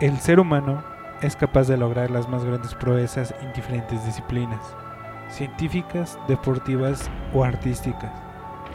El 0.00 0.16
ser 0.20 0.38
humano 0.38 0.84
es 1.22 1.34
capaz 1.34 1.66
de 1.66 1.76
lograr 1.76 2.08
las 2.12 2.28
más 2.28 2.44
grandes 2.44 2.72
proezas 2.72 3.34
en 3.42 3.52
diferentes 3.52 4.04
disciplinas, 4.06 4.60
científicas, 5.28 6.16
deportivas 6.28 7.10
o 7.34 7.42
artísticas. 7.42 8.12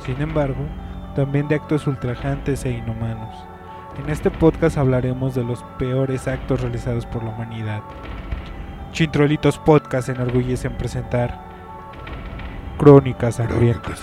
Sin 0.05 0.19
embargo, 0.19 0.65
también 1.15 1.47
de 1.47 1.55
actos 1.55 1.87
ultrajantes 1.87 2.65
e 2.65 2.71
inhumanos. 2.71 3.33
En 4.03 4.09
este 4.09 4.31
podcast 4.31 4.77
hablaremos 4.77 5.33
de 5.33 5.45
los 5.45 5.63
peores 5.79 6.27
actos 6.27 6.59
realizados 6.59 7.05
por 7.05 7.23
la 7.23 7.29
humanidad. 7.29 7.81
Chintrolitos 8.91 9.57
Podcast 9.59 10.09
enorgullece 10.09 10.67
en 10.67 10.77
presentar 10.77 11.39
Crónicas 12.77 13.35
Sangrientas. 13.35 14.01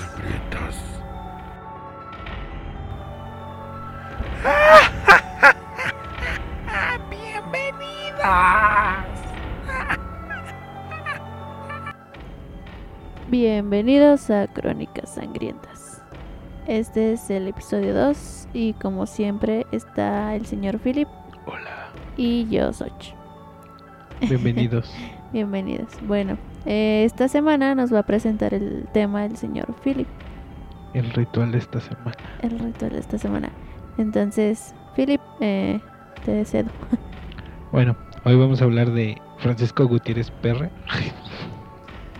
Bienvenidos 13.82 14.28
a 14.28 14.46
Crónicas 14.46 15.14
Sangrientas. 15.14 16.02
Este 16.66 17.14
es 17.14 17.30
el 17.30 17.48
episodio 17.48 17.94
2 17.94 18.48
y 18.52 18.74
como 18.74 19.06
siempre 19.06 19.64
está 19.72 20.36
el 20.36 20.44
señor 20.44 20.78
Philip 20.80 21.08
Hola. 21.46 21.88
y 22.18 22.46
yo 22.50 22.74
Soch. 22.74 23.14
Bienvenidos. 24.20 24.92
Bienvenidos. 25.32 25.88
Bueno, 26.06 26.36
eh, 26.66 27.04
esta 27.06 27.26
semana 27.28 27.74
nos 27.74 27.90
va 27.90 28.00
a 28.00 28.02
presentar 28.02 28.52
el 28.52 28.86
tema 28.92 29.24
el 29.24 29.38
señor 29.38 29.74
Philip, 29.82 30.08
El 30.92 31.10
ritual 31.14 31.50
de 31.50 31.56
esta 31.56 31.80
semana. 31.80 32.18
el 32.42 32.58
ritual 32.58 32.92
de 32.92 32.98
esta 32.98 33.16
semana. 33.16 33.48
Entonces, 33.96 34.74
Philip, 34.94 35.22
eh, 35.40 35.80
te 36.26 36.44
cedo. 36.44 36.68
Bueno, 37.72 37.96
hoy 38.26 38.36
vamos 38.36 38.60
a 38.60 38.64
hablar 38.64 38.90
de 38.90 39.16
Francisco 39.38 39.86
Gutiérrez 39.86 40.30
Perre. 40.42 40.70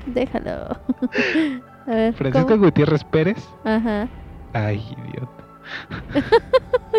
Déjalo. 0.06 0.76
a 1.86 1.90
ver, 1.90 2.14
Francisco 2.14 2.48
¿cómo? 2.48 2.64
Gutiérrez 2.64 3.04
Pérez. 3.04 3.48
Ajá. 3.64 4.08
Ay, 4.52 4.82
idiota. 5.08 5.30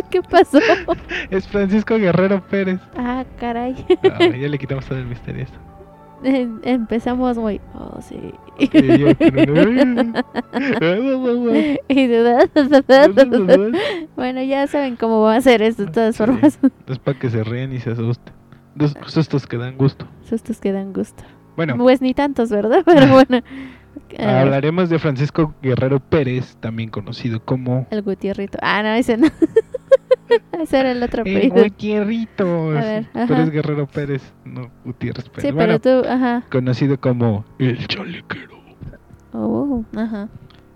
¿Qué 0.09 0.21
pasó? 0.21 0.59
Es 1.29 1.47
Francisco 1.47 1.97
Guerrero 1.97 2.41
Pérez. 2.47 2.79
ah, 2.97 3.25
caray. 3.39 3.75
Ah, 4.11 4.19
ya 4.25 4.47
le 4.47 4.57
quitamos 4.57 4.85
todo 4.85 4.97
el 4.99 5.05
misterio. 5.05 5.45
Em- 6.23 6.59
Empezamos 6.63 7.37
muy. 7.37 7.59
Oh, 7.73 7.99
sí. 8.01 8.15
Y 8.59 8.69
bueno, 14.15 14.41
ya 14.43 14.67
saben 14.67 14.95
cómo 14.95 15.21
va 15.21 15.35
a 15.35 15.41
ser 15.41 15.61
esto 15.61 15.85
de 15.85 15.91
todas 15.91 16.15
Sí. 16.15 16.23
formas. 16.23 16.59
Es 16.87 16.99
para 16.99 17.17
que 17.19 17.29
se 17.29 17.43
ríen 17.43 17.73
y 17.73 17.79
se 17.79 17.91
asusten. 17.91 18.33
Dos 18.75 18.95
sustos 19.07 19.47
que 19.47 19.57
dan 19.57 19.77
gusto. 19.77 20.05
Sustos 20.23 20.59
que 20.61 20.71
dan 20.71 20.93
gusto. 20.93 21.23
Bueno, 21.65 21.77
Pues 21.83 22.01
ni 22.01 22.13
tantos, 22.13 22.49
¿verdad? 22.49 22.81
Pero 22.85 23.07
bueno. 23.13 23.41
Ver, 24.09 24.27
hablaremos 24.29 24.89
de 24.89 24.99
Francisco 24.99 25.53
Guerrero 25.61 25.99
Pérez, 25.99 26.57
también 26.59 26.89
conocido 26.89 27.43
como 27.43 27.87
el 27.91 28.01
Gutierrito. 28.01 28.57
Ah, 28.61 28.81
no, 28.83 28.89
ese 28.93 29.17
no. 29.17 29.27
ese 30.61 30.79
era 30.79 30.91
el 30.91 31.01
otro 31.03 31.23
el 31.23 31.37
apellido. 31.37 31.63
Gutierrito. 31.63 32.71
A 32.71 32.81
ver, 32.81 33.05
Pero 33.13 33.33
ajá. 33.35 33.43
es 33.43 33.49
Guerrero 33.51 33.87
Pérez, 33.87 34.33
no 34.43 34.69
Gutiérrez 34.85 35.29
Pérez. 35.29 35.45
Sí, 35.49 35.51
Bueno, 35.53 35.79
pero 35.79 36.03
tú, 36.03 36.09
ajá. 36.09 36.43
conocido 36.51 36.99
como 36.99 37.45
el 37.59 37.87
chalequero. 37.87 38.59
Oh, 39.33 39.83
ajá. 39.95 40.27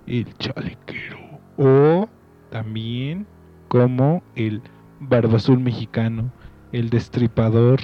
El 0.08 0.34
chalequero. 0.38 1.18
O 1.58 2.08
también 2.52 3.26
como 3.68 4.24
el 4.36 4.62
barba 5.02 5.38
azul 5.38 5.60
mexicano, 5.60 6.32
el 6.72 6.90
destripador 6.90 7.80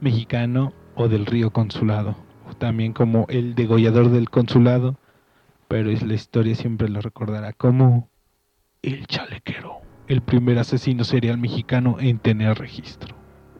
mexicano 0.00 0.72
o 1.00 1.08
del 1.08 1.26
río 1.26 1.50
consulado. 1.50 2.14
O 2.48 2.54
también 2.54 2.92
como 2.92 3.26
el 3.28 3.54
degollador 3.54 4.10
del 4.10 4.28
consulado. 4.28 4.96
Pero 5.68 5.90
la 5.90 6.14
historia 6.14 6.54
siempre 6.54 6.88
lo 6.88 7.00
recordará 7.00 7.52
como 7.52 8.08
el 8.82 9.06
chalequero. 9.06 9.78
El 10.08 10.20
primer 10.20 10.58
asesino 10.58 11.04
serial 11.04 11.38
mexicano 11.38 11.96
en 12.00 12.18
tener 12.18 12.58
registro. 12.58 13.14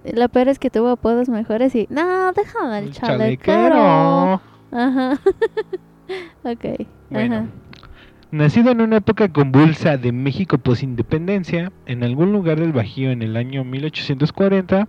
Lo 0.05 0.29
peor 0.29 0.49
es 0.49 0.59
que 0.59 0.71
tuvo 0.71 0.89
apodos 0.89 1.29
mejores 1.29 1.75
y. 1.75 1.87
No, 1.91 2.33
déjame 2.33 2.79
el 2.79 2.91
chalequero. 2.93 4.41
Ajá. 4.73 5.21
ok. 6.43 6.87
Bueno, 7.11 7.37
Ajá. 7.37 7.47
nacido 8.31 8.73
en 8.73 8.81
una 8.81 8.97
época 8.97 9.33
convulsa 9.33 9.97
de 9.97 10.11
México 10.13 10.59
posindependencia, 10.59 11.73
en 11.87 12.03
algún 12.03 12.33
lugar 12.33 12.59
del 12.59 12.73
Bajío 12.73 13.11
en 13.11 13.23
el 13.23 13.37
año 13.37 13.63
1840, 13.65 14.89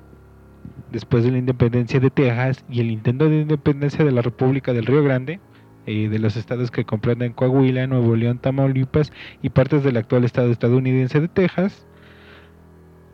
después 0.92 1.24
de 1.24 1.32
la 1.32 1.38
independencia 1.38 2.00
de 2.00 2.10
Texas 2.10 2.64
y 2.70 2.82
el 2.82 2.92
intento 2.92 3.30
de 3.30 3.42
independencia 3.42 4.04
de 4.06 4.12
la 4.12 4.22
República 4.22 4.74
del 4.74 4.86
Río 4.86 5.04
Grande, 5.04 5.40
eh, 5.86 6.10
de 6.10 6.20
los 6.20 6.36
estados 6.38 6.70
que 6.72 6.86
comprenden 6.86 7.34
Coahuila, 7.34 7.88
Nuevo 7.88 8.16
León, 8.16 8.40
Tamaulipas 8.40 9.12
y 9.42 9.50
partes 9.50 9.84
del 9.84 9.98
actual 9.98 10.24
estado 10.26 10.52
estadounidense 10.52 11.20
de 11.20 11.28
Texas, 11.28 11.86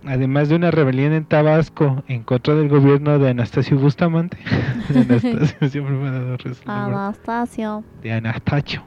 además 0.06 0.50
de 0.50 0.56
una 0.56 0.72
rebelión 0.72 1.13
en 1.13 1.25
Tabasco 1.25 2.03
en 2.07 2.24
contra 2.24 2.56
del 2.56 2.69
gobierno 2.69 3.19
de 3.19 3.30
Anastasio 3.30 3.78
Bustamante, 3.78 4.38
Anastasio 4.96 5.69
siempre 5.69 5.94
me 5.96 6.07
ha 6.07 6.12
dado 6.12 6.38
Anastasio. 6.66 7.84
de 8.02 8.12
Anastasio. 8.12 8.84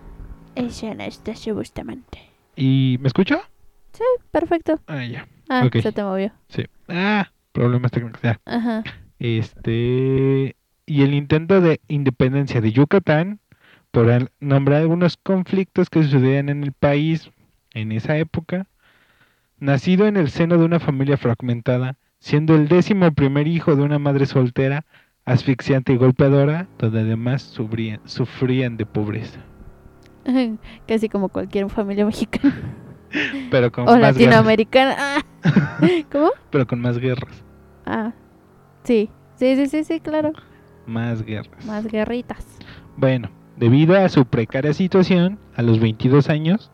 Es 0.54 0.82
Anastasio 0.82 1.54
Bustamante. 1.54 2.19
¿Y 2.56 2.99
me 3.00 3.06
escucha? 3.06 3.41
Perfecto. 4.31 4.81
Ah, 4.87 5.04
ya. 5.04 5.26
Ah, 5.49 5.65
Ok. 5.66 5.76
se 5.81 5.93
te 5.93 6.03
movió. 6.03 6.32
Sí. 6.49 6.65
Ah, 6.88 7.31
problemas 7.53 7.91
técnicos. 7.91 8.21
ya. 8.22 8.41
Ajá. 8.44 8.83
Este. 9.19 10.56
Y 10.87 11.03
el 11.03 11.15
intento 11.15 11.61
de 11.61 11.81
independencia 11.88 12.61
de 12.61 12.72
Yucatán, 12.72 13.38
por 13.91 14.31
nombrar 14.41 14.81
algunos 14.81 15.16
conflictos 15.16 15.88
que 15.91 16.03
sucedían 16.03 16.49
en 16.49 16.65
el 16.65 16.72
país 16.72 17.31
en 17.75 17.93
esa 17.93 18.16
época, 18.19 18.66
nacido 19.59 20.06
en 20.06 20.16
el 20.16 20.31
seno 20.31 20.59
de 20.59 20.65
una 20.65 20.81
familia 20.81 21.16
fragmentada, 21.16 21.97
siendo 22.19 22.55
el 22.55 22.69
décimo 22.69 23.11
primer 23.12 23.47
hijo 23.47 23.77
de 23.77 23.82
una 23.82 23.99
madre 23.99 24.27
soltera, 24.27 24.84
asfixiante 25.25 25.93
y 25.93 25.97
golpeadora, 25.97 26.67
donde 26.78 27.00
además 27.00 27.43
sufrían, 27.43 28.00
sufrían 28.05 28.77
de 28.77 28.87
pobreza. 28.87 29.41
Casi 30.88 31.09
como 31.09 31.28
cualquier 31.28 31.69
familia 31.71 32.05
mexicana 32.05 32.55
Pero 33.50 33.72
con 33.72 33.88
o 33.88 33.93
más 33.93 34.00
latinoamericana. 34.00 35.25
¿Cómo? 36.12 36.30
Pero 36.50 36.66
con 36.66 36.80
más 36.80 36.98
guerras. 36.98 37.42
Ah, 37.86 38.12
sí. 38.84 39.08
Sí, 39.36 39.56
sí, 39.56 39.66
sí, 39.66 39.84
sí, 39.84 40.00
claro. 40.00 40.32
Más 40.86 41.22
guerras. 41.22 41.64
Más 41.64 41.86
guerritas. 41.86 42.44
Bueno, 42.96 43.30
debido 43.56 43.96
a 43.96 44.08
su 44.08 44.24
precaria 44.26 44.72
situación, 44.74 45.38
a 45.56 45.62
los 45.62 45.80
22 45.80 46.28
años, 46.28 46.70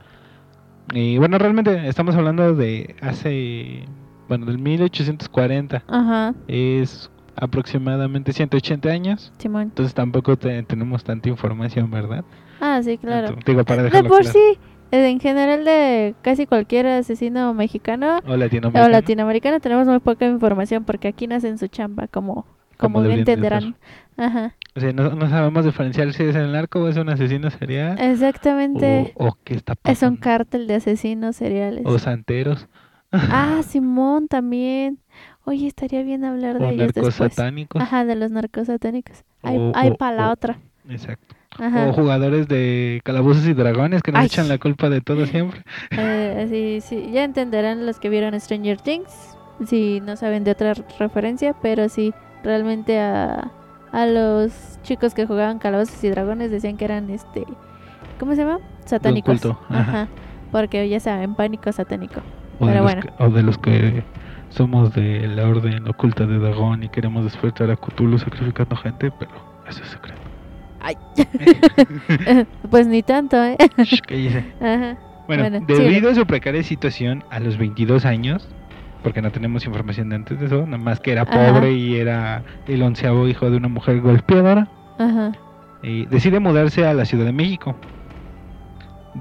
y 0.93 1.19
bueno, 1.19 1.39
realmente 1.39 1.89
estamos 1.89 2.15
hablando 2.17 2.55
de 2.55 2.97
hace, 3.01 3.85
bueno, 4.29 4.47
del 4.47 4.59
1840, 4.59 5.85
Ajá, 5.89 6.35
es 6.49 7.11
aproximadamente 7.37 8.33
180 8.33 8.89
años, 8.89 9.33
Simón. 9.39 9.63
entonces 9.63 9.95
tampoco 9.95 10.37
te- 10.37 10.63
tenemos 10.63 11.05
tanta 11.05 11.29
información, 11.29 11.91
¿verdad? 11.91 12.25
Ah, 12.61 12.81
sí, 12.83 12.97
claro. 12.99 13.29
Entonces, 13.29 13.45
digo, 13.45 13.65
para 13.65 13.83
De 13.85 13.91
por 13.91 14.21
claro. 14.23 14.25
sí, 14.33 14.39
eh, 14.39 14.59
en 14.91 15.21
general 15.21 15.65
de 15.65 16.15
casi 16.23 16.47
cualquier 16.47 16.87
asesino 16.87 17.53
mexicano 17.55 18.19
O 18.27 18.33
o 18.33 18.37
latinoamericano. 18.37 18.89
latinoamericano 18.89 19.61
tenemos 19.61 19.87
muy 19.87 19.99
poca 20.01 20.27
información 20.27 20.85
porque 20.85 21.09
aquí 21.09 21.27
nacen 21.27 21.59
su 21.59 21.67
chamba, 21.69 22.07
como, 22.09 22.47
como 22.79 23.03
bien 23.03 23.21
entenderán. 23.21 23.77
Ajá, 24.17 24.55
O 24.75 24.81
sea, 24.81 24.93
no, 24.93 25.11
no 25.15 25.29
sabemos 25.29 25.65
diferenciar 25.65 26.13
si 26.15 26.23
es 26.25 26.35
el 26.37 26.53
narco 26.53 26.81
o 26.81 26.89
es 26.89 26.97
un 26.97 27.09
asesino 27.11 27.51
serial. 27.51 27.99
exactamente. 28.01 29.13
O, 29.17 29.29
o 29.29 29.39
qué 29.45 29.55
está 29.55 29.73
Es 29.85 30.03
un 30.03 30.17
pasando. 30.17 30.21
cártel 30.21 30.67
de 30.67 30.75
asesinos 30.77 31.37
seriales. 31.37 31.83
O 31.85 31.99
santeros. 31.99 32.69
Ah, 33.13 33.61
Simón 33.67 34.27
también. 34.29 34.99
Oye, 35.45 35.67
estaría 35.69 36.03
bien 36.03 36.25
hablar 36.25 36.59
de 36.59 36.65
O 36.67 36.71
ellos 36.71 36.93
narcos 36.95 37.07
después. 37.07 37.35
satánicos. 37.35 37.81
Ajá, 37.81 38.05
de 38.05 38.17
los 38.17 38.31
narcos 38.31 38.67
satánicos. 38.67 39.25
Hay, 39.43 39.59
hay 39.75 39.93
para 39.93 40.17
la 40.17 40.33
otra. 40.33 40.59
Exacto. 40.89 41.35
Ajá. 41.59 41.87
O 41.89 41.93
jugadores 41.93 42.49
de 42.49 43.01
calabozos 43.05 43.47
y 43.47 43.55
dragones 43.55 44.03
que 44.03 44.13
nos 44.13 44.21
Ay. 44.21 44.27
echan 44.27 44.49
la 44.49 44.59
culpa 44.59 44.89
de 44.89 45.01
todo 45.01 45.27
siempre. 45.27 45.63
Eh, 45.91 46.47
sí, 46.49 46.81
sí, 46.87 47.11
ya 47.13 47.25
entenderán 47.25 47.87
los 47.87 47.99
que 47.99 48.09
vieron 48.09 48.39
Stranger 48.39 48.81
Things, 48.81 49.37
si 49.67 50.01
no 50.01 50.17
saben 50.17 50.45
de 50.45 50.51
otra 50.53 50.75
referencia, 50.99 51.55
pero 51.63 51.89
sí, 51.89 52.13
realmente 52.45 52.99
a, 53.01 53.51
a 53.93 54.07
los 54.07 54.79
chicos 54.83 55.15
que 55.15 55.27
jugaban 55.27 55.59
calabozos 55.59 56.03
y 56.05 56.11
dragones 56.11 56.51
decían 56.51 56.77
que 56.77 56.85
eran, 56.85 57.09
este, 57.11 57.45
¿cómo 58.19 58.35
se 58.35 58.43
llama? 58.43 58.59
Satánicos. 58.85 59.41
culto, 59.41 59.59
ajá. 59.69 59.81
Ajá. 59.81 60.09
Porque 60.53 60.89
ya 60.89 61.01
saben, 61.01 61.35
pánico 61.35 61.73
satánico. 61.73 62.21
O, 62.61 62.67
de 62.67 62.73
Pero 62.73 62.85
los 62.85 62.95
bueno. 62.95 63.03
que, 63.03 63.25
o 63.25 63.31
de 63.31 63.43
los 63.43 63.59
que 63.59 64.05
somos 64.51 64.95
de 64.95 65.27
la 65.29 65.49
orden 65.49 65.89
oculta 65.89 66.25
de 66.27 66.39
dragón 66.39 66.83
y 66.83 66.89
queremos 66.89 67.25
despertar 67.25 67.71
a 67.71 67.77
Cthulhu 67.77 68.19
sacrificando 68.19 68.77
gente, 68.77 69.11
pero 69.19 69.33
eso 69.69 69.83
es 69.83 69.89
secreto. 69.91 70.26
Ay. 70.87 70.97
pues 72.71 72.87
ni 72.87 73.03
tanto, 73.03 73.43
¿eh? 73.43 73.57
Ajá. 74.61 74.97
Bueno, 75.27 75.43
Bueno, 75.51 75.61
debido 75.67 76.11
a 76.11 76.15
su 76.15 76.25
precaria 76.25 76.63
situación, 76.63 77.25
a 77.31 77.41
los 77.41 77.59
22 77.59 78.05
años, 78.05 78.49
porque 79.03 79.21
no 79.21 79.33
tenemos 79.33 79.67
información 79.67 80.11
de 80.11 80.17
antes 80.17 80.39
de 80.39 80.47
eso, 80.47 80.65
nada 80.65 80.79
más 80.79 81.01
que 81.01 81.11
era 81.11 81.23
Ajá. 81.23 81.53
pobre 81.55 81.73
y 81.73 81.97
era 81.97 82.45
el 82.69 82.83
onceavo 82.83 83.27
hijo 83.27 83.51
de 83.51 83.57
una 83.57 83.67
mujer 83.67 84.01
golpeadora. 84.01 84.69
Ajá. 84.99 85.33
Y 85.83 86.07
decide 86.07 86.39
mudarse 86.39 86.87
a 86.87 86.95
la 86.95 87.05
Ciudad 87.05 87.25
de 87.25 87.33
México, 87.33 87.75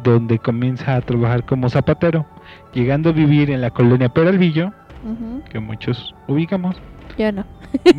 donde 0.03 0.37
comienza 0.37 0.95
a 0.95 1.01
trabajar 1.01 1.45
como 1.45 1.69
zapatero, 1.69 2.27
llegando 2.73 3.09
a 3.09 3.13
vivir 3.13 3.49
en 3.49 3.61
la 3.61 3.71
colonia 3.71 4.09
Peralvillo, 4.09 4.71
que 5.49 5.59
muchos 5.59 6.15
ubicamos. 6.27 6.75
Yo 7.17 7.31
no. 7.31 7.45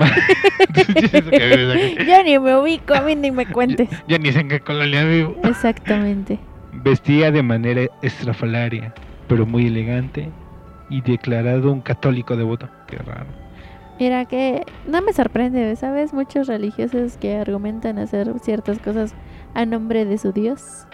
Yo 2.07 2.23
ni 2.25 2.39
me 2.39 2.57
ubico, 2.57 2.95
a 2.95 3.01
mí 3.01 3.15
ni 3.15 3.31
me 3.31 3.47
cuentes. 3.47 3.89
Ya 4.09 4.19
ni 4.19 4.33
sé 4.33 4.41
en 4.41 4.49
qué 4.49 4.61
colonia 4.61 5.05
vivo. 5.05 5.37
Exactamente. 5.45 6.39
Vestía 6.73 7.31
de 7.31 7.43
manera 7.43 7.83
estrafalaria, 8.03 8.93
pero 9.29 9.47
muy 9.47 9.67
elegante 9.67 10.31
y 10.91 11.01
declarado 11.01 11.73
un 11.73 11.81
católico 11.81 12.37
devoto. 12.37 12.69
Qué 12.87 12.99
raro. 12.99 13.27
Mira 13.99 14.27
que 14.27 14.65
no 14.87 15.01
me 15.01 15.15
sorprende, 15.15 15.75
¿sabes? 15.77 16.13
Muchos 16.13 16.49
religiosos 16.49 17.17
que 17.17 17.37
argumentan 17.37 17.99
hacer 17.99 18.31
ciertas 18.43 18.79
cosas 18.79 19.15
a 19.55 19.65
nombre 19.65 20.05
de 20.05 20.19
su 20.19 20.33
Dios 20.33 20.87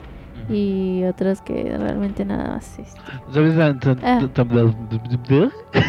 y 0.50 1.04
otros 1.04 1.40
que 1.42 1.76
realmente 1.78 2.24
nada 2.24 2.54
más. 2.54 2.78
este, 2.78 3.00
¿Sabes? 3.32 3.54
Ah. 3.58 4.20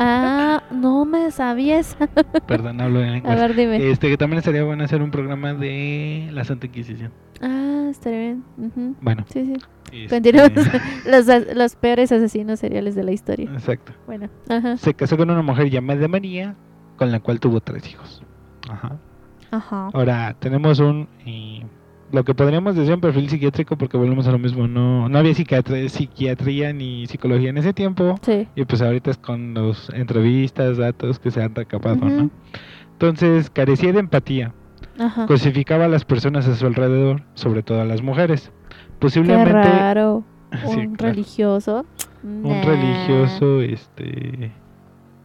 Ah, 0.00 0.62
no 0.70 1.04
me 1.06 1.30
sabías. 1.30 1.96
Perdón, 2.46 2.80
hablo 2.80 3.00
en 3.02 3.08
A 3.08 3.16
inglés. 3.16 3.36
ver, 3.40 3.56
dime. 3.56 3.90
Este, 3.90 4.08
que 4.08 4.16
también 4.18 4.38
estaría 4.38 4.62
bueno 4.62 4.84
hacer 4.84 5.02
un 5.02 5.10
programa 5.10 5.54
de 5.54 6.28
la 6.30 6.44
Santa 6.44 6.66
Inquisición. 6.66 7.10
Ah, 7.40 7.86
estaría 7.90 8.18
bien. 8.18 8.44
Bueno, 9.00 9.24
Sí, 9.32 9.46
sí. 9.46 9.54
este, 9.92 10.08
Continuamos. 10.14 10.52
los, 11.06 11.26
los 11.56 11.74
peores 11.76 12.12
asesinos 12.12 12.60
seriales 12.60 12.94
de 12.94 13.02
la 13.04 13.12
historia. 13.12 13.50
Exacto. 13.50 13.92
Bueno, 14.06 14.28
ajá. 14.48 14.76
Se 14.76 14.92
casó 14.94 15.16
con 15.16 15.30
una 15.30 15.42
mujer 15.42 15.70
llamada 15.70 16.06
María, 16.06 16.54
con 16.96 17.10
la 17.10 17.20
cual 17.20 17.40
tuvo 17.40 17.60
tres 17.60 17.88
hijos. 17.90 18.22
Ajá. 18.68 18.98
Ajá. 19.50 19.88
Ahora, 19.94 20.36
tenemos 20.38 20.78
un... 20.80 21.08
eh, 21.24 21.62
lo 22.10 22.24
que 22.24 22.34
podríamos 22.34 22.74
decir 22.74 22.94
un 22.94 23.00
perfil 23.00 23.28
psiquiátrico, 23.28 23.76
porque 23.76 23.96
volvemos 23.96 24.26
a 24.26 24.32
lo 24.32 24.38
mismo, 24.38 24.66
no, 24.66 25.08
no 25.08 25.18
había 25.18 25.34
psiquiatría, 25.34 25.88
psiquiatría 25.88 26.72
ni 26.72 27.06
psicología 27.06 27.50
en 27.50 27.58
ese 27.58 27.72
tiempo. 27.72 28.16
Sí. 28.22 28.48
Y 28.54 28.64
pues 28.64 28.80
ahorita 28.82 29.10
es 29.10 29.18
con 29.18 29.54
los 29.54 29.90
entrevistas, 29.90 30.78
datos 30.78 31.18
que 31.18 31.30
se 31.30 31.42
han 31.42 31.54
recapado. 31.54 31.96
¿no? 32.08 32.30
Entonces, 32.92 33.50
carecía 33.50 33.92
de 33.92 34.00
empatía. 34.00 34.54
Ajá. 34.98 35.26
Cosificaba 35.26 35.84
a 35.84 35.88
las 35.88 36.04
personas 36.04 36.48
a 36.48 36.56
su 36.56 36.66
alrededor, 36.66 37.22
sobre 37.34 37.62
todo 37.62 37.80
a 37.80 37.84
las 37.84 38.02
mujeres. 38.02 38.50
Qué 38.68 38.86
Posiblemente. 38.98 39.52
Sí, 40.50 40.78
Un 40.78 40.94
claro. 40.96 41.12
religioso. 41.12 41.86
un 42.22 42.62
religioso 42.62 43.60
este 43.60 44.50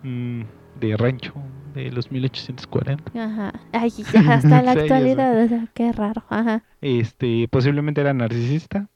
mm, 0.04 0.42
de 0.82 0.98
rancho 0.98 1.34
de 1.74 1.92
los 1.92 2.12
1840. 2.12 3.12
Ajá. 3.20 3.54
Ay, 3.72 3.92
hasta 4.30 4.62
la 4.64 4.72
actualidad. 4.72 5.44
o 5.44 5.48
sea, 5.48 5.68
qué 5.74 5.92
raro. 5.92 6.24
Ajá. 6.30 6.64
Este, 6.82 7.48
posiblemente 7.50 8.02
era 8.02 8.14
narcisista, 8.14 8.88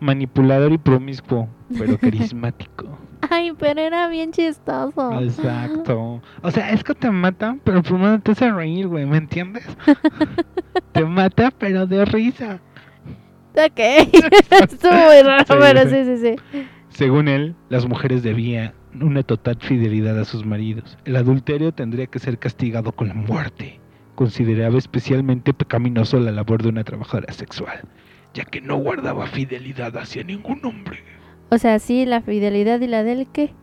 manipulador 0.00 0.72
y 0.72 0.78
promiscuo, 0.78 1.48
pero 1.76 1.98
carismático. 2.00 2.98
Ay, 3.30 3.52
pero 3.58 3.80
era 3.80 4.08
bien 4.08 4.30
chistoso. 4.32 5.20
Exacto. 5.20 6.22
O 6.42 6.50
sea, 6.50 6.70
es 6.70 6.84
que 6.84 6.94
te 6.94 7.10
mata, 7.10 7.56
pero 7.64 7.82
primero 7.82 8.20
te 8.20 8.32
hace 8.32 8.50
reír, 8.50 8.86
güey, 8.86 9.06
¿me 9.06 9.16
entiendes? 9.18 9.66
te 10.92 11.04
mata, 11.04 11.50
pero 11.50 11.86
de 11.86 12.04
risa. 12.04 12.60
Ok. 13.54 13.78
Estuvo 13.78 14.92
muy 14.92 15.22
raro, 15.22 15.44
Sí, 15.46 15.54
pero 15.58 15.90
sí, 15.90 16.04
sí, 16.04 16.36
sí. 16.52 16.62
Según 16.90 17.26
él, 17.28 17.56
las 17.68 17.86
mujeres 17.86 18.22
debían 18.22 18.72
una 19.00 19.22
total 19.22 19.58
fidelidad 19.60 20.18
a 20.18 20.24
sus 20.24 20.44
maridos. 20.44 20.98
El 21.04 21.16
adulterio 21.16 21.72
tendría 21.72 22.06
que 22.06 22.18
ser 22.18 22.38
castigado 22.38 22.92
con 22.92 23.08
la 23.08 23.14
muerte. 23.14 23.80
Consideraba 24.14 24.78
especialmente 24.78 25.54
pecaminoso 25.54 26.18
la 26.18 26.32
labor 26.32 26.62
de 26.62 26.70
una 26.70 26.84
trabajadora 26.84 27.32
sexual, 27.32 27.82
ya 28.34 28.44
que 28.44 28.60
no 28.60 28.76
guardaba 28.76 29.26
fidelidad 29.26 29.96
hacia 29.96 30.24
ningún 30.24 30.64
hombre. 30.64 30.98
O 31.50 31.58
sea, 31.58 31.78
sí, 31.78 32.04
la 32.04 32.20
fidelidad 32.20 32.80
y 32.80 32.88
la 32.88 33.04
del 33.04 33.26
qué. 33.28 33.54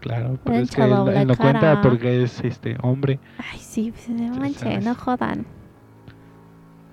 Claro, 0.00 0.38
pero 0.44 0.56
es 0.58 0.70
que 0.70 0.82
él, 0.82 1.26
no 1.26 1.36
cuenta 1.36 1.82
porque 1.82 2.22
es 2.22 2.42
este 2.42 2.76
hombre. 2.82 3.20
Ay, 3.38 3.58
sí, 3.58 3.92
pues, 3.92 4.08
no 4.08 4.34
manches, 4.36 4.82
no 4.82 4.94
jodan. 4.94 5.44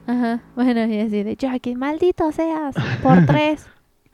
Ajá, 0.08 0.42
bueno, 0.56 0.86
y 0.86 1.00
así 1.00 1.24
de 1.24 1.36
Jackie, 1.36 1.76
maldito 1.76 2.32
seas, 2.32 2.76
por 3.02 3.26
tres. 3.26 3.68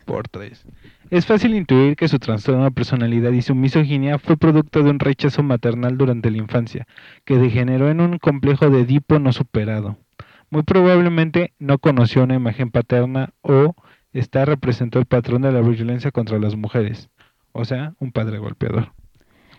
Por 0.05 0.27
tres. 0.27 0.65
Es 1.09 1.25
fácil 1.25 1.55
intuir 1.55 1.95
que 1.95 2.07
su 2.07 2.19
trastorno 2.19 2.63
de 2.63 2.71
personalidad 2.71 3.31
y 3.31 3.41
su 3.41 3.55
misoginia 3.55 4.19
fue 4.19 4.37
producto 4.37 4.83
de 4.83 4.89
un 4.89 4.99
rechazo 4.99 5.43
maternal 5.43 5.97
durante 5.97 6.31
la 6.31 6.37
infancia, 6.37 6.87
que 7.25 7.37
degeneró 7.37 7.89
en 7.89 8.01
un 8.01 8.17
complejo 8.17 8.69
de 8.69 8.81
Edipo 8.81 9.19
no 9.19 9.31
superado. 9.31 9.97
Muy 10.49 10.63
probablemente 10.63 11.53
no 11.59 11.77
conoció 11.79 12.23
una 12.23 12.35
imagen 12.35 12.69
paterna 12.71 13.31
o 13.41 13.75
esta 14.13 14.45
representó 14.45 14.99
el 14.99 15.05
patrón 15.05 15.41
de 15.41 15.51
la 15.51 15.61
violencia 15.61 16.11
contra 16.11 16.37
las 16.39 16.55
mujeres, 16.55 17.09
o 17.51 17.65
sea, 17.65 17.93
un 17.99 18.11
padre 18.11 18.37
golpeador. 18.37 18.91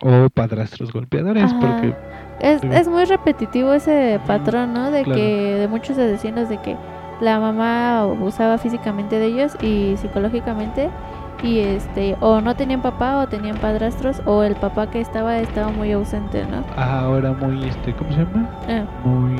O 0.01 0.29
padrastros 0.29 0.91
golpeadores, 0.91 1.43
Ajá. 1.43 1.59
porque 1.59 1.95
Es, 2.41 2.61
es 2.63 2.87
muy 2.87 3.05
repetitivo 3.05 3.73
ese 3.73 4.19
patrón, 4.27 4.73
¿no? 4.73 4.91
De 4.91 5.03
Claro. 5.03 5.19
que, 5.19 5.25
de 5.55 5.67
muchos 5.69 5.97
asesinos, 5.97 6.49
de 6.49 6.61
que 6.61 6.75
la 7.21 7.39
mamá 7.39 8.01
abusaba 8.01 8.57
físicamente 8.57 9.17
de 9.19 9.25
ellos 9.27 9.57
y 9.61 9.95
psicológicamente. 9.97 10.89
Y 11.43 11.59
este, 11.59 12.15
o 12.21 12.41
no 12.41 12.55
tenían 12.55 12.81
papá 12.81 13.17
o 13.17 13.27
tenían 13.27 13.57
padrastros, 13.57 14.21
o 14.25 14.41
el 14.43 14.55
papá 14.55 14.87
que 14.89 14.99
estaba 15.01 15.37
estaba 15.39 15.69
muy 15.69 15.91
ausente, 15.91 16.43
¿no? 16.45 16.63
ahora 16.81 17.33
muy, 17.33 17.67
este, 17.67 17.93
¿cómo 17.93 18.11
se 18.13 18.19
llama? 18.19 18.49
Ah, 18.67 18.83
Muy 19.03 19.37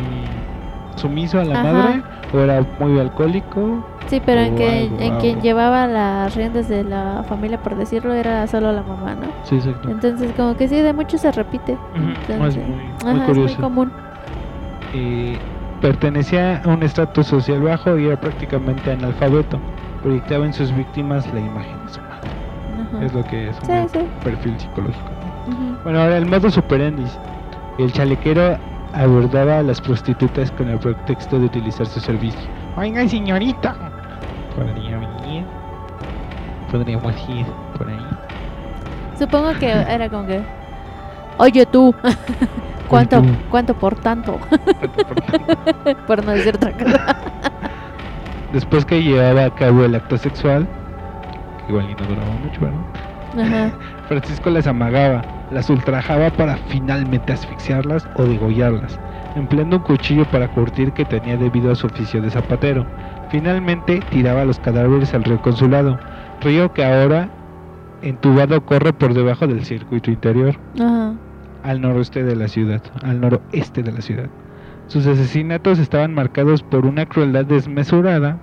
sumiso 0.97 1.39
a 1.39 1.45
la 1.45 1.59
Ajá. 1.59 1.73
madre, 1.73 2.03
o 2.33 2.39
era 2.39 2.63
muy 2.79 2.99
alcohólico, 2.99 3.83
sí, 4.07 4.21
pero 4.23 4.41
en, 4.41 4.55
que, 4.55 4.69
algo, 4.81 4.97
en 4.99 5.19
quien 5.19 5.41
llevaba 5.41 5.87
las 5.87 6.35
riendas 6.35 6.67
de 6.69 6.83
la 6.83 7.23
familia, 7.27 7.57
por 7.63 7.75
decirlo, 7.75 8.13
era 8.13 8.45
solo 8.47 8.71
la 8.71 8.83
mamá, 8.83 9.15
¿no? 9.15 9.27
sí, 9.43 9.55
exacto. 9.55 9.89
Entonces, 9.89 10.31
como 10.37 10.55
que 10.55 10.67
sí, 10.67 10.75
de 10.75 10.93
mucho 10.93 11.17
se 11.17 11.31
repite. 11.31 11.75
Entonces, 11.95 12.67
muy- 12.67 12.75
muy 12.75 12.93
ajá, 12.99 13.11
es 13.11 13.15
muy 13.15 13.25
curioso. 13.25 13.61
común. 13.61 13.91
eh, 14.93 15.39
pertenecía 15.85 16.63
a 16.65 16.69
un 16.69 16.81
estrato 16.81 17.21
social 17.23 17.61
bajo 17.61 17.95
y 17.99 18.07
era 18.07 18.19
prácticamente 18.19 18.91
analfabeto. 18.91 19.59
Proyectaba 20.01 20.43
en 20.43 20.51
sus 20.51 20.75
víctimas 20.75 21.31
la 21.31 21.39
imagen 21.39 21.85
de 21.85 21.93
su 21.93 22.01
madre. 22.01 22.29
Ajá. 22.89 23.05
Es 23.05 23.13
lo 23.13 23.23
que 23.25 23.49
es 23.49 23.55
un 23.59 23.89
sí. 23.89 23.99
perfil 24.23 24.59
psicológico. 24.59 25.11
Bueno, 25.83 26.01
ahora 26.01 26.17
el 26.17 26.25
modo 26.25 26.49
superendis. 26.49 27.15
El 27.77 27.93
chalequero 27.93 28.57
abordaba 28.93 29.59
a 29.59 29.61
las 29.61 29.79
prostitutas 29.79 30.49
con 30.53 30.69
el 30.69 30.79
pretexto 30.79 31.37
de 31.37 31.45
utilizar 31.45 31.85
su 31.85 31.99
servicio. 31.99 32.49
Oiga, 32.77 33.07
señorita. 33.07 33.75
Podría 34.55 34.97
venir. 34.97 35.43
Podríamos 36.71 37.13
ir 37.29 37.45
por 37.77 37.87
ahí. 37.87 38.07
Supongo 39.19 39.53
que 39.59 39.69
era 39.69 40.09
como 40.09 40.25
que, 40.25 40.41
oye 41.37 41.65
tú, 41.65 41.93
¿cuánto, 42.87 43.21
tú. 43.21 43.27
cuánto 43.49 43.73
por 43.73 43.95
tanto? 43.95 44.39
por 46.07 46.23
no 46.25 46.31
decir 46.31 46.55
otra 46.55 46.71
cosa. 46.71 47.17
Después 48.53 48.85
que 48.85 49.03
llevaba 49.03 49.45
a 49.45 49.55
cabo 49.55 49.83
el 49.83 49.95
acto 49.95 50.17
sexual, 50.17 50.67
que 51.65 51.73
igual 51.73 51.89
y 51.89 51.95
no 51.95 52.07
duraba 52.07 52.31
mucho, 52.43 52.61
¿verdad? 52.61 52.79
Ajá. 53.37 53.71
Francisco 54.07 54.49
las 54.49 54.67
amagaba, 54.67 55.23
las 55.51 55.69
ultrajaba 55.69 56.29
para 56.29 56.57
finalmente 56.69 57.33
asfixiarlas 57.33 58.07
o 58.15 58.23
degollarlas, 58.23 58.99
empleando 59.35 59.77
un 59.77 59.83
cuchillo 59.83 60.25
para 60.25 60.47
curtir 60.47 60.93
que 60.93 61.05
tenía 61.05 61.35
debido 61.37 61.71
a 61.71 61.75
su 61.75 61.87
oficio 61.87 62.21
de 62.21 62.29
zapatero. 62.29 62.85
Finalmente 63.29 63.99
tiraba 64.09 64.45
los 64.45 64.59
cadáveres 64.59 65.13
al 65.13 65.23
río 65.23 65.41
Consulado, 65.41 65.99
río 66.41 66.71
que 66.71 66.85
ahora 66.85 67.29
entubado 68.05 68.65
corre 68.65 68.93
por 68.93 69.13
debajo 69.13 69.47
del 69.47 69.65
circuito 69.65 70.11
interior, 70.11 70.55
Ajá. 70.75 71.15
al 71.63 71.81
noroeste 71.81 72.23
de 72.23 72.35
la 72.35 72.47
ciudad, 72.47 72.81
al 73.03 73.19
noroeste 73.19 73.83
de 73.83 73.91
la 73.91 74.01
ciudad. 74.01 74.29
Sus 74.87 75.07
asesinatos 75.07 75.79
estaban 75.79 76.13
marcados 76.13 76.61
por 76.61 76.85
una 76.85 77.05
crueldad 77.07 77.45
desmesurada, 77.45 78.37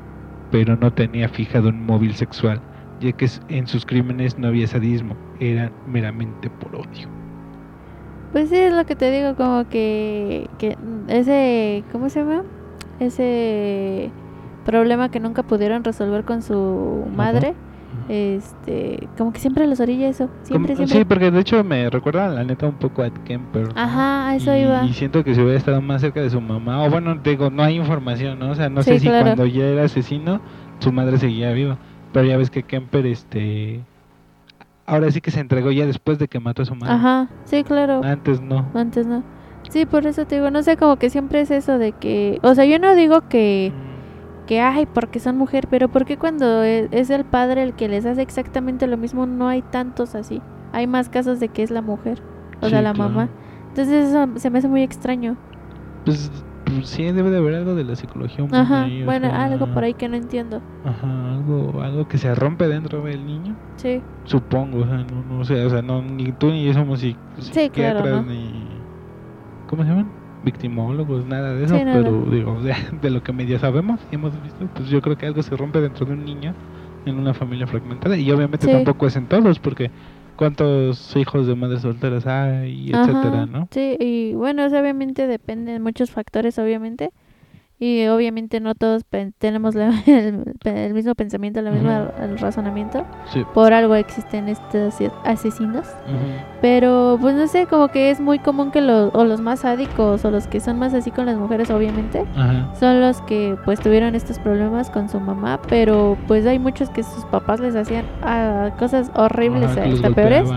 pero 0.51 0.77
no 0.77 0.93
tenía 0.93 1.29
fijado 1.29 1.69
un 1.69 1.87
móvil 1.87 2.15
sexual, 2.15 2.61
ya 3.01 3.13
que 3.13 3.29
en 3.49 3.67
sus 3.67 3.87
crímenes 3.87 4.39
no 4.39 4.49
había 4.49 4.67
sadismo, 4.67 5.17
eran 5.39 5.73
meramente 5.87 6.51
por 6.51 6.75
odio. 6.75 7.09
Pues 8.33 8.49
sí, 8.49 8.57
es 8.57 8.73
lo 8.73 8.85
que 8.87 8.97
te 8.97 9.11
digo, 9.11 9.37
como 9.37 9.69
que, 9.69 10.49
que 10.59 10.77
ese, 11.09 11.85
¿cómo 11.93 12.09
se 12.09 12.21
llama? 12.21 12.43
Ese 12.99 14.11
problema 14.65 15.11
que 15.11 15.21
nunca 15.21 15.43
pudieron 15.43 15.85
resolver 15.85 16.25
con 16.25 16.43
su 16.43 17.05
madre, 17.15 17.55
este, 18.09 19.09
como 19.17 19.33
que 19.33 19.41
siempre 19.41 19.67
los 19.67 19.81
orilla 19.81 20.09
eso, 20.09 20.29
siempre, 20.43 20.75
Como- 20.75 20.87
siempre. 20.87 20.99
Sí, 20.99 21.05
porque 21.05 21.31
de 21.31 21.41
hecho 21.41 21.63
me 21.65 21.89
recuerda 21.91 22.29
la 22.29 22.45
neta 22.45 22.67
un 22.67 22.75
poco 22.75 23.03
a 23.03 23.07
Ed 23.07 23.13
Kemper. 23.25 23.69
Ajá, 23.75 24.29
a 24.29 24.37
eso 24.37 24.55
y, 24.57 24.61
iba. 24.61 24.85
y 24.85 24.93
siento 24.93 25.23
que 25.25 25.35
si 25.35 25.41
hubiera 25.41 25.59
estado 25.59 25.81
más 25.81 26.01
cerca 26.01 26.21
de 26.21 26.31
su 26.31 26.41
mamá, 26.41 26.83
o 26.85 26.91
bueno, 26.91 27.15
digo, 27.23 27.51
no 27.51 27.63
hay 27.63 27.77
información, 27.77 28.39
¿no? 28.39 28.51
O 28.51 28.55
sea, 28.55 28.69
no 28.69 28.83
Sí, 28.83 28.91
sé 28.93 28.99
si 29.01 29.07
claro. 29.09 29.25
cuando 29.25 29.47
ya 29.47 29.65
era 29.67 29.85
asesino, 29.85 30.41
su 30.79 30.93
madre 30.93 31.19
seguía 31.19 31.53
viva. 31.53 31.79
Pero 32.13 32.27
ya 32.27 32.37
ves 32.37 32.51
que 32.51 32.63
Kemper, 32.63 33.07
este, 33.07 33.81
ahora 34.87 35.11
sí 35.11 35.21
que 35.21 35.31
se 35.31 35.41
entregó 35.41 35.71
ya 35.71 35.87
después 35.87 36.19
de 36.19 36.29
que 36.29 36.41
mató 36.41 36.63
a 36.63 36.65
su 36.67 36.75
madre. 36.75 36.95
Ajá, 36.95 37.29
sí, 37.45 37.65
claro. 37.65 38.03
Antes 38.05 38.41
no. 38.41 38.67
Antes 38.75 39.07
no. 39.07 39.23
Sí, 39.71 39.87
por 39.87 40.07
eso 40.07 40.27
te 40.27 40.35
digo, 40.35 40.51
no 40.51 40.63
sé, 40.63 40.77
como 40.77 40.97
que 40.97 41.09
siempre 41.09 41.41
es 41.41 41.51
eso 41.51 41.79
de 41.79 41.93
que, 41.93 42.39
o 42.43 42.55
sea, 42.55 42.65
yo 42.67 42.79
no 42.79 42.95
digo 42.95 43.23
que, 43.29 43.73
que 44.45 44.61
ay, 44.61 44.87
porque 44.87 45.21
son 45.21 45.37
mujer, 45.37 45.69
pero 45.69 45.91
porque 45.91 46.19
cuando 46.19 46.65
e- 46.65 46.89
es, 46.93 47.11
el 47.11 47.25
padre 47.27 47.63
el 47.63 47.75
que 47.75 47.89
les 47.89 48.07
hace 48.07 48.23
exactamente 48.23 48.87
lo 48.87 48.97
mismo, 48.99 49.27
no 49.27 49.49
hay 49.49 49.63
tantos 49.63 50.15
así. 50.15 50.45
Hay 50.73 50.87
más 50.87 51.09
casos 51.09 51.41
de 51.41 51.51
que 51.51 51.63
es 51.63 51.71
la 51.71 51.83
mujer, 51.83 52.25
o 52.61 52.69
sea, 52.71 52.83
la 52.83 52.93
claro. 52.93 52.95
mamá. 52.95 53.33
Entonces 53.69 54.09
eso 54.11 54.27
se 54.39 54.51
me 54.51 54.59
hace 54.59 54.69
muy 54.69 54.83
extraño. 54.83 55.39
Pues, 56.05 56.31
pues 56.65 56.89
sí, 56.89 57.05
debe 57.13 57.31
de 57.31 57.39
haber 57.39 57.55
algo 57.55 57.75
de 57.75 57.85
la 57.85 57.97
psicología 57.97 58.45
humana 58.45 58.71
Ajá, 58.71 58.81
ahí, 58.81 59.05
o 59.05 59.07
bueno, 59.07 59.29
sea, 59.29 59.45
algo 59.45 59.67
por 59.67 59.83
ahí 59.85 59.95
que 59.95 60.09
no 60.09 60.17
entiendo. 60.17 60.63
Ajá, 60.83 61.35
algo, 61.35 61.81
algo 61.83 62.07
que 62.09 62.19
se 62.19 62.35
rompe 62.35 62.67
dentro 62.69 63.03
del 63.05 63.25
niño. 63.27 63.59
Sí, 63.77 64.03
Supongo, 64.25 64.81
o 64.81 64.87
sea, 64.87 65.05
no, 65.05 65.25
no 65.25 65.45
sé, 65.45 65.65
o 65.65 65.71
sea, 65.71 65.83
no, 65.83 66.03
ni 66.03 66.33
tú 66.35 66.51
ni 66.51 66.65
yo 66.67 66.75
somos 66.75 67.01
psi- 67.03 67.19
Sí, 67.51 67.71
claro, 67.71 68.07
ni... 68.23 68.87
¿Cómo 69.67 69.85
se 69.85 69.91
llaman? 69.91 70.17
Victimólogos, 70.45 71.25
nada 71.27 71.55
de 71.55 71.65
eso, 71.65 71.77
Sí, 71.79 71.85
nada. 71.85 72.03
pero 72.03 72.23
digo, 72.31 72.61
de, 72.63 72.75
de 73.03 73.11
lo 73.11 73.23
que 73.23 73.33
medio 73.33 73.59
sabemos 73.59 74.01
y 74.11 74.17
hemos 74.17 74.33
visto, 74.43 74.67
pues 74.75 74.89
yo 74.89 75.01
creo 75.01 75.17
que 75.17 75.27
algo 75.27 75.43
se 75.43 75.57
rompe 75.57 75.81
dentro 75.81 76.05
de 76.07 76.13
un 76.15 76.25
niño 76.25 76.55
en 77.07 77.17
una 77.19 77.35
familia 77.35 77.67
fragmentada 77.67 78.17
y 78.17 78.31
obviamente 78.31 78.67
Sí. 78.67 78.73
tampoco 78.73 79.07
es 79.07 79.17
en 79.17 79.27
todos, 79.27 79.59
porque 79.59 79.91
cuántos 80.37 81.15
hijos 81.17 81.47
de 81.47 81.55
madres 81.55 81.83
solteras 81.83 82.27
hay, 82.27 82.91
etcétera, 82.91 83.43
Ajá, 83.43 83.47
¿no? 83.47 83.69
Sí, 83.71 83.97
y 84.01 84.35
bueno, 84.35 84.65
eso 84.65 84.79
obviamente 84.79 85.27
depende 85.27 85.73
de 85.73 85.81
muchos 85.81 86.11
factores, 86.11 86.59
obviamente. 86.59 87.11
Y 87.85 88.07
obviamente 88.07 88.61
no 88.61 88.77
todos 88.77 89.03
tenemos 89.39 89.75
la- 89.75 89.89
el, 90.07 90.45
el 90.65 90.95
mismo 90.95 91.17
pensamiento, 91.17 91.59
el 91.59 91.73
mismo 91.73 91.91
Ujú. 91.91 92.23
el 92.23 92.39
razonamiento. 92.39 93.05
Sí. 93.33 93.45
Por 93.55 93.73
algo 93.73 93.97
existen 93.97 94.49
estos 94.49 94.95
asesinos. 95.25 95.87
Ujú. 96.07 96.17
Pero 96.61 97.19
pues 97.21 97.35
no 97.35 97.49
sé, 97.49 97.67
como 97.67 97.89
que 97.89 98.11
es 98.11 98.21
muy 98.21 98.39
común 98.39 98.71
que 98.71 98.81
los, 98.81 99.13
o 99.15 99.25
los 99.25 99.41
más 99.41 99.61
sádicos 99.61 100.25
o 100.25 100.31
los 100.31 100.47
que 100.47 100.61
son 100.61 100.79
más 100.79 100.95
así 100.95 101.11
con 101.11 101.27
las 101.27 101.37
mujeres, 101.37 101.71
obviamente, 101.71 102.25
Ajá. 102.37 102.73
son 102.79 103.01
los 103.01 103.21
que 103.23 103.57
pues 103.65 103.81
tuvieron 103.81 104.15
estos 104.15 104.39
problemas 104.39 104.89
con 104.89 105.09
su 105.09 105.19
mamá. 105.19 105.59
Pero 105.69 106.17
pues 106.29 106.47
hay 106.47 106.61
muchos 106.61 106.89
que 106.91 107.03
sus 107.03 107.25
papás 107.25 107.59
les 107.59 107.75
hacían 107.75 108.05
ah, 108.23 108.71
cosas 108.79 109.11
horribles, 109.17 109.73
que 109.73 109.87
los 109.87 109.95
hasta 109.97 110.11
peores. 110.15 110.49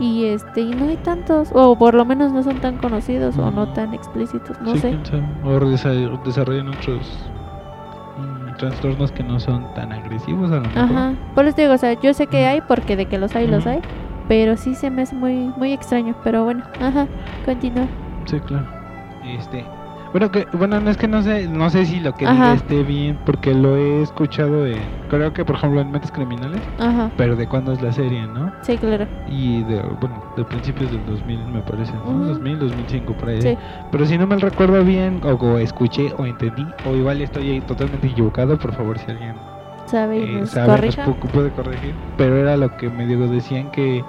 Y 0.00 0.24
este, 0.24 0.62
y 0.62 0.70
no 0.74 0.88
hay 0.88 0.96
tantos, 0.96 1.50
o 1.52 1.78
por 1.78 1.94
lo 1.94 2.04
menos 2.04 2.32
no 2.32 2.42
son 2.42 2.56
tan 2.60 2.78
conocidos 2.78 3.38
o 3.38 3.52
no 3.52 3.72
tan 3.72 3.94
explícitos, 3.94 4.60
no 4.62 4.72
Sí, 4.72 4.80
sé. 4.80 4.98
O 5.44 5.60
desa- 5.60 6.20
desarrollan 6.56 6.68
otros 6.68 7.30
mm, 8.18 8.56
trastornos 8.56 9.12
que 9.12 9.22
no 9.22 9.38
son 9.40 9.66
tan 9.74 9.92
agresivos 9.92 10.50
a 10.50 10.56
lo 10.56 10.62
mejor. 10.62 10.78
Ajá. 10.78 11.14
Por 11.34 11.46
eso 11.46 11.56
te 11.56 11.62
digo, 11.62 11.74
o 11.74 11.78
sea, 11.78 12.00
yo 12.00 12.14
sé 12.14 12.26
que 12.26 12.46
hay 12.46 12.60
porque 12.62 12.96
de 12.96 13.06
que 13.06 13.18
los 13.18 13.34
hay, 13.36 13.46
los 13.46 13.66
hay. 13.66 13.80
Pero 14.28 14.56
sí 14.56 14.74
se 14.74 14.90
me 14.90 15.02
hace 15.02 15.14
muy, 15.14 15.52
muy 15.56 15.72
extraño. 15.72 16.14
Pero 16.24 16.44
bueno, 16.44 16.64
ajá, 16.80 17.06
continúa. 17.44 17.86
Sí, 18.24 18.40
claro. 18.40 18.66
Este, 19.24 19.64
bueno, 20.18 20.30
que 20.30 20.46
bueno, 20.56 20.80
no 20.80 20.90
es 20.90 20.96
que 20.96 21.06
no 21.08 21.22
sé, 21.22 21.46
no 21.46 21.68
sé 21.68 21.84
si 21.84 22.00
lo 22.00 22.12
que 22.14 22.26
diga 22.26 22.54
esté 22.54 22.82
bien 22.84 23.18
porque 23.26 23.54
lo 23.54 23.76
he 23.76 24.00
escuchado 24.02 24.66
en 24.66 24.88
creo 25.10 25.32
que 25.34 25.44
por 25.44 25.56
ejemplo 25.56 25.80
en 25.82 25.90
Mentes 25.90 26.10
Criminales, 26.10 26.62
Ajá, 26.78 27.10
pero 27.18 27.36
de 27.36 27.46
cuándo 27.46 27.72
es 27.72 27.82
la 27.82 27.92
serie, 27.92 28.26
¿no? 28.26 28.50
sí, 28.62 28.78
claro. 28.78 29.06
Y 29.28 29.62
de 29.64 29.82
bueno, 30.00 30.22
de 30.36 30.44
principios 30.44 30.90
del 30.90 31.04
2000 31.04 31.44
me 31.46 31.60
parece, 31.62 31.92
¿no? 31.92 32.10
Ujú. 32.12 32.24
2000, 32.28 32.58
2005 32.58 33.14
por 33.14 33.28
ahí. 33.28 33.42
Sí. 33.42 33.58
Pero 33.92 34.06
si 34.06 34.16
no 34.16 34.26
me 34.26 34.36
recuerdo 34.36 34.82
bien 34.84 35.20
o, 35.22 35.34
o 35.34 35.58
escuché 35.58 36.12
o 36.16 36.24
entendí 36.24 36.66
o 36.84 36.96
igual 36.96 37.20
estoy 37.20 37.50
ahí 37.50 37.60
totalmente 37.60 38.06
equivocado, 38.08 38.56
por 38.58 38.72
favor 38.72 38.98
si 38.98 39.10
alguien 39.10 39.34
Sabe 39.86 40.22
eh, 40.24 40.40
nos 40.40 40.50
sabe, 40.50 40.66
corrija. 40.76 41.06
pu- 41.06 41.30
puede 41.30 41.50
corregir. 41.50 41.94
Pero 42.16 42.36
era 42.38 42.56
lo 42.56 42.74
que 42.78 42.88
me 42.88 43.06
digo, 43.06 43.28
decían 43.28 43.70
que 43.70 44.02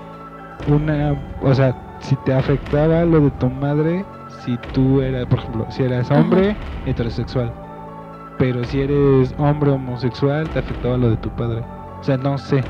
una, 0.66 1.16
o 1.42 1.54
sea, 1.54 1.76
si 2.00 2.16
te 2.18 2.34
afectaba 2.34 3.04
lo 3.06 3.20
de 3.22 3.32
tu 3.32 3.50
madre, 3.50 4.06
si 4.48 4.58
tú 4.72 5.02
eras, 5.02 5.26
por 5.26 5.40
ejemplo, 5.40 5.66
si 5.70 5.84
eras 5.84 6.10
Ajá. 6.10 6.22
hombre, 6.22 6.56
heterosexual. 6.86 7.52
Pero 8.40 8.64
si 8.64 8.80
eres 8.80 9.36
hombre 9.38 9.72
homosexual, 9.72 10.50
te 10.52 10.60
afectaba 10.60 10.96
lo 10.98 11.10
de 11.10 11.18
tu 11.18 11.30
padre. 11.32 11.62
O 12.00 12.04
sea, 12.04 12.16
no 12.18 12.38
sé 12.38 12.64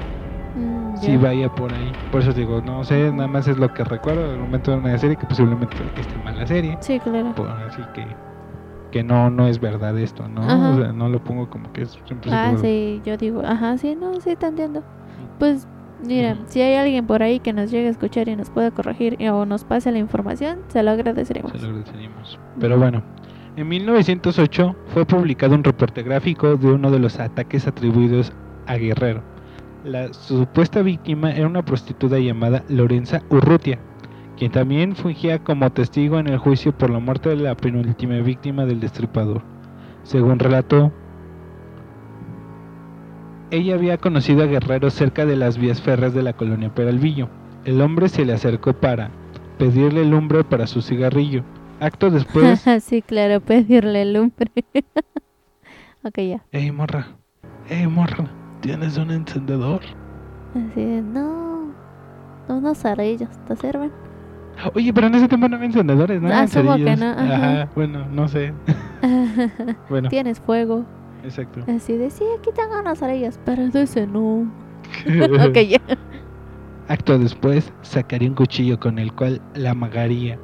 Mm, 0.56 0.96
si 0.96 1.12
ya. 1.12 1.20
vaya 1.20 1.50
por 1.54 1.72
ahí. 1.72 1.96
Por 2.12 2.22
eso 2.22 2.34
digo, 2.34 2.62
no 2.62 2.84
sé, 2.84 3.12
nada 3.12 3.28
más 3.28 3.48
es 3.48 3.60
lo 3.60 3.72
que 3.72 3.84
recuerdo 3.84 4.28
del 4.32 4.40
momento 4.40 4.72
de 4.72 4.78
una 4.78 4.98
serie 4.98 5.16
que 5.18 5.28
posiblemente 5.28 5.76
esté 5.96 6.18
mal 6.18 6.36
la 6.36 6.48
serie. 6.48 6.78
Sí, 6.80 7.00
claro. 7.00 7.34
Por 7.36 7.48
así 7.48 7.84
que 7.94 8.08
que 8.90 9.04
no 9.04 9.30
no 9.30 9.46
es 9.48 9.60
verdad 9.60 9.96
esto, 10.00 10.28
¿no? 10.30 10.42
Ajá. 10.42 10.70
O 10.72 10.76
sea, 10.82 10.94
no 10.94 11.10
lo 11.10 11.24
pongo 11.24 11.48
como 11.48 11.72
que 11.74 11.84
es 11.84 11.92
siempre 12.08 12.32
Ah, 12.34 12.46
seguro. 12.46 12.62
sí, 12.64 13.02
yo 13.06 13.18
digo, 13.18 13.42
ajá, 13.46 13.78
sí, 13.78 13.96
no, 13.96 14.20
sí, 14.22 14.36
te 14.36 14.48
entiendo. 14.48 14.82
Pues, 15.38 15.68
mira, 16.06 16.38
si 16.48 16.62
hay 16.62 16.76
alguien 16.76 17.08
por 17.08 17.24
ahí 17.24 17.40
que 17.40 17.54
nos 17.54 17.72
llegue 17.72 17.88
a 17.88 17.92
escuchar 17.92 18.28
y 18.30 18.36
nos 18.36 18.50
pueda 18.50 18.72
corregir 18.72 19.16
y- 19.20 19.28
o 19.28 19.46
nos 19.46 19.64
pase 19.64 19.92
la 19.92 20.00
información, 20.00 20.60
se 20.68 20.84
lo 20.84 20.92
agradeceremos. 20.92 21.52
Se 21.52 21.60
lo 21.60 21.68
agradeceríamos. 21.70 22.40
Pero 22.60 22.78
bueno, 22.78 23.04
en 23.56 23.68
1908 23.68 24.76
fue 24.88 25.06
publicado 25.06 25.56
un 25.56 25.64
reporte 25.64 26.04
gráfico 26.04 26.56
de 26.58 26.72
uno 26.72 26.92
de 26.92 27.00
los 27.00 27.20
ataques 27.20 27.68
atribuidos 27.68 28.32
a 28.68 28.76
Guerrero. 28.76 29.22
La 29.84 30.12
supuesta 30.14 30.82
víctima 30.82 31.32
era 31.32 31.48
una 31.48 31.64
prostituta 31.64 32.20
llamada 32.20 32.64
Lorenza 32.68 33.22
Urrutia, 33.30 33.80
quien 34.38 34.52
también 34.52 34.96
fungía 34.96 35.40
como 35.40 35.70
testigo 35.72 36.20
en 36.20 36.28
el 36.28 36.38
juicio 36.38 36.72
por 36.78 36.90
la 36.90 37.00
muerte 37.00 37.30
de 37.30 37.38
la 37.38 37.56
penúltima 37.56 38.16
víctima 38.18 38.66
del 38.66 38.80
destripador. 38.80 39.42
Según 40.04 40.40
relató, 40.40 40.92
ella 43.52 43.76
había 43.76 43.98
conocido 43.98 44.44
a 44.44 44.48
Guerrero 44.48 44.90
cerca 44.90 45.26
de 45.26 45.36
las 45.36 45.58
vías 45.58 45.82
férreas 45.82 46.14
de 46.14 46.24
la 46.24 46.34
colonia 46.34 46.74
Peralvillo. 46.74 47.30
El 47.66 47.82
hombre 47.82 48.10
se 48.10 48.26
le 48.26 48.34
acercó 48.34 48.74
para 48.74 49.10
pedirle 49.58 50.06
lumbre 50.06 50.44
para 50.44 50.68
su 50.68 50.82
cigarrillo. 50.82 51.44
Acto 51.80 52.10
después, 52.10 52.66
sí, 52.84 53.02
claro, 53.02 53.40
pedirle 53.40 54.06
lumbre. 54.06 54.52
ok, 56.04 56.18
ya. 56.20 56.46
¡Ey, 56.52 56.72
morra! 56.72 57.08
¡Ey, 57.70 57.88
morra! 57.88 58.26
¿Tienes 58.62 58.98
un 58.98 59.12
encendedor? 59.12 59.82
Así 60.56 60.84
de, 60.84 61.02
no, 61.02 61.72
unos 62.48 62.78
cerillos, 62.80 63.30
¿te 63.48 63.56
sirven? 63.56 63.92
Oye, 64.74 64.92
pero 64.92 65.08
en 65.08 65.16
ese 65.16 65.28
tiempo 65.28 65.48
no 65.48 65.56
había 65.56 65.68
encendedores, 65.68 66.20
¿no? 66.22 66.30
Ah, 66.34 66.48
supongo 66.48 66.78
que 66.78 66.96
no, 66.96 67.06
ajá. 67.12 67.70
bueno, 67.76 68.06
no 68.12 68.28
sé. 68.28 68.54
Bueno, 69.90 70.10
Tienes 70.10 70.40
fuego. 70.40 70.84
Exacto. 71.28 71.62
Así 71.68 71.98
de, 71.98 72.10
sí, 72.10 72.24
aquí 72.40 72.50
tengo 72.54 72.96
cerillos, 72.96 73.40
pero 73.46 73.68
de 73.70 73.84
ese 73.84 74.08
no. 74.08 74.52
ok, 75.48 75.58
ya. 75.68 75.82
Acto 76.88 77.20
después, 77.20 77.72
sacaría 77.82 78.30
un 78.30 78.36
cuchillo 78.36 78.80
con 78.80 78.98
el 78.98 79.14
cual 79.14 79.42
la 79.56 79.72
amagaría. 79.72 80.40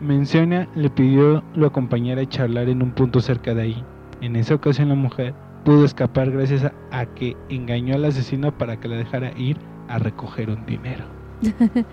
Menciona, 0.00 0.68
le 0.74 0.90
pidió 0.90 1.42
lo 1.54 1.66
acompañara 1.66 2.22
a 2.22 2.28
charlar 2.28 2.68
en 2.68 2.82
un 2.82 2.90
punto 2.92 3.20
cerca 3.20 3.54
de 3.54 3.62
ahí. 3.62 3.84
En 4.20 4.36
esa 4.36 4.54
ocasión 4.54 4.88
la 4.88 4.94
mujer 4.94 5.34
pudo 5.64 5.84
escapar 5.84 6.30
gracias 6.30 6.64
a, 6.64 6.72
a 6.90 7.06
que 7.06 7.36
engañó 7.48 7.94
al 7.94 8.04
asesino 8.04 8.56
para 8.56 8.78
que 8.78 8.88
la 8.88 8.96
dejara 8.96 9.32
ir 9.36 9.56
a 9.88 9.98
recoger 9.98 10.50
un 10.50 10.64
dinero. 10.66 11.04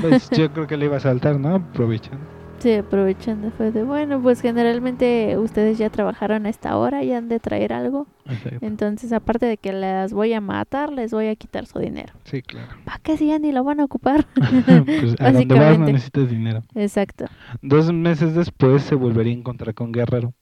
Pues 0.00 0.30
yo 0.30 0.52
creo 0.52 0.68
que 0.68 0.76
le 0.76 0.84
iba 0.84 0.98
a 0.98 1.00
saltar, 1.00 1.40
¿no? 1.40 1.56
Aprovechando. 1.56 2.39
Sí, 2.60 2.74
aprovechando 2.74 3.50
fue 3.50 3.72
de, 3.72 3.84
bueno, 3.84 4.20
pues 4.20 4.42
generalmente 4.42 5.38
ustedes 5.38 5.78
ya 5.78 5.88
trabajaron 5.88 6.44
a 6.44 6.50
esta 6.50 6.76
hora 6.76 7.02
y 7.02 7.10
han 7.10 7.28
de 7.28 7.40
traer 7.40 7.72
algo. 7.72 8.06
Exacto. 8.26 8.58
Entonces, 8.60 9.14
aparte 9.14 9.46
de 9.46 9.56
que 9.56 9.72
las 9.72 10.12
voy 10.12 10.34
a 10.34 10.42
matar, 10.42 10.92
les 10.92 11.10
voy 11.10 11.28
a 11.28 11.36
quitar 11.36 11.64
su 11.64 11.78
dinero. 11.78 12.12
Sí, 12.24 12.42
claro. 12.42 12.68
¿Para 12.84 12.98
qué 12.98 13.16
si 13.16 13.28
ya 13.28 13.38
ni 13.38 13.50
lo 13.50 13.64
van 13.64 13.80
a 13.80 13.84
ocupar? 13.84 14.26
pues 14.34 15.16
a 15.18 15.32
donde 15.32 15.58
vas 15.58 15.78
no 15.78 15.86
necesitas 15.86 16.28
dinero. 16.28 16.62
Exacto. 16.74 17.24
Dos 17.62 17.90
meses 17.94 18.34
después 18.34 18.82
se 18.82 18.94
volvería 18.94 19.32
a 19.32 19.38
encontrar 19.38 19.74
con 19.74 19.90
Guerrero. 19.90 20.34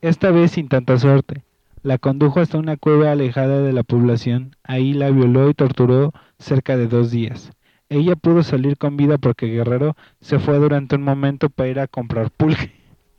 Esta 0.00 0.30
vez 0.30 0.52
sin 0.52 0.68
tanta 0.68 0.96
suerte. 0.98 1.42
La 1.82 1.98
condujo 1.98 2.38
hasta 2.38 2.58
una 2.58 2.76
cueva 2.76 3.10
alejada 3.10 3.60
de 3.60 3.72
la 3.72 3.82
población. 3.82 4.54
Ahí 4.62 4.92
la 4.92 5.10
violó 5.10 5.50
y 5.50 5.54
torturó 5.54 6.12
cerca 6.38 6.76
de 6.76 6.86
dos 6.86 7.10
días. 7.10 7.50
Ella 7.88 8.16
pudo 8.16 8.42
salir 8.42 8.78
con 8.78 8.96
vida 8.96 9.18
porque 9.18 9.46
Guerrero 9.46 9.96
se 10.20 10.38
fue 10.38 10.58
durante 10.58 10.96
un 10.96 11.02
momento 11.02 11.50
para 11.50 11.68
ir 11.68 11.80
a 11.80 11.86
comprar 11.86 12.30
pulque. 12.30 12.72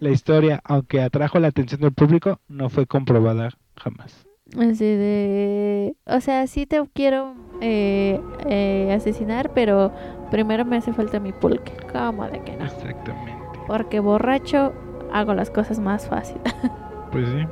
La 0.00 0.10
historia, 0.10 0.60
aunque 0.64 1.00
atrajo 1.00 1.38
la 1.38 1.48
atención 1.48 1.80
del 1.80 1.92
público, 1.92 2.40
no 2.48 2.68
fue 2.68 2.86
comprobada 2.86 3.50
jamás. 3.76 4.26
Así 4.58 4.84
de... 4.84 5.96
O 6.04 6.20
sea, 6.20 6.46
sí 6.46 6.66
te 6.66 6.82
quiero 6.92 7.34
eh, 7.60 8.20
eh, 8.46 8.92
asesinar, 8.94 9.52
pero 9.54 9.92
primero 10.30 10.64
me 10.64 10.76
hace 10.76 10.92
falta 10.92 11.20
mi 11.20 11.32
pulque. 11.32 11.72
¿Cómo 11.92 12.28
de 12.28 12.42
que 12.42 12.56
no? 12.56 12.64
Exactamente. 12.64 13.60
Porque 13.66 14.00
borracho 14.00 14.74
hago 15.12 15.32
las 15.32 15.50
cosas 15.50 15.78
más 15.78 16.08
fácil. 16.08 16.40
Pues 17.12 17.28
sí. 17.28 17.46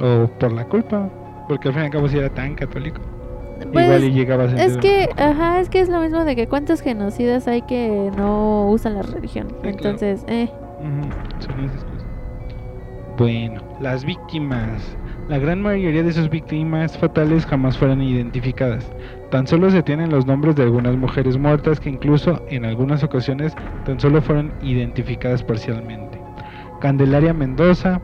O 0.00 0.26
por 0.40 0.52
la 0.52 0.64
culpa. 0.64 1.08
Porque 1.46 1.68
al 1.68 1.74
fin 1.74 1.82
y 1.84 1.86
al 1.86 1.92
cabo 1.92 2.08
si 2.08 2.18
era 2.18 2.28
tan 2.30 2.56
católico. 2.56 3.00
Pues, 3.72 3.86
Igual 3.86 4.04
y 4.04 4.10
llegaba 4.12 4.44
a 4.44 4.48
sentir 4.48 4.64
Es 4.66 4.76
que, 4.78 5.08
ajá, 5.16 5.60
es 5.60 5.68
que 5.68 5.80
es 5.80 5.88
lo 5.88 6.00
mismo 6.00 6.24
de 6.24 6.36
que 6.36 6.46
cuántos 6.48 6.80
genocidas 6.80 7.48
hay 7.48 7.62
que 7.62 8.10
no 8.16 8.68
usan 8.70 8.94
la 8.94 9.02
religión. 9.02 9.48
Entonces, 9.62 10.24
eh, 10.28 10.48
son 11.38 11.60
esas 11.64 11.84
cosas. 11.84 12.04
Bueno, 13.16 13.62
las 13.80 14.04
víctimas 14.04 14.96
La 15.28 15.38
gran 15.38 15.62
mayoría 15.62 16.02
de 16.02 16.12
sus 16.12 16.28
víctimas 16.28 16.98
fatales 16.98 17.46
jamás 17.46 17.78
fueron 17.78 18.02
identificadas. 18.02 18.92
Tan 19.30 19.46
solo 19.46 19.70
se 19.70 19.82
tienen 19.82 20.10
los 20.10 20.26
nombres 20.26 20.54
de 20.56 20.64
algunas 20.64 20.96
mujeres 20.96 21.38
muertas 21.38 21.80
que 21.80 21.88
incluso 21.88 22.42
en 22.50 22.66
algunas 22.66 23.02
ocasiones 23.02 23.54
tan 23.86 23.98
solo 23.98 24.20
fueron 24.20 24.52
identificadas 24.62 25.42
parcialmente. 25.42 26.18
Candelaria 26.80 27.32
Mendoza, 27.32 28.02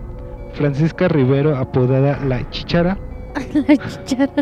Francisca 0.54 1.08
Rivero 1.08 1.56
apodada 1.56 2.18
La 2.24 2.48
Chichara, 2.50 2.96
La 3.54 3.76
chichara. 3.76 4.32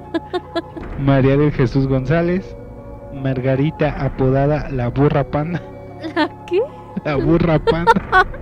María 0.99 1.37
del 1.37 1.52
Jesús 1.52 1.87
González, 1.87 2.57
Margarita 3.12 3.90
apodada 4.04 4.68
La 4.71 4.88
Burra 4.88 5.25
Panda, 5.25 5.61
¿La 6.14 6.28
qué? 6.47 6.61
La 7.04 7.16
Burra 7.16 7.59
Panda, 7.59 7.92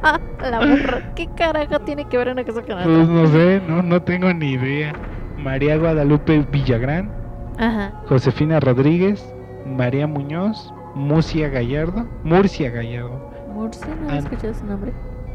La 0.41 0.59
burra. 0.61 1.13
¿Qué 1.15 1.29
carajo 1.37 1.81
tiene 1.81 2.07
que 2.09 2.17
ver 2.19 2.29
una 2.29 2.45
cosa 2.45 2.63
con 2.63 2.75
pues 2.83 2.87
otra? 2.87 3.05
no 3.05 3.27
sé, 3.27 3.61
no, 3.69 3.83
no 3.83 4.03
tengo 4.03 4.33
ni 4.33 4.53
idea. 4.53 4.95
María 5.39 5.77
Guadalupe 5.77 6.47
Villagrán, 6.51 7.11
Ajá. 7.59 7.93
Josefina 8.09 8.59
Rodríguez, 8.61 9.35
María 9.67 10.07
Muñoz, 10.07 10.73
Murcia 10.95 11.49
Gallardo, 11.51 12.07
Murcia 12.25 12.71
Gallardo. 12.71 13.31
Murcia, 13.53 13.89
no 14.03 14.15
he 14.15 14.19
escuchado 14.19 14.55
su 14.55 14.65
nombre. 14.65 14.93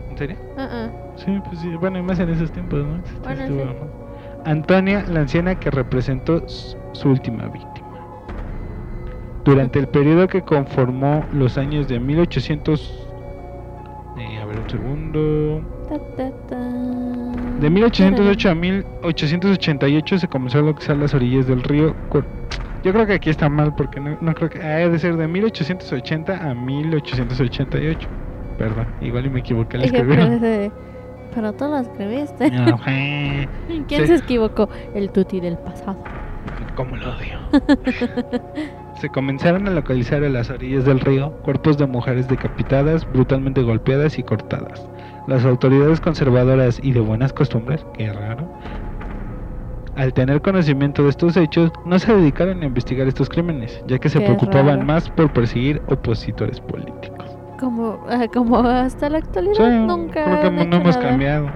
¿En 0.09 0.17
serio? 0.17 0.37
Ah, 0.57 0.67
ah. 0.71 0.89
Sí, 1.17 1.39
pues 1.45 1.59
sí, 1.59 1.69
bueno, 1.75 1.99
y 1.99 2.01
más 2.03 2.19
en 2.19 2.29
esos 2.29 2.51
tiempos, 2.51 2.79
¿no? 2.79 3.01
Bueno, 3.23 3.41
estuvo, 3.43 3.61
sí. 3.63 3.69
Antonia, 4.45 5.05
la 5.07 5.21
anciana 5.21 5.55
que 5.55 5.69
representó 5.71 6.43
su 6.47 7.09
última 7.09 7.45
víctima. 7.47 7.87
Durante 9.43 9.79
el 9.79 9.87
periodo 9.87 10.27
que 10.27 10.41
conformó 10.43 11.25
los 11.33 11.57
años 11.57 11.87
de 11.87 11.99
1800... 11.99 13.07
eh, 14.17 14.39
a 14.41 14.45
ver 14.45 14.59
un 14.59 14.69
segundo... 14.69 15.61
De 17.59 17.69
1808 17.69 18.49
a 18.49 18.55
1888 18.55 20.19
se 20.19 20.27
comenzó 20.27 20.59
a 20.59 20.61
localizar 20.61 20.97
las 20.97 21.13
orillas 21.13 21.47
del 21.47 21.63
río. 21.63 21.95
Cor- 22.09 22.25
Yo 22.83 22.93
creo 22.93 23.05
que 23.05 23.13
aquí 23.13 23.29
está 23.29 23.49
mal 23.49 23.73
porque 23.75 23.99
no, 23.99 24.17
no 24.21 24.33
creo 24.33 24.49
que... 24.49 24.61
Ha 24.61 24.87
de 24.89 24.99
ser 24.99 25.17
de 25.17 25.27
1880 25.27 26.49
a 26.49 26.53
1888. 26.53 28.07
Perdón, 28.57 28.87
igual 29.01 29.25
y 29.25 29.29
me 29.29 29.39
equivoqué 29.39 29.77
al 29.77 29.83
escribir. 29.85 30.19
Pero, 31.33 31.53
tú 31.53 31.65
lo 31.65 31.77
escribiste. 31.79 32.51
¿Quién 33.87 34.01
Sí. 34.01 34.07
se 34.07 34.15
equivocó? 34.15 34.69
El 34.93 35.11
tuti 35.11 35.39
del 35.39 35.57
pasado. 35.57 35.97
Como 36.75 36.95
lo 36.95 37.09
odio. 37.15 37.39
Se 38.95 39.09
comenzaron 39.09 39.67
a 39.67 39.71
localizar 39.71 40.23
a 40.23 40.29
las 40.29 40.49
orillas 40.49 40.85
del 40.85 40.99
río 40.99 41.31
cuerpos 41.43 41.77
de 41.77 41.87
mujeres 41.87 42.27
decapitadas, 42.27 43.05
brutalmente 43.11 43.61
golpeadas 43.63 44.19
y 44.19 44.23
cortadas. 44.23 44.87
Las 45.27 45.43
autoridades 45.45 45.99
conservadoras 46.01 46.79
y 46.83 46.91
de 46.91 46.99
buenas 46.99 47.33
costumbres, 47.33 47.85
qué 47.97 48.11
raro, 48.13 48.47
al 49.95 50.13
tener 50.13 50.41
conocimiento 50.41 51.03
de 51.03 51.09
estos 51.09 51.35
hechos, 51.35 51.71
no 51.85 51.99
se 51.99 52.13
dedicaron 52.15 52.61
a 52.63 52.65
investigar 52.65 53.07
estos 53.07 53.27
crímenes, 53.29 53.83
ya 53.87 53.97
que 53.99 54.09
se 54.09 54.19
Qué 54.19 54.25
preocupaban 54.25 54.75
raro. 54.77 54.85
más 54.85 55.09
por 55.09 55.31
perseguir 55.33 55.81
opositores 55.87 56.59
políticos. 56.61 57.20
Como, 57.61 57.99
como 58.33 58.57
hasta 58.59 59.09
la 59.09 59.19
actualidad 59.19 59.55
Sí, 59.55 59.79
nunca. 59.87 60.23
creo 60.25 60.39
que 60.41 60.47
han 60.47 60.55
no 60.55 60.63
hecho 60.63 60.77
hemos 60.77 60.97
nada. 60.97 61.09
cambiado. 61.09 61.53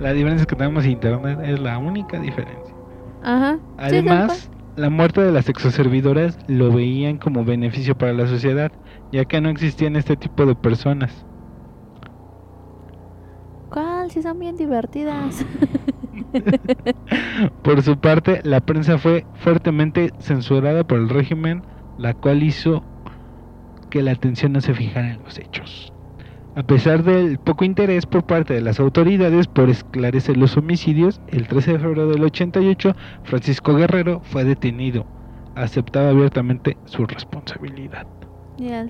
La 0.00 0.12
diferencia 0.12 0.42
es 0.42 0.46
que 0.48 0.56
tenemos 0.56 0.84
internet, 0.86 1.38
es 1.44 1.60
la 1.60 1.78
única 1.78 2.18
diferencia. 2.18 2.74
Ajá. 3.22 3.56
sí, 3.56 3.62
Además, 3.78 4.50
la 4.76 4.90
muerte 4.90 5.22
de 5.22 5.32
las 5.32 5.48
exoservidoras 5.48 6.38
lo 6.48 6.72
veían 6.72 7.18
como 7.18 7.44
beneficio 7.44 7.96
para 7.96 8.12
la 8.12 8.26
sociedad, 8.26 8.72
ya 9.12 9.24
que 9.26 9.40
no 9.40 9.48
existían 9.50 9.96
este 9.96 10.16
tipo 10.16 10.46
de 10.46 10.56
personas. 10.56 11.26
¿Cuál? 13.70 14.10
Si 14.10 14.22
son 14.22 14.38
bien 14.38 14.56
divertidas. 14.56 15.46
Por 17.62 17.82
su 17.82 17.98
parte, 17.98 18.40
la 18.44 18.60
prensa 18.60 18.98
fue 18.98 19.26
fuertemente 19.34 20.12
censurada 20.18 20.84
por 20.84 20.98
el 20.98 21.08
régimen, 21.08 21.64
la 21.98 22.14
cual 22.14 22.42
hizo 22.42 22.84
que 23.94 24.02
la 24.02 24.10
atención 24.10 24.52
no 24.52 24.60
se 24.60 24.74
fijara 24.74 25.12
en 25.12 25.22
los 25.22 25.38
hechos. 25.38 25.92
A 26.56 26.64
pesar 26.64 27.04
del 27.04 27.38
poco 27.38 27.64
interés 27.64 28.06
por 28.06 28.24
parte 28.24 28.52
de 28.52 28.60
las 28.60 28.80
autoridades 28.80 29.46
por 29.46 29.70
esclarecer 29.70 30.36
los 30.36 30.56
homicidios, 30.56 31.20
el 31.28 31.46
13 31.46 31.74
de 31.74 31.78
febrero 31.78 32.08
del 32.08 32.24
88, 32.24 32.96
Francisco 33.22 33.72
Guerrero 33.76 34.20
fue 34.24 34.42
detenido. 34.42 35.06
Aceptaba 35.54 36.08
abiertamente 36.08 36.76
su 36.86 37.06
responsabilidad. 37.06 38.04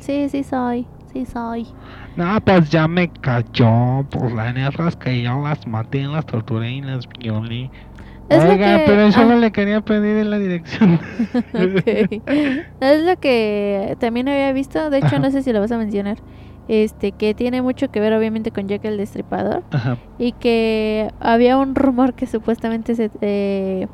Sí, 0.00 0.30
sí 0.30 0.42
soy. 0.42 0.86
Sí 1.12 1.26
soy. 1.26 1.66
No, 2.16 2.40
pues 2.40 2.70
ya 2.70 2.88
me 2.88 3.08
cayó 3.08 4.06
por 4.10 4.32
la 4.32 4.54
neta 4.54 4.88
es 4.88 4.96
que 4.96 5.22
yo 5.22 5.42
las 5.42 5.66
maté, 5.66 6.06
las 6.06 6.24
torturé 6.24 6.72
y 6.72 6.80
las 6.80 7.06
violé. 7.18 7.70
Es 8.28 8.42
lo 8.42 8.50
Oiga, 8.52 8.78
que- 8.78 8.84
pero 8.86 9.12
solo 9.12 9.34
ah. 9.34 9.36
le 9.36 9.52
quería 9.52 9.80
pedir 9.82 10.16
en 10.16 10.30
la 10.30 10.38
dirección. 10.38 10.98
Ok. 11.54 12.22
Es 12.80 13.02
lo 13.02 13.16
que 13.20 13.96
también 14.00 14.28
había 14.28 14.52
visto, 14.52 14.90
de 14.90 14.98
hecho 14.98 15.06
Ajá. 15.06 15.18
no 15.18 15.30
sé 15.30 15.42
si 15.42 15.52
lo 15.52 15.60
vas 15.60 15.72
a 15.72 15.78
mencionar, 15.78 16.18
este 16.68 17.12
que 17.12 17.34
tiene 17.34 17.60
mucho 17.60 17.90
que 17.90 18.00
ver 18.00 18.12
obviamente 18.14 18.50
con 18.50 18.66
Jack 18.68 18.84
el 18.86 18.96
Destripador 18.96 19.62
Ajá. 19.70 19.98
y 20.18 20.32
que 20.32 21.10
había 21.20 21.58
un 21.58 21.74
rumor 21.74 22.14
que 22.14 22.26
supuestamente 22.26 22.94
se 22.94 23.10
eh, 23.20 23.86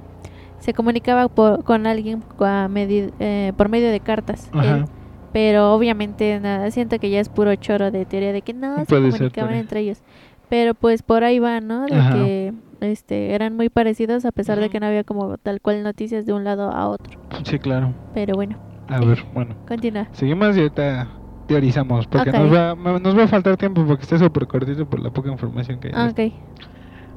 se 0.61 0.75
comunicaba 0.75 1.27
por- 1.29 1.65
con 1.65 1.87
alguien 1.87 2.23
a 2.39 2.69
eh, 2.77 3.53
por 3.57 3.69
medio 3.69 3.91
de 3.91 3.99
cartas. 4.01 4.49
Él. 4.63 4.85
pero 5.33 5.73
obviamente 5.75 6.39
nada, 6.41 6.71
siento 6.71 6.99
que 6.99 7.09
ya 7.11 7.19
es 7.21 7.29
puro 7.29 7.55
choro 7.57 7.91
de 7.91 8.05
teoría 8.05 8.33
de 8.33 8.43
que 8.43 8.53
no 8.53 8.77
se 8.79 8.85
Puede 8.87 9.11
ser, 9.11 9.19
comunicaban 9.21 9.55
entre 9.55 9.81
ellos. 9.81 10.03
Pero 10.51 10.75
pues 10.75 11.03
por 11.03 11.25
ahí 11.25 11.39
va, 11.39 11.61
¿no? 11.61 11.87
De 11.87 11.95
Ajá. 11.97 12.15
que 12.15 12.53
este 12.81 13.35
eran 13.35 13.57
muy 13.57 13.69
parecidos 13.71 14.25
a 14.25 14.33
pesar 14.33 14.59
de 14.61 14.69
que 14.69 14.81
no 14.81 14.87
había 14.87 15.05
como 15.05 15.39
tal 15.39 15.61
cual 15.61 15.83
noticias 15.83 16.27
de 16.27 16.33
un 16.35 16.45
lado 16.45 16.71
a 16.71 16.89
otro. 16.89 17.19
Sí, 17.45 17.59
claro. 17.59 17.95
Pero 18.13 18.35
bueno, 18.35 18.59
A 18.89 19.01
ver, 19.01 19.25
bueno. 19.33 19.55
continúa. 19.67 20.09
Seguimos 20.13 20.57
y 20.57 20.61
ahorita 20.61 21.09
teorizamos. 21.47 22.07
Porque 22.07 22.33
nos, 22.33 22.53
va, 22.53 22.75
nos 22.75 23.17
va 23.17 23.25
a 23.25 23.29
faltar 23.29 23.57
tiempo 23.57 23.85
porque 23.87 24.03
está 24.03 24.19
súper 24.19 24.47
cortito 24.47 24.89
por 24.89 25.01
la 25.01 25.11
poca 25.11 25.31
información 25.31 25.79
que 25.81 25.89
hay. 25.89 25.95
Ah, 25.97 26.09
ok. 26.11 26.33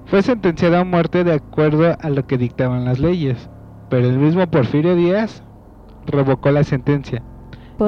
Fue 0.05 0.21
sentenciada 0.21 0.81
a 0.81 0.83
muerte 0.83 1.23
de 1.23 1.33
acuerdo 1.33 1.95
a 1.99 2.09
lo 2.09 2.27
que 2.27 2.37
dictaban 2.37 2.85
las 2.85 2.99
leyes. 2.99 3.49
Pero 3.89 4.07
el 4.07 4.17
mismo 4.19 4.45
Porfirio 4.47 4.95
Díaz 4.95 5.43
revocó 6.05 6.51
la 6.51 6.63
sentencia. 6.63 7.23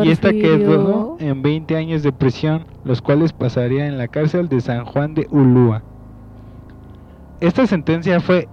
Y 0.04 0.10
esta 0.10 0.32
quedó 0.32 1.18
en 1.20 1.42
20 1.42 1.76
años 1.76 2.04
de 2.04 2.12
prisión, 2.12 2.66
los 2.84 3.02
cuales 3.02 3.34
pasaría 3.34 3.88
en 3.88 3.98
la 3.98 4.08
cárcel 4.08 4.50
de 4.50 4.62
San 4.62 4.86
Juan 4.86 5.14
de 5.14 5.28
Ulúa. 5.32 5.84
Esta 7.40 7.68
sentencia 7.68 8.20
fue 8.20 8.48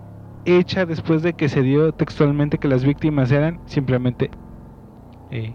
hecha 0.44 0.86
después 0.86 1.22
de 1.22 1.34
que 1.34 1.48
se 1.48 1.62
dio 1.62 1.92
textualmente 1.92 2.58
que 2.58 2.68
las 2.68 2.84
víctimas 2.84 3.30
eran 3.30 3.60
simplemente 3.66 4.30
eh, 5.30 5.54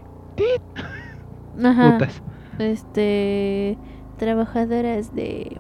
Ajá. 1.63 1.91
putas. 1.91 2.21
Este 2.57 3.77
trabajadoras 4.17 5.13
de 5.13 5.57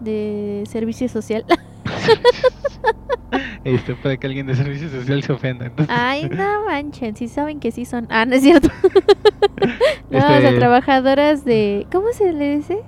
de 0.00 0.64
servicio 0.66 1.08
social. 1.08 1.44
Este, 3.64 3.94
para 3.94 4.16
que 4.16 4.26
alguien 4.26 4.46
de 4.46 4.54
servicio 4.54 4.88
social 4.90 5.22
se 5.22 5.32
ofenda. 5.32 5.66
entonces, 5.66 5.94
Ay, 5.98 6.28
no 6.30 6.66
manchen, 6.66 7.16
si 7.16 7.28
saben 7.28 7.58
que 7.60 7.72
sí 7.72 7.84
son. 7.84 8.06
Ah, 8.10 8.24
no 8.26 8.34
es 8.34 8.42
cierto. 8.42 8.68
no, 10.10 10.18
o 10.18 10.20
sea, 10.20 10.38
Este- 10.38 10.58
trabajadoras 10.58 11.44
de 11.44 11.86
¿cómo 11.90 12.08
se 12.12 12.32
le 12.32 12.56
dice? 12.56 12.78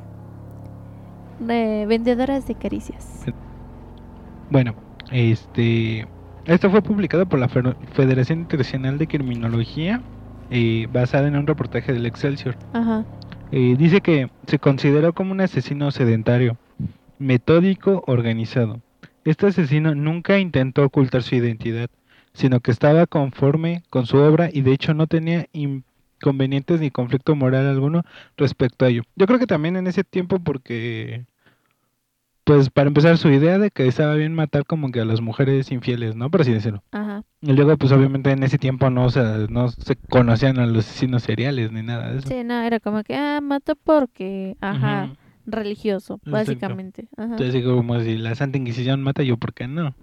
Eh, 1.49 1.85
vendedoras 1.89 2.47
de 2.47 2.55
caricias. 2.55 3.25
Bueno, 4.51 4.75
este, 5.11 6.07
esto 6.45 6.71
fue 6.71 6.83
publicado 6.83 7.27
por 7.27 7.39
la 7.41 7.49
Fe- 7.49 7.75
Federación 7.95 8.41
Internacional 8.41 8.99
de 8.99 9.07
Criminología, 9.09 10.03
eh, 10.51 10.87
basada 10.93 11.27
en 11.27 11.37
un 11.37 11.47
reportaje 11.47 11.93
del 11.93 12.07
Excelsior. 12.07 12.57
Ajá. 12.73 13.05
Eh, 13.51 13.75
dice 13.79 14.01
que 14.01 14.31
se 14.47 14.59
consideró 14.59 15.13
como 15.13 15.33
un 15.33 15.41
asesino 15.41 15.91
sedentario, 15.91 16.57
metódico, 17.19 18.05
organizado. 18.07 18.81
Este 19.27 19.49
asesino 19.49 19.93
nunca 19.97 20.39
intentó 20.39 20.85
ocultar 20.85 21.25
su 21.25 21.35
identidad, 21.35 21.91
sino 22.33 22.61
que 22.61 22.71
estaba 22.71 23.09
conforme 23.09 23.83
con 23.91 24.07
su 24.07 24.19
obra 24.19 24.49
y 24.53 24.61
de 24.61 24.73
hecho 24.73 24.95
no 24.95 25.09
tenía 25.09 25.47
inconvenientes 25.53 26.81
ni 26.81 26.93
conflicto 26.93 27.35
moral 27.35 27.67
alguno 27.67 28.05
respecto 28.37 28.85
a 28.85 28.89
ello. 28.89 29.03
Yo 29.17 29.27
creo 29.27 29.41
que 29.41 29.49
también 29.49 29.75
en 29.75 29.89
ese 29.89 30.05
tiempo 30.05 30.39
porque, 30.39 31.25
pues 32.45 32.71
para 32.71 32.87
empezar 32.87 33.19
su 33.19 33.29
idea 33.29 33.59
de 33.59 33.73
que 33.73 33.89
estaba 33.89 34.15
bien 34.15 34.33
matar 34.33 34.65
como 34.65 34.93
que 34.93 35.01
a 35.01 35.05
las 35.05 35.21
mujeres 35.21 35.73
infieles, 35.73 36.15
¿no? 36.15 36.31
Por 36.31 36.43
así 36.43 36.53
decirlo. 36.53 36.85
Ajá. 36.93 37.25
Y 37.41 37.53
luego 37.53 37.77
pues 37.77 37.91
obviamente 37.91 38.31
en 38.31 38.45
ese 38.45 38.59
tiempo 38.59 38.91
no, 38.91 39.11
se 39.11 39.49
no 39.49 39.71
se 39.71 39.97
conocían 39.97 40.61
a 40.61 40.67
los 40.67 40.89
asesinos 40.89 41.25
seriales 41.25 41.73
ni 41.73 41.83
nada 41.83 42.13
de 42.13 42.19
eso. 42.21 42.29
Sí, 42.29 42.45
no, 42.45 42.63
era 42.63 42.79
como 42.79 43.03
que 43.03 43.17
ah, 43.17 43.41
mato 43.43 43.75
porque 43.75 44.57
ajá. 44.61 45.11
Religioso, 45.47 46.21
básicamente. 46.25 47.09
Ajá. 47.17 47.33
Entonces 47.33 47.55
digo, 47.55 47.77
como 47.77 48.01
si 48.01 48.19
la 48.19 48.35
Santa 48.35 48.59
Inquisición 48.59 49.03
mata, 49.03 49.23
yo 49.23 49.37
por 49.37 49.55
qué 49.55 49.69
no, 49.69 49.85
¿no? 49.85 49.97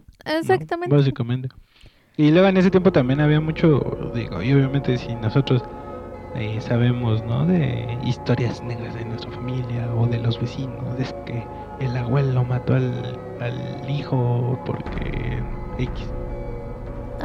eh, 6.35 6.59
sabemos, 6.61 7.23
¿no? 7.23 7.45
De 7.45 7.97
historias 8.05 8.61
negras 8.63 8.95
de 8.95 9.05
nuestra 9.05 9.31
familia 9.31 9.93
o 9.95 10.07
de 10.07 10.19
los 10.19 10.39
vecinos. 10.39 10.99
Es 10.99 11.13
que 11.25 11.43
el 11.79 11.95
abuelo 11.95 12.43
mató 12.43 12.75
al, 12.75 13.19
al 13.39 13.89
hijo 13.89 14.59
porque 14.65 15.43
X. 15.77 16.13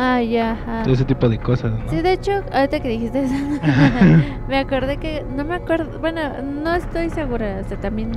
Ah, 0.00 0.22
ya. 0.22 0.52
ajá. 0.52 0.82
Ese 0.88 1.04
tipo 1.04 1.28
de 1.28 1.38
cosas, 1.38 1.72
¿no? 1.72 1.90
Sí, 1.90 2.00
de 2.00 2.12
hecho, 2.12 2.30
ahorita 2.52 2.78
que 2.78 2.88
dijiste 2.88 3.24
eso, 3.24 3.34
me 4.48 4.56
acordé 4.58 4.96
que, 4.98 5.24
no 5.36 5.44
me 5.44 5.56
acuerdo, 5.56 5.98
bueno, 5.98 6.20
no 6.42 6.72
estoy 6.74 7.10
segura, 7.10 7.62
o 7.64 7.68
sea, 7.68 7.78
también 7.78 8.12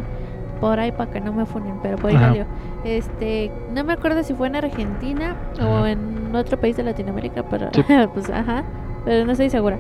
por 0.60 0.80
ahí 0.80 0.92
para 0.92 1.10
que 1.10 1.20
no 1.20 1.34
me 1.34 1.44
funen, 1.48 1.80
pero 1.82 1.98
por 1.98 2.12
ahí 2.12 2.18
salió. 2.18 2.46
Este, 2.84 3.52
no 3.74 3.84
me 3.84 3.94
acuerdo 3.94 4.22
si 4.22 4.36
fue 4.36 4.46
en 4.48 4.58
Argentina 4.58 5.36
o 5.60 5.88
en 5.88 6.36
otro 6.36 6.60
país 6.60 6.78
de 6.78 6.84
Latinoamérica, 6.84 7.42
pero 7.50 7.70
Sí. 7.74 7.84
pues 8.14 8.30
ajá, 8.30 8.64
pero 9.04 9.26
no 9.26 9.32
estoy 9.32 9.50
segura. 9.50 9.80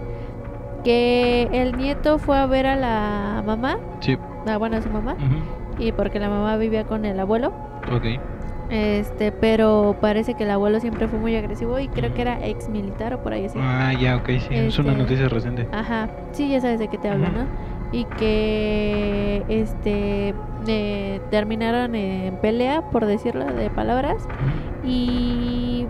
Que 0.83 1.47
el 1.51 1.77
nieto 1.77 2.17
fue 2.17 2.35
a 2.39 2.47
ver 2.47 2.65
a 2.65 2.75
la 2.75 3.43
mamá, 3.45 3.77
Sí. 3.99 4.17
ah, 4.47 4.57
bueno, 4.57 4.77
a 4.77 4.81
su 4.81 4.89
mamá, 4.89 5.15
y 5.77 5.91
porque 5.91 6.19
la 6.19 6.29
mamá 6.29 6.57
vivía 6.57 6.83
con 6.83 7.05
el 7.05 7.19
abuelo. 7.19 7.53
Ok. 7.95 8.19
Este, 8.71 9.33
pero 9.33 9.97
parece 9.99 10.33
que 10.35 10.43
el 10.45 10.51
abuelo 10.51 10.79
siempre 10.79 11.07
fue 11.09 11.19
muy 11.19 11.35
agresivo 11.35 11.77
y 11.79 11.89
creo 11.89 12.13
que 12.13 12.21
era 12.21 12.45
ex 12.47 12.69
militar 12.69 13.13
o 13.13 13.21
por 13.21 13.33
ahí 13.33 13.45
así. 13.45 13.59
Ah, 13.61 13.91
ya, 13.99 14.15
ok, 14.15 14.27
sí. 14.39 14.47
Es 14.55 14.79
una 14.79 14.91
Este- 14.91 15.01
noticia 15.03 15.27
reciente. 15.29 15.67
Ajá, 15.73 16.09
sí, 16.31 16.49
ya 16.49 16.61
sabes 16.61 16.79
de 16.79 16.87
qué 16.87 16.97
te 16.97 17.09
hablo. 17.09 17.29
¿no? 17.29 17.45
Y 17.91 18.05
que 18.17 19.43
este 19.49 20.33
eh, 20.67 21.19
terminaron 21.29 21.95
en 21.95 22.37
pelea, 22.37 22.81
por 22.91 23.05
decirlo 23.05 23.43
de 23.45 23.69
palabras, 23.69 24.15
y 24.85 25.85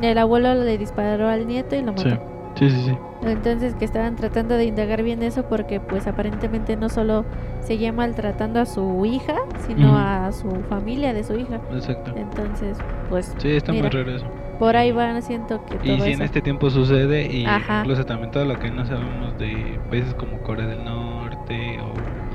el 0.00 0.16
abuelo 0.18 0.54
le 0.54 0.78
disparó 0.78 1.28
al 1.28 1.46
nieto 1.46 1.76
y 1.76 1.82
lo 1.82 1.92
mató. 1.92 2.08
Sí. 2.08 2.16
Sí, 2.56 2.70
sí, 2.70 2.82
sí. 2.90 2.98
Entonces 3.28 3.74
que 3.74 3.84
estaban 3.84 4.16
tratando 4.16 4.56
de 4.56 4.64
indagar 4.64 5.02
bien 5.02 5.22
eso 5.22 5.44
porque 5.48 5.80
pues 5.80 6.06
aparentemente 6.06 6.76
no 6.76 6.88
solo 6.88 7.24
seguía 7.60 7.92
maltratando 7.92 8.60
a 8.60 8.66
su 8.66 9.04
hija, 9.06 9.34
sino 9.66 9.96
a 9.98 10.30
su 10.32 10.50
familia 10.68 11.12
de 11.14 11.24
su 11.24 11.34
hija. 11.34 11.60
Exacto. 11.72 12.12
Entonces, 12.16 12.78
pues 13.08 13.34
Sí, 13.38 13.50
está 13.52 13.72
mira, 13.72 13.88
muy 13.88 13.90
raro 13.98 14.16
eso. 14.16 14.26
por 14.58 14.76
ahí 14.76 14.92
van 14.92 15.22
siento 15.22 15.64
que 15.66 15.76
todo 15.76 15.96
Y 15.96 16.00
si 16.00 16.12
en 16.12 16.22
este 16.22 16.40
tiempo 16.42 16.70
sucede, 16.70 17.26
y 17.26 17.44
Ajá. 17.46 17.80
incluso 17.80 18.04
también 18.04 18.30
todo 18.30 18.44
lo 18.44 18.58
que 18.58 18.70
no 18.70 18.84
sabemos 18.84 19.38
de 19.38 19.78
países 19.90 20.14
como 20.14 20.38
Corea 20.38 20.66
del 20.66 20.84
Norte 20.84 21.78
o, 21.80 21.92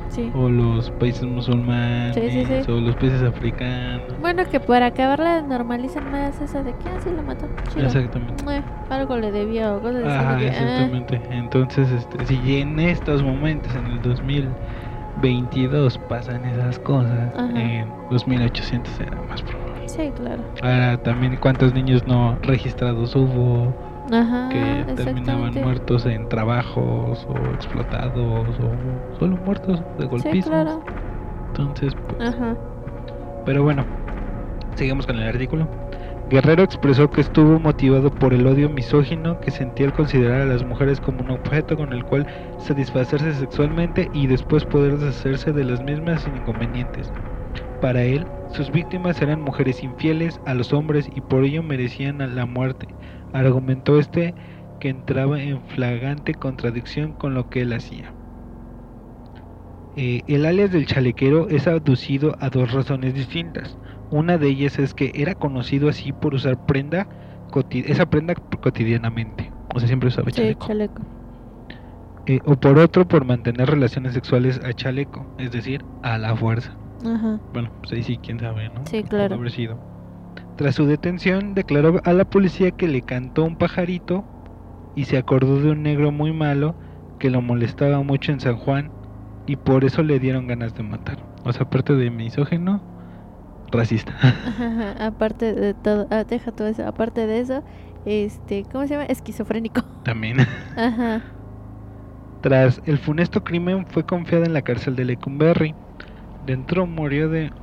Sí. 0.09 0.31
o 0.33 0.49
los 0.49 0.89
países 0.91 1.23
musulmanes 1.23 2.15
Sí, 2.15 2.29
sí, 2.31 2.45
sí. 2.63 2.71
o 2.71 2.79
los 2.79 2.95
países 2.95 3.21
africanos. 3.21 3.98
Bueno, 4.21 4.43
que 4.49 4.59
para 4.59 4.87
acabarla 4.87 5.41
normalizan 5.41 6.11
más 6.11 6.39
eso 6.41 6.63
de 6.63 6.73
que 6.73 6.89
así 6.89 7.09
lo 7.09 7.23
mató. 7.23 7.47
chido. 7.69 7.85
Exactamente. 7.85 8.43
Eh, 8.49 8.61
algo 8.89 9.15
le 9.17 9.31
debía 9.31 9.73
o 9.73 9.79
cosas. 9.81 10.03
Ajá, 10.05 10.35
ah, 10.37 10.41
exactamente. 10.43 11.21
Entonces, 11.31 11.89
este, 11.91 12.25
si 12.25 12.59
en 12.59 12.79
estos 12.79 13.23
momentos, 13.23 13.73
en 13.75 13.85
el 13.85 14.01
2022, 14.01 15.97
pasan 16.09 16.45
esas 16.45 16.79
cosas, 16.79 17.33
Ajá. 17.35 17.49
en 17.59 17.87
2800 18.09 18.99
era 18.99 19.21
más 19.29 19.41
probable. 19.41 19.87
sí, 19.87 20.11
claro. 20.15 20.41
Ahora 20.61 20.97
también 21.03 21.37
cuántos 21.37 21.73
niños 21.73 22.05
no 22.07 22.37
registrados 22.43 23.15
hubo 23.15 23.73
Ajá, 24.11 24.49
que 24.49 24.85
terminaban 24.95 25.53
muertos 25.61 26.05
en 26.05 26.27
trabajos 26.29 27.25
o 27.29 27.53
explotados 27.53 28.47
o 28.59 29.17
solo 29.19 29.37
muertos 29.45 29.81
de 29.97 30.03
Sí, 30.03 30.07
golpizos. 30.09 30.49
claro. 30.49 30.81
Entonces, 31.49 31.93
pues, 32.17 32.29
Ajá. 32.29 32.55
pero 33.45 33.63
bueno, 33.63 33.83
sigamos 34.75 35.05
con 35.05 35.17
el 35.17 35.27
artículo. 35.27 35.67
Guerrero 36.29 36.61
expresó 36.63 37.09
que 37.09 37.21
estuvo 37.21 37.59
motivado 37.59 38.11
por 38.11 38.35
el 38.35 38.45
odio 38.45 38.69
misógino 38.69 39.39
que 39.39 39.49
sentía 39.49 39.87
al 39.87 39.93
considerar 39.93 40.41
a 40.41 40.45
las 40.45 40.63
mujeres 40.63 41.01
como 41.01 41.21
un 41.21 41.31
objeto 41.31 41.75
con 41.75 41.91
el 41.91 42.05
cual 42.05 42.27
satisfacerse 42.59 43.33
sexualmente 43.33 44.09
y 44.13 44.27
después 44.27 44.63
poder 44.65 44.99
deshacerse 44.99 45.51
de 45.51 45.63
las 45.63 45.81
mismas 45.83 46.21
sin 46.21 46.35
inconvenientes. 46.35 47.11
Para 47.81 48.03
él, 48.03 48.27
sus 48.51 48.71
víctimas 48.71 49.21
eran 49.21 49.41
mujeres 49.41 49.81
infieles 49.83 50.39
a 50.45 50.53
los 50.53 50.71
hombres 50.71 51.09
y 51.15 51.21
por 51.21 51.43
ello 51.43 51.63
merecían 51.63 52.35
la 52.35 52.45
muerte. 52.45 52.87
Argumentó 53.33 53.97
este 53.97 54.35
que 54.79 54.89
entraba 54.89 55.41
en 55.41 55.61
flagrante 55.69 56.33
contradicción 56.35 57.13
con 57.13 57.33
lo 57.33 57.49
que 57.49 57.61
él 57.61 57.73
hacía. 57.73 58.13
Eh, 59.95 60.21
el 60.27 60.45
alias 60.45 60.71
del 60.71 60.85
chalequero 60.85 61.49
es 61.49 61.67
aducido 61.67 62.35
a 62.39 62.49
dos 62.49 62.71
razones 62.71 63.13
distintas. 63.13 63.77
Una 64.11 64.37
de 64.37 64.47
ellas 64.47 64.79
es 64.79 64.93
que 64.93 65.11
era 65.13 65.35
conocido 65.35 65.89
así 65.89 66.11
por 66.11 66.33
usar 66.33 66.65
prenda 66.65 67.07
esa 67.71 68.05
prenda 68.05 68.35
cotidianamente. 68.35 69.51
O 69.73 69.79
sea, 69.79 69.87
siempre 69.87 70.09
usaba 70.09 70.29
Sí, 70.31 70.55
chaleco. 70.55 71.01
Eh, 72.25 72.39
o 72.45 72.55
por 72.55 72.77
otro, 72.77 73.07
por 73.07 73.25
mantener 73.25 73.69
relaciones 73.69 74.13
sexuales 74.13 74.59
a 74.63 74.73
chaleco, 74.73 75.25
es 75.39 75.51
decir, 75.51 75.83
a 76.03 76.17
la 76.17 76.35
fuerza. 76.35 76.75
Ajá. 77.05 77.39
Bueno, 77.53 77.71
pues 77.79 77.93
ahí 77.93 78.03
sí, 78.03 78.19
quién 78.21 78.39
sabe, 78.39 78.69
¿no? 78.69 78.85
Sí, 78.85 79.03
claro. 79.03 79.35
haber 79.35 79.51
sido. 79.51 79.79
Tras 80.57 80.75
su 80.75 80.85
detención, 80.85 81.55
declaró 81.55 82.01
a 82.03 82.13
la 82.13 82.25
policía 82.25 82.71
que 82.71 82.87
le 82.87 83.01
cantó 83.01 83.45
un 83.45 83.55
pajarito 83.55 84.25
y 84.95 85.05
se 85.05 85.17
acordó 85.17 85.59
de 85.59 85.71
un 85.71 85.83
negro 85.83 86.11
muy 86.11 86.33
malo 86.33 86.75
que 87.17 87.29
lo 87.29 87.41
molestaba 87.41 88.01
mucho 88.03 88.31
en 88.31 88.39
San 88.39 88.57
Juan 88.57 88.91
y 89.47 89.55
por 89.55 89.83
eso 89.83 90.03
le 90.03 90.19
dieron 90.19 90.47
ganas 90.47 90.75
de 90.75 90.83
matar. 90.83 91.17
O 91.43 91.53
sea, 91.53 91.63
aparte 91.63 91.95
de 91.95 92.11
misógeno, 92.11 92.83
racista. 93.71 94.15
Ajá, 94.41 94.91
Aparte 95.05 95.53
de 95.53 95.73
todo, 95.73 96.07
ah, 96.11 96.23
deja 96.25 96.51
todo 96.51 96.67
eso. 96.67 96.85
Aparte 96.87 97.27
de 97.27 97.39
eso, 97.39 97.63
este, 98.03 98.65
¿cómo 98.65 98.85
se 98.87 98.93
llama? 98.93 99.05
Esquizofrénico. 99.05 99.81
También. 100.03 100.37
Ajá. 100.75 101.35
Tras 102.41 102.81
el 102.83 102.99
funesto 102.99 103.43
crimen 103.43 103.85
fue 103.87 104.05
confiada 104.05 104.45
en 104.45 104.51
la 104.53 104.61
cárcel 104.61 104.95
de 104.97 105.05
Lecumberri. 105.05 105.77
Dentro 106.41 106.87
murió 106.87 107.29
de, 107.29 107.53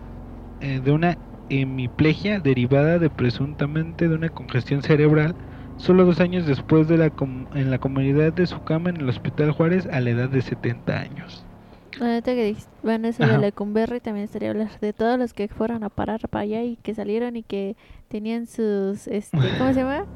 eh, 0.61 0.81
de 0.81 0.93
una 0.93 1.19
hemiplegia 1.49 2.41
derivada 2.41 2.99
de 3.01 3.11
presuntamente 3.11 4.09
de 4.09 4.15
una 4.17 4.31
congestión 4.31 4.83
cerebral 4.83 5.37
solo 5.77 6.05
dos 6.07 6.21
años 6.21 6.47
después 6.47 6.89
de 6.89 6.99
la 6.99 7.11
com- 7.11 7.47
en 7.53 7.71
la 7.71 7.79
comunidad 7.81 8.33
de 8.35 8.47
su 8.49 8.63
cama 8.63 8.91
en 8.91 8.99
el 8.99 9.09
Hospital 9.11 9.53
Juárez 9.53 9.87
a 9.89 10.01
la 10.01 10.11
edad 10.11 10.31
de 10.31 10.43
70 10.43 11.01
años. 11.01 11.49
Ahorita 11.99 12.35
que 12.35 12.45
dijiste, 12.45 12.73
bueno, 12.83 13.09
eso 13.09 13.25
Ajá. 13.25 13.33
de 13.33 13.39
Lecumberri 13.39 14.01
también 14.01 14.25
estaría 14.25 14.51
hablar 14.51 14.79
de 14.81 14.93
todos 14.93 15.19
los 15.19 15.33
que 15.33 15.49
fueron 15.49 15.83
a 15.83 15.89
parar 15.91 16.29
para 16.29 16.43
allá 16.43 16.63
y 16.63 16.77
que 16.77 16.95
salieron 16.95 17.37
y 17.37 17.43
que 17.43 17.77
tenían 18.09 18.47
sus, 18.47 19.07
este, 19.09 19.55
¿cómo 19.55 19.73
se 19.73 19.81
llama? 19.81 20.07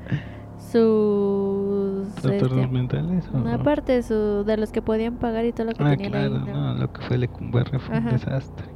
Sus, 0.56 2.22
¿Trastornos 2.22 2.66
este, 2.66 2.68
mentales? 2.68 3.28
o 3.32 3.38
una 3.38 3.58
no? 3.58 3.64
parte 3.64 4.02
su, 4.02 4.44
de 4.44 4.56
los 4.58 4.72
que 4.72 4.82
podían 4.82 5.18
pagar 5.18 5.44
y 5.46 5.52
todo 5.52 5.66
lo 5.66 5.74
que 5.74 5.84
Ah, 5.84 5.90
tenían 5.96 6.12
claro, 6.12 6.34
ahí, 6.34 6.40
¿no? 6.44 6.52
no, 6.52 6.74
lo 6.74 6.88
que 6.92 7.02
fue 7.02 7.18
Lecumberri 7.18 7.78
fue 7.78 7.96
un 7.96 8.06
desastre. 8.08 8.66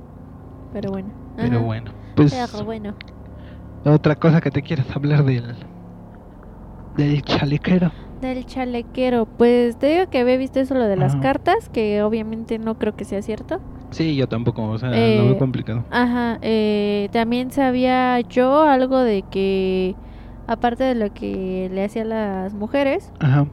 Pero 0.73 0.91
bueno. 0.91 1.15
Pero 1.37 1.63
bueno, 1.63 1.93
pues 2.15 2.33
Pero 2.33 2.65
bueno. 2.65 2.95
otra 3.85 4.17
cosa 4.17 4.41
que 4.41 4.51
te 4.51 4.63
quieras 4.63 4.91
hablar 4.97 5.25
del 5.25 5.57
del 6.97 7.23
chalequero. 7.23 7.93
Del 8.25 8.47
chalequero, 8.47 9.27
pues 9.27 9.77
te 9.77 9.87
digo 9.87 10.09
que 10.09 10.19
había 10.21 10.39
visto 10.39 10.59
eso 10.59 10.75
lo 10.75 10.85
de 10.85 10.97
las 10.97 11.13
Ajá. 11.13 11.21
cartas, 11.23 11.69
que 11.69 12.03
obviamente 12.03 12.59
no 12.59 12.79
creo 12.79 12.97
que 12.97 13.05
sea 13.05 13.21
cierto. 13.21 13.61
Sí, 13.91 14.17
yo 14.17 14.27
tampoco, 14.29 14.65
o 14.67 14.79
sea, 14.79 14.89
lo 14.89 14.97
Eh, 14.97 15.23
veo 15.27 15.37
complicado. 15.37 15.85
Ajá, 15.91 16.39
eh, 16.41 17.11
también 17.13 17.51
sabía 17.51 18.19
yo 18.21 18.63
algo 18.63 18.99
de 19.01 19.25
que, 19.31 19.95
aparte 20.47 20.85
de 20.85 20.95
lo 20.95 21.13
que 21.13 21.69
le 21.71 21.85
hacía 21.85 22.01
a 22.01 22.07
las 22.07 22.55
mujeres, 22.55 23.13
Ajá, 23.21 23.47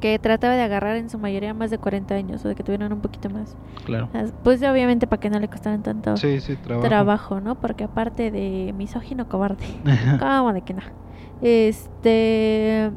que 0.00 0.18
trataba 0.18 0.54
de 0.56 0.62
agarrar 0.62 0.96
en 0.96 1.08
su 1.08 1.18
mayoría 1.20 1.54
más 1.54 1.70
de 1.70 1.78
40 1.78 2.16
años 2.16 2.44
o 2.44 2.48
de 2.48 2.56
que 2.56 2.64
tuvieran 2.64 2.92
un 2.92 3.00
poquito 3.02 3.30
más. 3.30 3.56
claro. 3.84 4.08
Pues 4.42 4.60
obviamente 4.64 5.06
para 5.06 5.20
que 5.20 5.30
no 5.30 5.38
le 5.38 5.46
costaran 5.46 5.84
tanto 5.84 6.16
Sí, 6.16 6.40
sí, 6.40 6.56
trabajo. 6.56 6.88
trabajo, 6.88 7.40
¿no? 7.40 7.54
Porque 7.60 7.84
aparte 7.84 8.32
de 8.32 8.74
misógino 8.76 9.28
cobarde. 9.28 9.64
¿Cómo 10.18 10.52
de 10.52 10.62
que 10.62 10.74
no? 10.74 10.82
Este. 11.42 12.90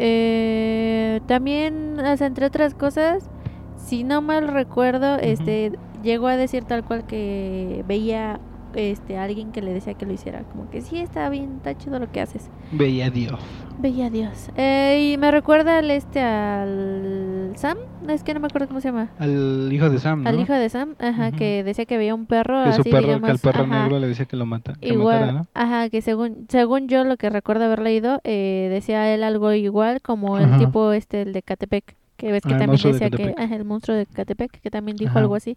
Eh, 0.00 1.20
también, 1.26 1.98
o 1.98 2.16
sea, 2.16 2.26
entre 2.26 2.46
otras 2.46 2.74
cosas, 2.74 3.28
si 3.76 4.04
no 4.04 4.22
mal 4.22 4.48
recuerdo, 4.48 5.16
este 5.16 5.72
llegó 6.02 6.28
a 6.28 6.36
decir 6.36 6.64
tal 6.64 6.84
cual 6.84 7.04
que 7.06 7.84
veía 7.88 8.38
este 8.74 9.18
alguien 9.18 9.52
que 9.52 9.62
le 9.62 9.72
decía 9.72 9.94
que 9.94 10.06
lo 10.06 10.12
hiciera. 10.12 10.42
Como 10.44 10.68
que 10.70 10.80
sí, 10.80 10.98
está 10.98 11.28
bien, 11.28 11.54
está 11.56 11.76
chido 11.76 11.98
lo 11.98 12.10
que 12.10 12.20
haces. 12.20 12.50
Veía 12.72 13.06
a 13.06 13.10
Dios. 13.10 13.40
Veía 13.78 14.06
a 14.06 14.10
Dios. 14.10 14.50
Eh, 14.56 15.12
y 15.12 15.18
me 15.18 15.30
recuerda 15.30 15.78
al 15.78 15.90
este, 15.90 16.20
al 16.20 17.52
Sam. 17.56 17.78
Es 18.08 18.22
que 18.24 18.34
no 18.34 18.40
me 18.40 18.46
acuerdo 18.46 18.68
cómo 18.68 18.80
se 18.80 18.88
llama. 18.88 19.10
Al 19.18 19.68
hijo 19.72 19.90
de 19.90 19.98
Sam, 19.98 20.22
¿no? 20.22 20.28
Al 20.28 20.40
hijo 20.40 20.52
de 20.52 20.68
Sam, 20.68 20.94
ajá, 20.98 21.32
que 21.32 21.62
decía 21.62 21.84
que 21.84 21.98
veía 21.98 22.14
un 22.14 22.26
perro 22.26 22.64
que 22.64 22.72
su 22.72 22.80
así, 22.80 22.90
perro, 22.90 23.20
que 23.20 23.30
al 23.30 23.38
perro 23.38 23.64
ajá, 23.64 23.82
negro 23.82 23.98
le 23.98 24.08
decía 24.08 24.24
que 24.26 24.36
lo 24.36 24.46
mata, 24.46 24.74
que 24.80 24.88
Igual, 24.88 25.20
matara, 25.20 25.32
¿no? 25.32 25.46
ajá, 25.54 25.88
que 25.90 26.00
según 26.02 26.46
según 26.48 26.88
yo 26.88 27.04
lo 27.04 27.16
que 27.16 27.28
recuerdo 27.30 27.64
haber 27.64 27.80
leído, 27.80 28.20
eh, 28.24 28.68
decía 28.70 29.12
él 29.12 29.22
algo 29.22 29.52
igual 29.52 30.00
como 30.00 30.38
el 30.38 30.44
Ajá. 30.46 30.58
tipo 30.58 30.92
este, 30.92 31.22
el 31.22 31.32
de 31.32 31.42
Catepec, 31.42 31.94
que 32.18 32.32
ves 32.32 32.42
que 32.42 32.54
Ah, 32.54 32.58
también 32.58 32.82
de 32.82 32.92
decía 32.92 33.10
que, 33.10 33.34
ajá, 33.38 33.56
el 33.56 33.64
monstruo 33.64 33.96
de 33.96 34.06
Catepec, 34.06 34.60
que 34.60 34.70
también 34.70 34.98
dijo 34.98 35.12
Ajá. 35.12 35.20
algo 35.20 35.36
así. 35.36 35.56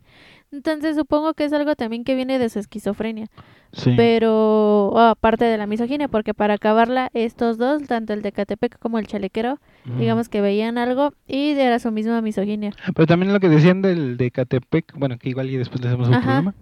Entonces 0.52 0.95
supongo 0.95 1.34
que 1.34 1.45
es 1.45 1.54
algo 1.54 1.76
también 1.76 2.06
que 2.06 2.15
viene 2.15 2.39
de 2.39 2.50
su 2.50 2.60
esquizofrenia, 2.60 3.28
Sí. 3.74 3.93
Pero 3.95 4.89
oh, 4.89 5.00
aparte 5.00 5.45
de 5.45 5.58
la 5.58 5.65
misoginia, 5.67 6.08
porque 6.10 6.34
para 6.34 6.56
acabarla, 6.56 7.10
estos 7.13 7.58
dos, 7.58 7.84
tanto 7.88 8.13
el 8.13 8.21
de 8.21 8.32
Catepec 8.34 8.78
como 8.80 9.00
el 9.00 9.08
chalequero, 9.08 9.60
digamos 9.97 10.30
que 10.30 10.41
veían 10.41 10.78
algo 10.78 11.13
y 11.28 11.52
era 11.52 11.80
su 11.80 11.91
misma 11.91 12.21
misoginia. 12.21 12.71
Pero 12.95 13.08
también 13.08 13.34
lo 13.34 13.39
que 13.39 13.50
decían 13.50 13.82
del 13.82 14.17
de 14.17 14.32
Catepec, 14.32 14.93
bueno, 14.97 15.17
que 15.17 15.30
igual 15.30 15.50
y 15.50 15.58
después 15.58 15.82
le 15.82 15.88
hacemos 15.88 16.10
un 16.10 16.19
programa, 16.21 16.54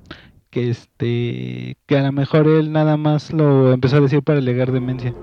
que 0.52 0.70
este, 0.70 1.78
que 1.88 1.98
a 1.98 2.04
lo 2.04 2.12
mejor 2.12 2.48
él 2.48 2.72
nada 2.72 2.98
más 2.98 3.32
lo 3.34 3.74
empezó 3.74 3.98
a 3.98 4.02
decir 4.02 4.22
para 4.24 4.40
alegar 4.40 4.72
demencia. 4.72 5.14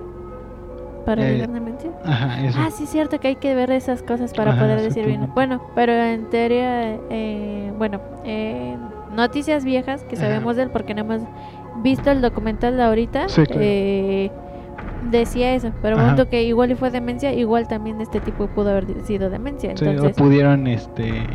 Para 1.04 1.22
Eh, 1.30 1.46
demencia. 1.46 1.90
Ajá, 2.06 2.40
eso. 2.44 2.58
Ah, 2.60 2.70
sí, 2.70 2.84
es 2.84 2.90
cierto 2.90 3.18
que 3.20 3.28
hay 3.28 3.36
que 3.36 3.54
ver 3.54 3.70
esas 3.70 4.02
cosas 4.02 4.32
para 4.34 4.52
Ajá, 4.52 4.60
poder 4.60 4.80
decir 4.80 5.06
bien. 5.06 5.30
Bueno, 5.34 5.60
pero 5.74 5.92
en 5.92 6.28
teoría, 6.30 6.94
eh, 7.10 7.72
bueno, 7.76 8.00
eh, 8.24 8.76
noticias 9.14 9.64
viejas 9.64 10.02
que 10.04 10.16
Ajá. 10.16 10.26
sabemos 10.26 10.56
de 10.56 10.62
él 10.64 10.70
porque 10.70 10.94
no 10.94 11.00
hemos 11.02 11.22
visto 11.82 12.10
el 12.10 12.20
documental 12.22 12.76
de 12.76 12.82
ahorita, 12.82 13.28
Sí, 13.28 13.44
claro. 13.44 13.60
eh, 13.62 14.30
decía 15.10 15.54
eso. 15.54 15.72
Pero 15.82 15.96
Ajá. 15.96 16.04
momento 16.06 16.28
que 16.28 16.42
igual 16.44 16.70
y 16.70 16.74
fue 16.74 16.90
demencia, 16.90 17.32
igual 17.32 17.68
también 17.68 18.00
este 18.00 18.20
tipo 18.20 18.46
pudo 18.48 18.70
haber 18.70 18.86
sido 19.04 19.30
demencia. 19.30 19.70
Sí, 19.76 19.84
o 19.84 19.88
Entonces, 19.90 20.16
pudieron 20.16 20.66
este 20.66 21.26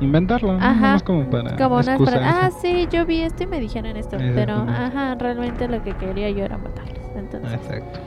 inventarlo, 0.00 0.58
¿no? 0.58 0.64
Ajá, 0.64 1.00
como 1.04 1.24
para 1.30 1.56
como 1.56 1.76
unas 1.76 2.00
para, 2.02 2.46
ah, 2.46 2.50
sí, 2.50 2.86
yo 2.90 3.06
vi 3.06 3.22
esto 3.22 3.44
y 3.44 3.46
me 3.46 3.60
dijeron 3.60 3.96
esto. 3.96 4.18
Pero, 4.18 4.54
ajá, 4.68 5.14
realmente 5.18 5.68
lo 5.68 5.82
que 5.82 5.94
quería 5.94 6.30
yo 6.30 6.44
era 6.44 6.58
matarlos. 6.58 7.04
Entonces, 7.16 7.52
Exacto, 7.54 7.98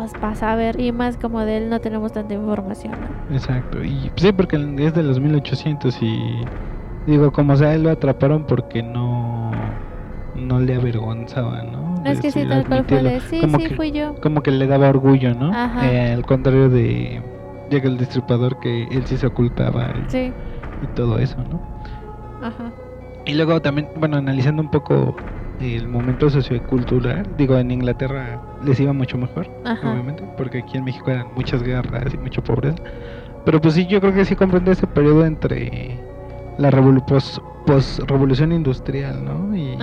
pues 0.00 0.14
para 0.14 0.34
saber, 0.34 0.80
y 0.80 0.90
más 0.90 1.16
como 1.18 1.40
de 1.40 1.58
él 1.58 1.68
no 1.68 1.78
tenemos 1.80 2.12
tanta 2.12 2.34
información. 2.34 2.94
¿no? 3.28 3.34
exacto. 3.34 3.84
Y 3.84 4.10
pues, 4.10 4.22
sí, 4.26 4.32
porque 4.32 4.56
es 4.56 4.94
de 4.94 5.02
los 5.02 5.20
1800 5.20 6.00
y 6.00 6.48
digo, 7.06 7.30
como 7.30 7.56
sea, 7.56 7.74
él 7.74 7.82
lo 7.82 7.90
atraparon 7.90 8.46
porque 8.46 8.82
no 8.82 9.78
no 10.34 10.60
le 10.60 10.74
avergonzaba, 10.74 11.62
¿no? 11.62 11.96
No 12.02 12.10
es 12.10 12.20
que 12.20 12.30
sí, 12.30 12.46
tal 12.48 12.66
cual 12.66 12.84
fue 12.86 13.02
de, 13.02 13.20
sí, 13.20 13.40
como 13.40 13.58
sí, 13.58 13.68
que, 13.68 13.76
fui 13.76 13.92
yo. 13.92 14.14
como 14.22 14.42
que 14.42 14.50
le 14.50 14.66
daba 14.66 14.88
orgullo, 14.88 15.34
¿no? 15.34 15.52
Ajá. 15.52 15.92
Eh, 15.92 16.12
al 16.12 16.24
contrario 16.24 16.70
de 16.70 17.22
llega 17.70 17.88
el 17.88 17.98
destripador 17.98 18.58
que 18.60 18.84
él 18.84 19.06
sí 19.06 19.18
se 19.18 19.26
ocultaba 19.26 19.92
y, 19.94 20.08
Sí, 20.10 20.32
y 20.80 20.86
todo 20.88 21.18
eso, 21.18 21.36
¿no? 21.44 21.60
ajá. 22.42 22.72
Y 23.26 23.34
luego 23.34 23.60
también, 23.60 23.88
bueno, 23.94 24.16
analizando 24.16 24.62
un 24.62 24.70
poco 24.70 25.16
el 25.62 25.88
momento 25.88 26.28
sociocultural, 26.30 27.26
digo, 27.38 27.56
en 27.58 27.70
Inglaterra 27.70 28.40
les 28.64 28.78
iba 28.80 28.92
mucho 28.92 29.16
mejor, 29.18 29.48
Ajá. 29.64 29.92
obviamente, 29.92 30.22
porque 30.36 30.58
aquí 30.58 30.76
en 30.78 30.84
México 30.84 31.10
eran 31.10 31.26
muchas 31.36 31.62
guerras 31.62 32.12
y 32.12 32.18
mucha 32.18 32.42
pobreza. 32.42 32.76
Pero 33.44 33.60
pues 33.60 33.74
sí, 33.74 33.86
yo 33.86 34.00
creo 34.00 34.12
que 34.14 34.24
sí 34.24 34.36
comprende 34.36 34.72
ese 34.72 34.86
periodo 34.86 35.24
entre 35.26 35.98
la 36.58 36.70
revolu- 36.70 37.04
pos- 37.04 37.40
post-revolución 37.66 38.52
industrial, 38.52 39.24
¿no? 39.24 39.56
Y, 39.56 39.76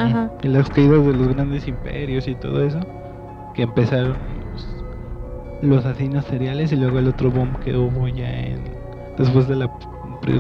las 0.43 0.69
caídas 0.69 1.05
de 1.05 1.13
los 1.13 1.27
grandes 1.33 1.67
imperios 1.67 2.27
y 2.27 2.35
todo 2.35 2.63
eso, 2.63 2.79
que 3.53 3.63
empezaron 3.63 4.17
los, 4.51 4.83
los 5.61 5.85
asesinos 5.85 6.25
seriales 6.25 6.71
y 6.71 6.75
luego 6.77 6.99
el 6.99 7.07
otro 7.07 7.31
boom 7.31 7.55
que 7.63 7.75
hubo 7.75 8.07
ya 8.07 8.29
en 8.29 8.59
después 9.17 9.47
de 9.47 9.55
la 9.55 9.69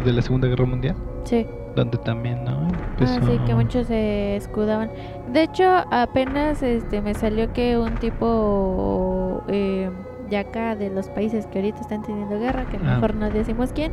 de 0.03 0.13
la 0.13 0.21
Segunda 0.21 0.47
Guerra 0.47 0.65
Mundial, 0.65 0.95
Sí. 1.23 1.45
Donde 1.75 1.97
también, 1.99 2.43
¿no? 2.43 2.51
Ah, 2.51 2.91
Empezó- 2.99 3.25
sí, 3.31 3.37
que 3.45 3.55
muchos 3.55 3.87
se 3.87 4.35
escudaban. 4.35 4.89
De 5.31 5.43
hecho, 5.43 5.63
apenas 5.91 6.61
este 6.63 7.01
me 7.01 7.13
salió 7.13 7.51
que 7.53 7.77
un 7.77 7.95
tipo 7.95 9.41
eh, 9.47 9.89
de 10.29 10.37
acá, 10.37 10.75
de 10.75 10.89
los 10.89 11.07
países 11.09 11.47
que 11.47 11.59
ahorita 11.59 11.79
están 11.81 12.01
teniendo 12.03 12.37
guerra, 12.39 12.65
que 12.65 12.77
Ah. 12.77 12.95
mejor 12.95 13.15
no 13.15 13.29
decimos 13.29 13.71
quién, 13.73 13.91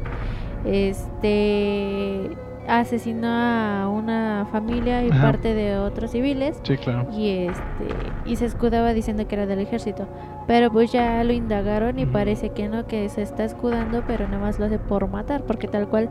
este 1.00 2.30
asesinó 2.68 3.28
a 3.28 3.88
una 3.88 4.44
familia 4.50 5.04
y 5.04 5.10
Ajá. 5.10 5.22
parte 5.22 5.54
de 5.54 5.78
otros 5.78 6.10
civiles 6.10 6.58
Sí, 6.64 6.76
claro. 6.76 7.06
y 7.12 7.46
este 7.46 7.86
y 8.24 8.34
se 8.34 8.44
escudaba 8.46 8.92
diciendo 8.92 9.28
que 9.28 9.36
era 9.36 9.46
del 9.46 9.60
ejército 9.60 10.08
pero 10.48 10.72
pues 10.72 10.90
ya 10.90 11.22
lo 11.22 11.32
indagaron 11.32 12.00
y 12.00 12.06
parece 12.06 12.50
que 12.50 12.68
no 12.68 12.84
que 12.88 13.08
se 13.08 13.22
está 13.22 13.44
escudando 13.44 14.02
pero 14.04 14.26
nada 14.26 14.40
más 14.40 14.58
lo 14.58 14.64
hace 14.66 14.80
por 14.80 15.08
matar 15.08 15.42
porque 15.44 15.68
tal 15.68 15.86
cual 15.86 16.08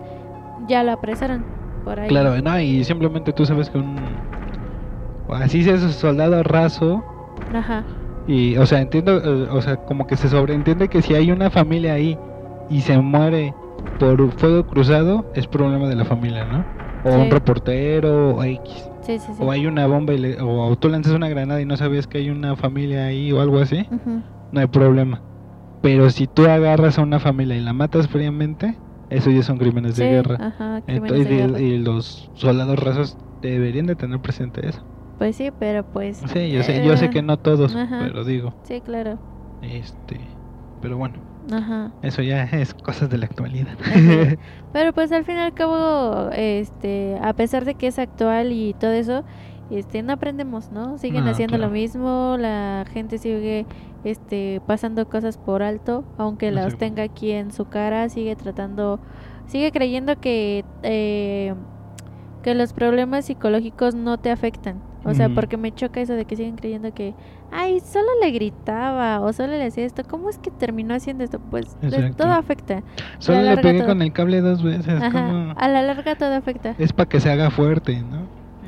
ya 0.67 0.83
lo 0.83 0.91
apresaron 0.91 1.43
por 1.83 1.99
ahí 1.99 2.07
Claro, 2.09 2.41
no, 2.41 2.59
y 2.59 2.83
simplemente 2.83 3.33
tú 3.33 3.45
sabes 3.45 3.69
que 3.69 3.77
un 3.77 3.97
así 5.29 5.67
es 5.67 5.81
soldado 5.95 6.43
raso 6.43 7.03
ajá 7.55 7.83
y 8.27 8.57
o 8.57 8.65
sea, 8.65 8.81
entiendo, 8.81 9.17
eh, 9.23 9.47
o 9.51 9.61
sea, 9.61 9.75
como 9.77 10.07
que 10.07 10.15
se 10.17 10.29
sobreentiende 10.29 10.87
que 10.87 11.01
si 11.03 11.13
hay 11.13 11.31
una 11.31 11.51
familia 11.51 11.93
ahí 11.93 12.17
y 12.71 12.81
se 12.81 12.97
muere 12.97 13.53
por 13.99 14.31
fuego 14.31 14.65
cruzado 14.65 15.25
es 15.35 15.45
problema 15.45 15.87
de 15.87 15.95
la 15.95 16.05
familia, 16.05 16.45
¿no? 16.45 16.65
O 17.07 17.11
Sí. 17.15 17.21
un 17.21 17.29
reportero 17.29 18.35
o 18.35 18.43
X. 18.43 18.89
sí 19.01 19.19
sí 19.19 19.31
sí 19.37 19.43
O 19.43 19.51
hay 19.51 19.67
una 19.67 19.85
bomba 19.85 20.13
y 20.13 20.17
le- 20.17 20.41
o 20.41 20.75
tú 20.75 20.89
lanzas 20.89 21.13
una 21.13 21.29
granada 21.29 21.61
y 21.61 21.65
no 21.65 21.77
sabías 21.77 22.07
que 22.07 22.17
hay 22.17 22.31
una 22.31 22.55
familia 22.55 23.05
ahí 23.05 23.31
o 23.31 23.39
algo 23.41 23.59
así, 23.59 23.85
no 24.51 24.59
hay 24.59 24.65
problema. 24.67 25.21
Pero 25.83 26.09
si 26.09 26.25
tú 26.25 26.47
agarras 26.47 26.97
a 26.97 27.03
una 27.03 27.19
familia 27.19 27.55
y 27.55 27.61
la 27.61 27.73
matas 27.73 28.07
fríamente, 28.07 28.75
eso 29.09 29.29
ya 29.31 29.43
son 29.43 29.57
crímenes 29.57 29.95
de 29.95 30.03
Sí, 30.03 30.09
guerra. 30.09 30.35
ajá 30.39 30.81
crímenes 30.85 31.25
Entonces, 31.25 31.27
de 31.27 31.33
y, 31.33 31.37
guerra. 31.37 31.59
y 31.59 31.77
los 31.79 32.29
soldados 32.33 32.79
rasos 32.79 33.17
deberían 33.41 33.85
de 33.87 33.95
tener 33.95 34.19
presente 34.21 34.67
eso. 34.67 34.85
pues 35.17 35.35
sí 35.37 35.51
pero 35.51 35.83
pues 35.83 36.17
Sí, 36.33 36.51
yo 36.51 36.63
sé, 36.63 36.83
yo 36.85 36.97
sé 36.97 37.05
eh, 37.05 37.09
que 37.09 37.21
no 37.21 37.37
todos, 37.37 37.75
ajá. 37.75 37.99
pero 37.99 38.23
digo, 38.23 38.53
sí 38.63 38.81
claro 38.81 39.19
este, 39.61 40.19
pero 40.81 40.97
bueno, 40.97 41.15
ajá 41.51 41.91
eso 42.01 42.21
ya 42.21 42.43
es 42.43 42.73
cosas 42.73 43.09
de 43.09 43.17
la 43.17 43.25
actualidad. 43.25 43.77
Ajá. 43.81 44.35
Pero 44.71 44.93
pues 44.93 45.11
al 45.11 45.23
fin 45.25 45.35
y 45.37 45.39
al 45.39 45.53
cabo, 45.53 46.29
este, 46.33 47.17
a 47.21 47.33
pesar 47.33 47.65
de 47.65 47.75
que 47.75 47.87
es 47.87 47.97
actual 47.99 48.51
y 48.51 48.73
todo 48.75 48.91
eso, 48.91 49.23
este, 49.69 50.03
no 50.03 50.13
aprendemos, 50.13 50.71
¿no? 50.71 50.97
Siguen 50.97 51.25
No, 51.25 51.31
haciendo 51.31 51.57
lo 51.57 51.69
claro. 51.69 51.73
mismo, 51.73 52.35
la 52.39 52.85
gente 52.91 53.17
sigue, 53.17 53.67
este, 54.05 54.61
pasando 54.65 55.07
cosas 55.09 55.37
por 55.37 55.61
alto, 55.63 56.03
aunque 56.17 56.51
las 56.51 56.73
Sí. 56.73 56.77
tenga 56.79 57.03
aquí 57.03 57.31
en 57.31 57.51
su 57.51 57.65
cara, 57.65 58.07
sigue 58.09 58.35
tratando, 58.35 58.99
sigue 59.47 59.71
creyendo 59.71 60.19
que, 60.19 60.63
eh, 60.83 61.53
que 62.43 62.55
los 62.55 62.73
problemas 62.73 63.25
psicológicos 63.25 63.95
no 63.95 64.17
te 64.17 64.31
afectan. 64.31 64.79
O 65.07 65.13
sea, 65.13 65.29
porque 65.29 65.55
me 65.55 65.71
choca 65.71 66.01
eso 66.01 66.13
de 66.13 66.25
que 66.25 66.35
siguen 66.35 66.55
creyendo 66.55 66.91
que, 66.91 67.13
ay, 67.51 67.79
solo 67.79 68.07
le 68.23 68.31
gritaba 68.31 69.21
o 69.21 69.33
solo 69.33 69.53
le 69.53 69.63
hacía 69.65 69.85
esto. 69.85 70.01
¿Cómo 70.09 70.31
es 70.31 70.39
que 70.39 70.49
terminó 70.49 70.95
haciendo 70.95 71.23
esto? 71.23 71.39
Pues 71.39 71.77
todo 72.17 72.31
afecta. 72.31 72.81
Solo 73.19 73.43
le 73.43 73.55
pegué 73.57 73.79
todo. 73.81 73.89
con 73.89 74.01
el 74.01 74.11
cable 74.13 74.41
dos 74.41 74.63
veces, 74.63 74.99
Ajá, 74.99 75.51
a 75.51 75.67
la 75.67 75.83
larga 75.83 76.15
todo 76.15 76.33
afecta. 76.33 76.73
es 76.79 76.91
para 76.91 77.07
que 77.07 77.19
se 77.19 77.29
haga 77.29 77.51
fuerte, 77.51 78.01
¿no? 78.01 78.25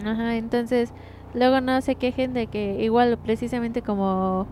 Ajá, 0.07 0.35
entonces 0.35 0.93
luego 1.33 1.59
no 1.59 1.81
se 1.81 1.95
quejen 1.95 2.33
de 2.33 2.45
que 2.45 2.83
igual 2.83 3.17
precisamente 3.17 3.81
como 3.81 4.45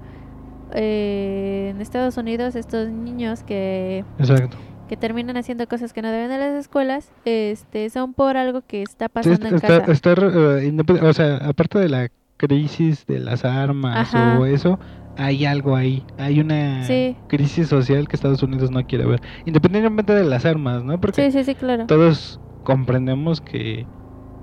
eh, 0.73 1.69
en 1.73 1.81
Estados 1.81 2.17
Unidos 2.17 2.55
estos 2.55 2.89
niños 2.89 3.43
que, 3.43 4.03
Exacto. 4.17 4.57
que 4.87 4.97
terminan 4.97 5.37
haciendo 5.37 5.67
cosas 5.67 5.93
que 5.93 6.01
no 6.01 6.11
deben 6.11 6.29
de 6.29 6.37
las 6.37 6.53
escuelas, 6.55 7.11
este, 7.25 7.89
son 7.89 8.13
por 8.13 8.37
algo 8.37 8.61
que 8.61 8.81
está 8.81 9.05
Sí, 9.05 9.11
pasando 9.13 9.47
en 9.47 9.59
casa. 9.59 9.91
estar, 9.91 10.19
eh, 10.23 10.73
o 11.01 11.13
sea, 11.13 11.37
aparte 11.37 11.79
de 11.79 11.89
la 11.89 12.09
crisis 12.37 13.05
de 13.05 13.19
las 13.19 13.45
armas 13.45 14.13
Ajá. 14.13 14.37
o 14.39 14.45
eso, 14.45 14.79
hay 15.17 15.45
algo 15.45 15.75
ahí, 15.75 16.03
hay 16.17 16.39
una 16.41 16.83
Sí. 16.83 17.15
crisis 17.27 17.69
social 17.69 18.07
que 18.07 18.15
Estados 18.17 18.43
Unidos 18.43 18.71
no 18.71 18.83
quiere 18.85 19.05
ver, 19.05 19.21
independientemente 19.45 20.13
de 20.13 20.25
las 20.25 20.45
armas, 20.45 20.83
¿no? 20.83 20.99
Porque 20.99 21.31
Sí, 21.31 21.37
sí, 21.37 21.43
sí, 21.45 21.55
claro. 21.55 21.85
todos 21.87 22.39
comprendemos 22.63 23.39
que 23.39 23.87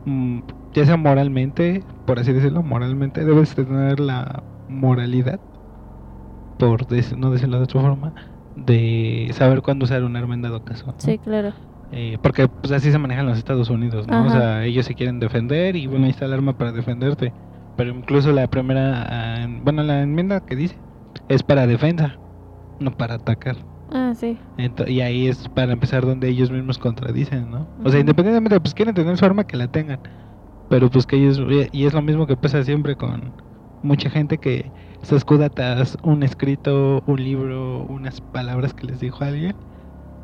mm, 0.07 0.41
ya 0.73 0.87
sea 0.87 0.97
moralmente, 0.97 1.85
por 2.07 2.19
así 2.19 2.33
decirlo, 2.33 2.63
moralmente 2.63 3.25
debes 3.25 3.55
tener 3.55 4.01
la 4.01 4.43
moralidad, 4.69 5.39
por 6.68 6.87
no 7.18 7.31
decirlo 7.31 7.59
de 7.59 7.64
otra 7.64 7.81
forma, 7.81 8.14
de 8.55 9.31
saber 9.35 9.62
cuándo 9.62 9.85
usar 9.85 10.05
un 10.05 10.16
arma 10.16 10.35
en 10.35 10.42
dado 10.42 10.61
caso. 10.62 10.87
¿no? 10.87 10.94
Sí, 10.98 11.18
claro. 11.18 11.53
Eh, 11.90 12.16
porque 12.22 12.48
pues 12.48 12.72
así 12.72 12.90
se 12.90 12.98
manejan 12.98 13.27
los 13.27 13.37
Estados 13.38 13.68
Unidos, 13.68 14.07
¿no? 14.09 14.27
O 14.27 14.31
sea, 14.31 14.64
ellos 14.64 14.87
se 14.87 14.94
quieren 14.94 15.20
defender 15.20 15.77
y 15.77 15.87
bueno, 15.87 16.05
ahí 16.07 16.11
está 16.11 16.25
el 16.25 16.33
arma 16.33 16.55
para 16.55 16.72
defenderte. 16.72 17.33
Pero 17.77 17.90
incluso 17.90 18.33
la 18.33 18.46
primera, 18.48 19.03
ah, 19.09 19.42
en- 19.42 19.62
bueno, 19.64 19.83
la 19.83 20.03
enmienda 20.03 20.40
que 20.40 20.57
dice 20.57 20.79
es 21.29 21.42
para 21.42 21.66
defensa, 21.66 22.18
no 22.79 22.90
para 22.92 23.14
atacar. 23.14 23.57
Ah, 23.90 24.12
sí. 24.14 24.38
Y 24.87 25.01
ahí 25.01 25.27
es 25.29 25.48
para 25.51 25.72
empezar 25.75 26.07
donde 26.07 26.29
ellos 26.29 26.51
mismos 26.51 26.79
contradicen, 26.79 27.51
¿no? 27.51 27.68
O 27.85 27.90
sea, 27.90 28.01
independientemente, 28.01 28.59
pues 28.61 28.72
quieren 28.75 28.94
tener 28.94 29.16
su 29.18 29.25
arma, 29.27 29.44
que 29.44 29.57
la 29.59 29.68
tengan. 29.68 30.01
Pero 30.68 30.88
pues 30.90 31.05
que 31.07 31.16
ellos, 31.16 31.40
y 31.72 31.85
es 31.85 31.92
lo 31.92 32.01
mismo 32.01 32.27
que 32.27 32.37
pasa 32.37 32.62
siempre 32.64 32.96
con 32.96 33.35
mucha 33.83 34.09
gente 34.09 34.38
que 34.38 34.70
se 35.03 35.17
escuda 35.17 35.49
tras 35.49 35.99
un 36.03 36.23
escrito, 36.23 37.03
un 37.07 37.23
libro, 37.23 37.85
unas 37.88 38.21
palabras 38.21 38.73
que 38.75 38.87
les 38.87 39.01
dijo 39.01 39.25
alguien, 39.25 39.55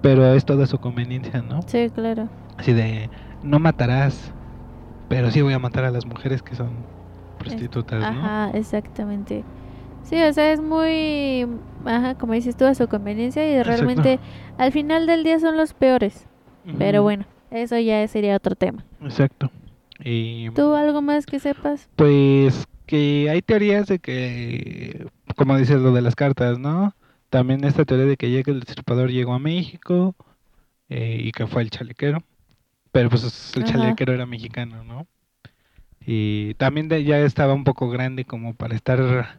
pero 0.03 0.33
es 0.33 0.45
toda 0.45 0.67
su 0.67 0.79
conveniencia, 0.79 1.43
¿no? 1.43 1.61
Sí, 1.67 1.91
claro. 1.95 2.29
Así 2.57 2.73
de, 2.73 3.11
no 3.43 3.59
matarás, 3.59 4.33
pero 5.09 5.31
sí 5.31 5.43
voy 5.43 5.53
a 5.53 5.59
matar 5.59 5.85
a 5.85 5.91
las 5.91 6.07
mujeres 6.07 6.43
que 6.43 6.55
son 6.55 6.71
prostitutas, 7.39 8.01
¿no? 8.01 8.07
Ajá, 8.07 8.51
exactamente. 8.55 9.45
Sí, 10.05 10.21
o 10.23 10.33
sea, 10.33 10.53
es 10.53 10.61
muy, 10.61 11.47
ajá, 11.85 12.15
como 12.15 12.33
dices 12.33 12.57
tú, 12.57 12.65
a 12.65 12.75
su 12.75 12.89
conveniencia 12.89 13.45
y 13.47 13.57
Exacto. 13.57 13.71
realmente 13.85 14.21
al 14.57 14.73
final 14.73 15.07
del 15.07 15.25
día 15.25 15.39
son 15.39 15.57
los 15.57 15.75
peores. 15.75 16.27
Pero 16.79 17.03
bueno, 17.03 17.25
eso 17.51 17.79
ya 17.79 18.07
sería 18.09 18.37
otro 18.37 18.55
tema. 18.55 18.85
Exacto. 19.03 19.51
Y 20.05 20.51
¿Tú 20.51 20.75
algo 20.75 21.01
más 21.01 21.25
que 21.27 21.39
sepas? 21.39 21.89
pues 21.97 22.67
que 22.89 23.31
hay 23.31 23.43
teorías 23.43 23.87
de 23.89 24.01
que, 24.01 25.07
como 25.37 25.57
dices 25.59 25.81
lo 25.81 25.93
de 25.93 26.03
las 26.03 26.17
cartas, 26.17 26.59
¿no? 26.59 26.95
También 27.31 27.65
esta 27.65 27.85
teoría 27.85 28.07
de 28.07 28.17
que 28.17 28.31
llega 28.31 28.53
el 28.53 28.61
destripador 28.61 29.11
llegó 29.13 29.35
a 29.35 29.39
México 29.39 30.17
eh, 30.89 31.19
y 31.23 31.33
que 31.33 31.47
fue 31.47 31.63
el 31.63 31.71
chalequero. 31.71 32.25
Pero 32.93 33.11
pues 33.11 33.55
el 33.57 33.65
Ajá. 33.65 33.73
chalequero 33.75 34.15
era 34.15 34.27
mexicano, 34.27 34.85
¿no? 34.85 35.07
Y 36.07 36.55
también 36.55 36.89
de- 36.89 37.05
ya 37.05 37.21
estaba 37.21 37.55
un 37.55 37.65
poco 37.65 37.91
grande 37.91 38.25
como 38.25 38.55
para 38.55 38.75
estar 38.75 39.37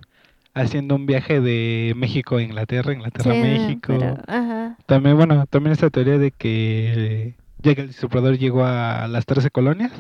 haciendo 0.53 0.95
un 0.95 1.05
viaje 1.07 1.41
de 1.41 1.93
México 1.95 2.37
a 2.37 2.43
Inglaterra, 2.43 2.93
Inglaterra 2.93 3.31
a 3.31 3.35
Sí, 3.35 3.41
México. 3.41 3.81
pero, 3.87 4.17
ajá. 4.27 4.77
También, 4.85 5.17
bueno, 5.17 5.45
también 5.47 5.73
esta 5.73 5.89
teoría 5.89 6.17
de 6.17 6.31
que 6.31 7.35
llega 7.61 7.81
el 7.83 7.89
destripador 7.89 8.37
llegó 8.37 8.65
a 8.65 9.07
las 9.07 9.25
13 9.25 9.49
colonias 9.51 9.91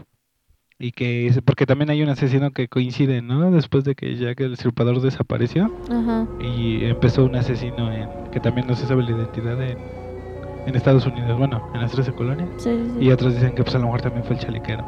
y 0.79 0.93
que 0.93 1.31
porque 1.43 1.65
también 1.65 1.89
hay 1.89 2.01
un 2.01 2.09
asesino 2.09 2.51
que 2.51 2.69
coincide, 2.69 3.21
¿no? 3.21 3.51
Después 3.51 3.83
de 3.83 3.95
que 3.95 4.15
Jack 4.15 4.39
el 4.39 4.51
destripador 4.51 5.01
desapareció 5.01 5.69
Ajá. 5.91 6.25
y 6.41 6.85
empezó 6.85 7.25
un 7.25 7.35
asesino 7.35 7.91
en 7.91 8.07
que 8.31 8.39
también 8.39 8.65
no 8.65 8.75
se 8.75 8.85
sabe 8.87 9.03
la 9.03 9.11
identidad 9.11 9.61
en, 9.61 9.77
en 10.65 10.75
Estados 10.75 11.05
Unidos, 11.05 11.37
bueno, 11.37 11.69
en 11.73 11.81
las 11.81 11.91
13 11.91 12.13
colonias. 12.13 12.47
Sí, 12.57 12.69
sí, 12.69 12.91
sí. 12.97 13.05
Y 13.05 13.11
otros 13.11 13.33
dicen 13.35 13.51
que 13.51 13.63
pues 13.63 13.75
a 13.75 13.79
lo 13.79 13.85
mejor 13.85 14.01
también 14.01 14.23
fue 14.23 14.37
el 14.37 14.41
chalequero. 14.41 14.85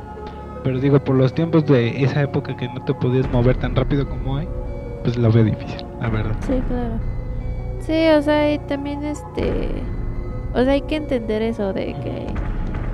Pero 0.63 0.79
digo, 0.79 1.03
por 1.03 1.15
los 1.15 1.33
tiempos 1.33 1.65
de 1.65 2.03
esa 2.03 2.21
época 2.21 2.55
que 2.55 2.67
no 2.69 2.83
te 2.85 2.93
podías 2.93 3.29
mover 3.31 3.57
tan 3.57 3.75
rápido 3.75 4.07
como 4.07 4.35
hoy, 4.35 4.47
pues 5.03 5.17
lo 5.17 5.29
veo 5.31 5.43
difícil, 5.43 5.83
la 5.99 6.09
verdad. 6.09 6.35
Sí, 6.41 6.53
claro. 6.67 6.99
Sí, 7.81 8.07
o 8.15 8.21
sea, 8.21 8.53
y 8.53 8.59
también 8.59 9.03
este. 9.03 9.67
O 10.53 10.63
sea, 10.63 10.73
hay 10.73 10.81
que 10.81 10.95
entender 10.95 11.41
eso 11.41 11.73
de 11.73 11.87
que. 11.95 12.27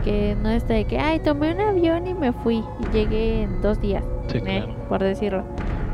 Que 0.08 0.38
no 0.42 0.50
está 0.50 0.74
de 0.76 0.86
que, 0.86 0.98
ay, 1.00 1.20
tomé 1.20 1.54
un 1.54 1.60
avión 1.60 2.08
y 2.08 2.14
me 2.14 2.32
fui. 2.32 2.64
Y 2.80 2.94
llegué 2.94 3.42
en 3.42 3.62
dos 3.62 3.82
días, 3.82 4.06
Sí, 4.28 4.38
eh, 4.38 4.42
claro. 4.42 4.74
por 4.88 5.04
decirlo. 5.04 5.44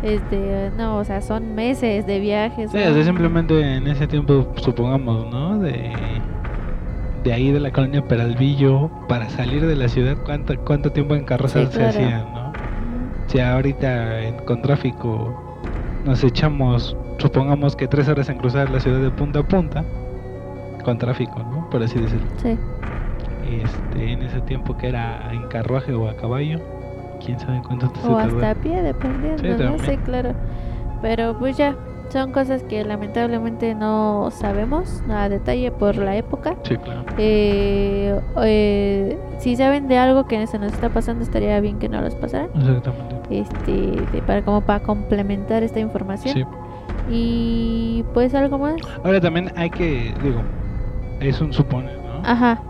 Este, 0.04 0.69
no, 0.78 0.97
o 0.97 1.04
sea, 1.04 1.19
son 1.21 1.56
meses 1.56 2.06
de 2.06 2.19
viajes. 2.19 2.69
Sí, 2.69 2.78
simplemente 3.04 3.60
en 3.78 3.88
ese 3.88 4.06
tiempo, 4.06 4.54
supongamos, 4.58 5.32
¿no? 5.32 5.58
De, 5.58 5.91
de 7.23 7.34
ahí 7.34 7.52
de 7.52 7.60
la 7.60 7.71
colonia 7.71 8.04
Peralvillo, 8.08 8.91
para 9.08 9.30
salir 9.32 9.65
de 9.65 9.76
la 9.76 9.88
ciudad, 9.88 10.15
¿cuánto, 10.23 10.54
cuánto 10.63 10.91
tiempo 10.91 11.15
en 11.15 11.23
carrozas 11.23 11.69
Sí, 11.71 11.78
claro. 11.78 11.93
se 11.93 12.04
hacían, 12.04 12.34
no? 12.36 12.54
Si 13.26 13.39
ahorita 13.39 14.21
en- 14.21 14.38
con 14.45 14.62
tráfico 14.62 15.34
nos 16.06 16.23
echamos, 16.23 16.95
supongamos 17.17 17.76
que 17.76 17.88
tres 17.88 18.08
horas 18.10 18.30
en 18.30 18.38
cruzar 18.38 18.69
la 18.69 18.80
ciudad 18.80 18.99
de 18.99 19.10
punta 19.10 19.39
a 19.39 19.43
punta, 19.43 19.84
con 20.84 20.99
tráfico, 20.99 21.39
¿no? 21.39 21.67
Por 21.71 21.82
así 21.82 21.97
decirlo. 21.97 22.28
Sí, 22.38 22.60
Este, 23.49 24.13
en 24.13 24.21
ese 24.23 24.41
tiempo 24.41 24.77
que 24.77 24.88
era 24.89 25.32
en 25.32 25.47
carruaje 25.47 25.93
o 25.93 26.10
a 26.10 26.15
caballo, 26.15 26.60
quién 27.23 27.39
sabe 27.39 27.62
cuánto 27.65 27.91
se 27.95 28.08
o 28.08 28.17
hasta 28.17 28.51
a 28.51 28.56
pie, 28.56 28.82
dependiendo, 28.82 29.41
Sí, 29.41 29.63
¿no? 29.63 29.79
Sí, 29.79 29.97
claro. 29.97 30.34
Pero 31.01 31.38
pues 31.38 31.58
ya, 31.58 31.75
son 32.10 32.32
cosas 32.32 32.63
que 32.63 32.84
lamentablemente 32.84 33.75
no 33.75 34.29
sabemos 34.32 35.03
a 35.10 35.29
detalle 35.29 35.71
por 35.71 35.97
la 35.97 36.15
época. 36.15 36.56
Sí, 36.63 36.77
claro. 36.77 37.03
Eh, 37.17 38.19
eh, 38.43 39.17
si 39.39 39.56
saben 39.56 39.88
de 39.88 39.97
algo 39.97 40.25
que 40.25 40.45
se 40.47 40.60
nos 40.60 40.73
está 40.73 40.89
pasando, 40.89 41.23
estaría 41.23 41.60
bien 41.60 41.79
que 41.79 41.89
nos 41.89 42.03
los 42.03 42.15
pasaran. 42.15 42.49
Exactamente. 42.56 43.15
Este, 43.29 44.21
para 44.27 44.43
como 44.43 44.62
para 44.62 44.82
complementar 44.84 45.63
esta 45.63 45.79
información. 45.79 46.36
Sí. 46.36 46.45
Y 47.10 48.06
pues 48.13 48.34
algo 48.36 48.58
más. 48.58 48.75
Ahora 49.03 49.19
también 49.19 49.51
hay 49.56 49.69
que, 49.69 50.13
digo, 50.23 50.41
es 51.19 51.41
un 51.41 51.51
suponer, 51.51 51.97
¿no? 51.97 52.21
Ajá. 52.23 52.62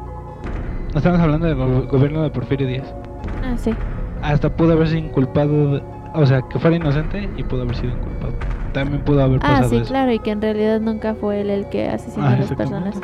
No 0.93 0.97
estamos 0.99 1.19
hablando 1.19 1.47
del 1.47 1.55
go- 1.55 1.87
gobierno 1.87 2.21
de 2.23 2.29
Porfirio 2.29 2.67
Díaz. 2.67 2.93
Ah, 3.43 3.55
sí. 3.57 3.75
Hasta 4.21 4.49
pudo 4.55 4.73
haberse 4.73 4.97
inculpado, 4.97 5.75
de- 5.75 5.83
o 6.13 6.25
sea, 6.25 6.41
que 6.43 6.59
fuera 6.59 6.75
inocente 6.75 7.29
y 7.35 7.43
pudo 7.43 7.63
haber 7.63 7.75
sido 7.75 7.93
inculpado. 7.93 8.33
También 8.73 9.03
pudo 9.03 9.23
haber 9.23 9.39
Ah, 9.43 9.47
pasado 9.47 9.69
sí, 9.69 9.75
eso. 9.77 9.85
claro, 9.89 10.11
y 10.11 10.19
que 10.19 10.31
en 10.31 10.41
realidad 10.41 10.79
nunca 10.79 11.15
fue 11.15 11.41
él 11.41 11.49
el 11.49 11.67
que 11.69 11.89
asesinó 11.89 12.25
Ah, 12.25 12.33
a 12.33 12.37
las 12.37 12.53
personas. 12.53 12.99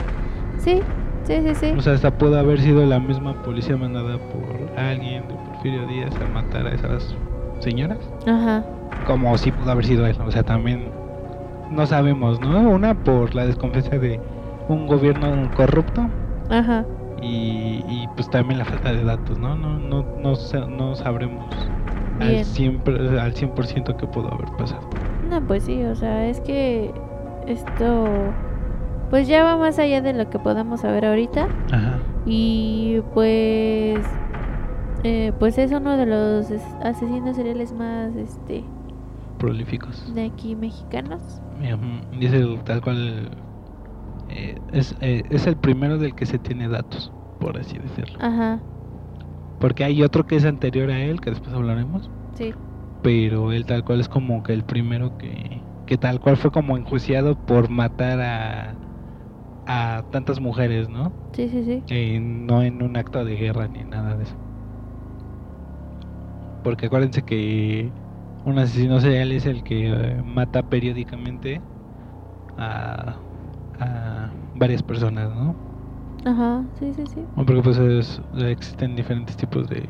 Sí, 0.57 0.81
sí, 1.23 1.33
sí, 1.45 1.55
sí. 1.55 1.73
O 1.77 1.81
sea, 1.81 1.93
hasta 1.93 2.11
pudo 2.17 2.37
haber 2.39 2.59
sido 2.59 2.85
la 2.85 2.99
misma 2.99 3.33
policía 3.43 3.75
mandada 3.77 4.17
por 4.17 4.79
alguien 4.79 5.27
de 5.27 5.33
Porfirio 5.33 5.87
Díaz 5.87 6.11
a 6.15 6.33
matar 6.33 6.67
a 6.67 6.71
esas 6.73 7.15
señoras. 7.59 7.97
Ajá. 8.27 8.63
Como 9.05 9.37
si 9.37 9.51
pudo 9.51 9.71
haber 9.71 9.85
sido 9.85 10.05
él. 10.05 10.15
O 10.25 10.31
sea, 10.31 10.43
también 10.43 10.85
no 11.71 11.85
sabemos, 11.85 12.39
¿no? 12.39 12.69
Una 12.69 12.93
por 12.93 13.33
la 13.35 13.45
desconfianza 13.45 13.97
de 13.97 14.19
un 14.67 14.85
gobierno 14.87 15.49
corrupto 15.55 16.05
Ajá. 16.49 16.85
Y, 17.21 17.83
y 17.87 18.07
pues 18.15 18.29
también 18.29 18.59
la 18.59 18.65
falta 18.65 18.91
de 18.93 19.03
datos, 19.03 19.37
¿no? 19.39 19.55
No, 19.55 19.77
no, 19.79 20.03
no, 20.21 20.33
no 20.67 20.95
sabremos 20.95 21.45
al 22.19 22.29
Bien. 22.29 22.43
100%, 22.45 23.19
al 23.19 23.33
100% 23.33 23.95
qué 23.95 24.07
pudo 24.07 24.33
haber 24.33 24.49
pasado. 24.57 24.81
No, 25.29 25.41
pues 25.45 25.63
sí, 25.63 25.83
o 25.83 25.95
sea, 25.95 26.27
es 26.27 26.41
que 26.41 26.91
esto 27.47 28.07
pues 29.09 29.27
ya 29.27 29.43
va 29.43 29.57
más 29.57 29.79
allá 29.79 30.01
de 30.01 30.13
lo 30.13 30.29
que 30.29 30.37
podamos 30.39 30.81
saber 30.81 31.05
ahorita 31.05 31.47
Ajá. 31.71 31.97
y 32.27 33.01
pues 33.13 33.99
eh, 35.03 35.31
pues 35.39 35.57
es 35.57 35.71
uno 35.71 35.97
de 35.97 36.05
los 36.05 36.51
es- 36.51 36.75
asesinos 36.83 37.35
seriales 37.35 37.71
más 37.73 38.15
este 38.15 38.63
Prolíficos. 39.39 40.13
de 40.13 40.25
aquí 40.25 40.55
mexicanos. 40.55 41.21
Dice 42.19 42.45
tal 42.65 42.81
cual. 42.81 43.29
Eh, 44.29 44.55
es, 44.69 44.95
eh, 45.01 45.23
es 45.29 45.47
el 45.47 45.57
primero 45.57 45.97
del 45.97 46.15
que 46.15 46.25
se 46.25 46.39
tiene 46.39 46.67
datos, 46.69 47.13
por 47.37 47.57
así 47.59 47.77
decirlo. 47.79 48.19
Ajá. 48.19 48.63
Porque 49.57 49.83
hay 49.83 50.01
otro 50.03 50.25
que 50.25 50.35
es 50.35 50.45
anterior 50.45 50.89
a 50.91 51.01
él, 51.03 51.19
que 51.21 51.29
después 51.31 51.55
hablaremos. 51.55 52.11
Sí. 52.33 52.53
Pero 53.01 53.51
él 53.53 53.65
tal 53.65 53.83
cual 53.83 53.99
es 54.01 54.09
como 54.09 54.43
que 54.43 54.53
el 54.53 54.63
primero 54.65 55.11
que, 55.17 55.65
que 55.85 55.97
tal 55.97 56.19
cual 56.19 56.37
fue 56.37 56.51
como 56.51 56.77
enjuiciado 56.77 57.35
por 57.35 57.69
matar 57.69 58.19
a, 58.21 58.79
a 59.65 60.03
tantas 60.11 60.39
mujeres, 60.39 60.89
¿no? 60.89 61.15
Sí, 61.33 61.49
sí, 61.49 61.63
sí. 61.63 61.83
Eh, 61.89 62.19
no 62.21 62.63
en 62.63 62.81
un 62.83 62.97
acto 62.97 63.25
de 63.25 63.35
guerra 63.35 63.67
ni 63.69 63.83
nada 63.85 64.17
de 64.17 64.23
eso. 64.25 64.37
Porque 66.61 66.87
acuérdense 66.87 67.23
que 67.23 67.93
un 68.43 68.59
asesino 68.59 68.99
serial 69.01 69.31
es 69.31 69.45
el 69.45 69.63
que 69.63 69.87
eh, 69.89 70.21
mata 70.23 70.63
periódicamente 70.63 71.63
a, 72.57 73.23
a 73.79 74.35
varias 74.53 74.83
personas, 74.83 75.31
¿no? 75.31 75.57
Ajá. 76.23 76.69
Sí, 76.75 76.93
sí, 76.93 77.07
sí. 77.07 77.29
Porque 77.33 77.61
pues 77.63 77.77
es- 77.77 78.21
existen 78.33 78.95
diferentes 78.95 79.35
tipos 79.37 79.67
de, 79.67 79.89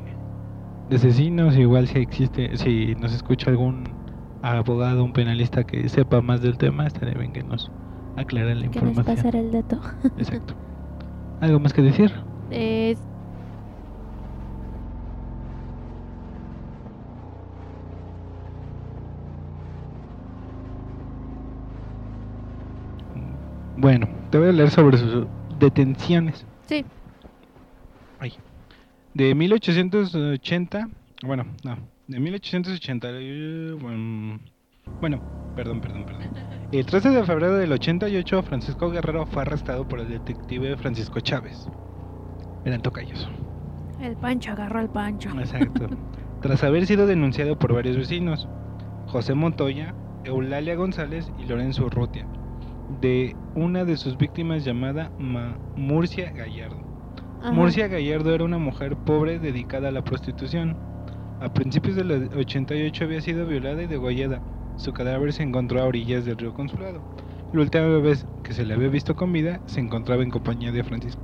de 0.88 0.96
asesinos, 0.98 1.58
igual 1.58 1.88
si 1.88 2.00
existe, 2.00 2.58
si 2.58 2.96
nos 2.96 3.14
escucha 3.14 3.52
algún 3.52 4.00
abogado, 4.42 5.04
un 5.06 5.14
penalista 5.14 5.64
que 5.66 5.90
sepa 5.90 6.22
más 6.22 6.42
del 6.42 6.58
tema, 6.58 6.88
estaría 6.88 7.16
bien 7.20 7.34
que 7.34 7.44
nos 7.44 7.72
aclare 8.16 8.56
la 8.56 8.66
Que 8.72 8.82
nos 8.82 9.00
información. 9.00 9.06
pasara 9.06 9.40
el 9.40 9.52
dato. 9.52 9.80
Exacto. 10.16 10.56
¿Algo 11.40 11.60
más 11.60 11.74
que 11.74 11.84
decir? 11.84 12.14
Eh, 12.50 12.96
Bueno, 23.80 24.10
te 24.30 24.38
voy 24.38 24.50
a 24.50 24.52
leer 24.52 24.70
sobre 24.72 24.98
sus 24.98 25.26
detenciones. 25.58 26.46
sí. 26.68 26.84
Ay. 28.20 28.34
De 29.14 29.34
1880, 29.34 30.90
bueno, 31.24 31.46
no, 31.64 31.78
de 32.08 32.20
1880, 32.20 33.08
eh, 33.12 33.78
bueno, 33.80 34.40
bueno, 35.00 35.22
perdón, 35.56 35.80
perdón, 35.80 36.06
perdón. 36.06 36.24
El 36.74 36.86
13 36.86 37.10
de 37.12 37.24
febrero 37.24 37.56
del 37.56 37.72
88, 37.72 38.44
Francisco 38.44 38.92
Guerrero 38.92 39.26
fue 39.26 39.44
arrestado 39.44 39.88
por 39.88 40.02
el 40.02 40.10
detective 40.10 40.76
Francisco 40.76 41.22
Chávez. 41.22 41.70
Eran 42.66 42.82
tocayos. 42.82 43.30
El 44.02 44.18
Pancho 44.18 44.52
agarró 44.52 44.80
al 44.80 44.90
Pancho. 44.90 45.30
Exacto. 45.40 45.88
Tras 46.42 46.64
haber 46.66 46.86
sido 46.86 47.08
denunciado 47.08 47.58
por 47.58 47.74
varios 47.74 47.96
vecinos, 47.96 48.50
José 49.08 49.34
Montoya, 49.36 49.96
Eulalia 50.26 50.76
González 50.76 51.32
y 51.40 51.46
Lorenzo 51.46 51.86
Urrutia, 51.86 52.28
de 53.02 53.36
una 53.56 53.86
de 53.86 53.98
sus 53.98 54.18
víctimas 54.18 54.64
llamada 54.66 55.12
Ma- 55.20 55.58
Murcia 55.76 56.32
Gallardo. 56.32 56.78
Ajá. 57.42 57.52
Murcia 57.52 57.88
Gallardo 57.88 58.34
era 58.34 58.44
una 58.44 58.58
mujer 58.58 58.96
pobre 58.98 59.40
dedicada 59.40 59.90
a 59.90 59.92
la 59.92 60.04
prostitución. 60.04 60.76
A 61.42 61.54
principios 61.54 61.96
del 61.96 62.30
88 62.36 63.06
había 63.06 63.22
sido 63.22 63.46
violada 63.46 63.82
y 63.84 63.88
degollada. 63.88 64.42
Su 64.76 64.92
cadáver 64.94 65.32
se 65.34 65.44
encontró 65.44 65.82
a 65.82 65.86
orillas 65.86 66.26
del 66.26 66.38
río 66.38 66.54
Consulado. 66.54 67.02
La 67.54 67.62
última 67.62 67.86
vez 68.00 68.26
que 68.44 68.54
se 68.54 68.66
le 68.66 68.74
había 68.74 68.90
visto 68.90 69.16
con 69.16 69.32
vida 69.32 69.60
se 69.66 69.80
encontraba 69.80 70.22
en 70.24 70.30
compañía 70.32 70.72
de 70.72 70.84
Francisco 70.84 71.20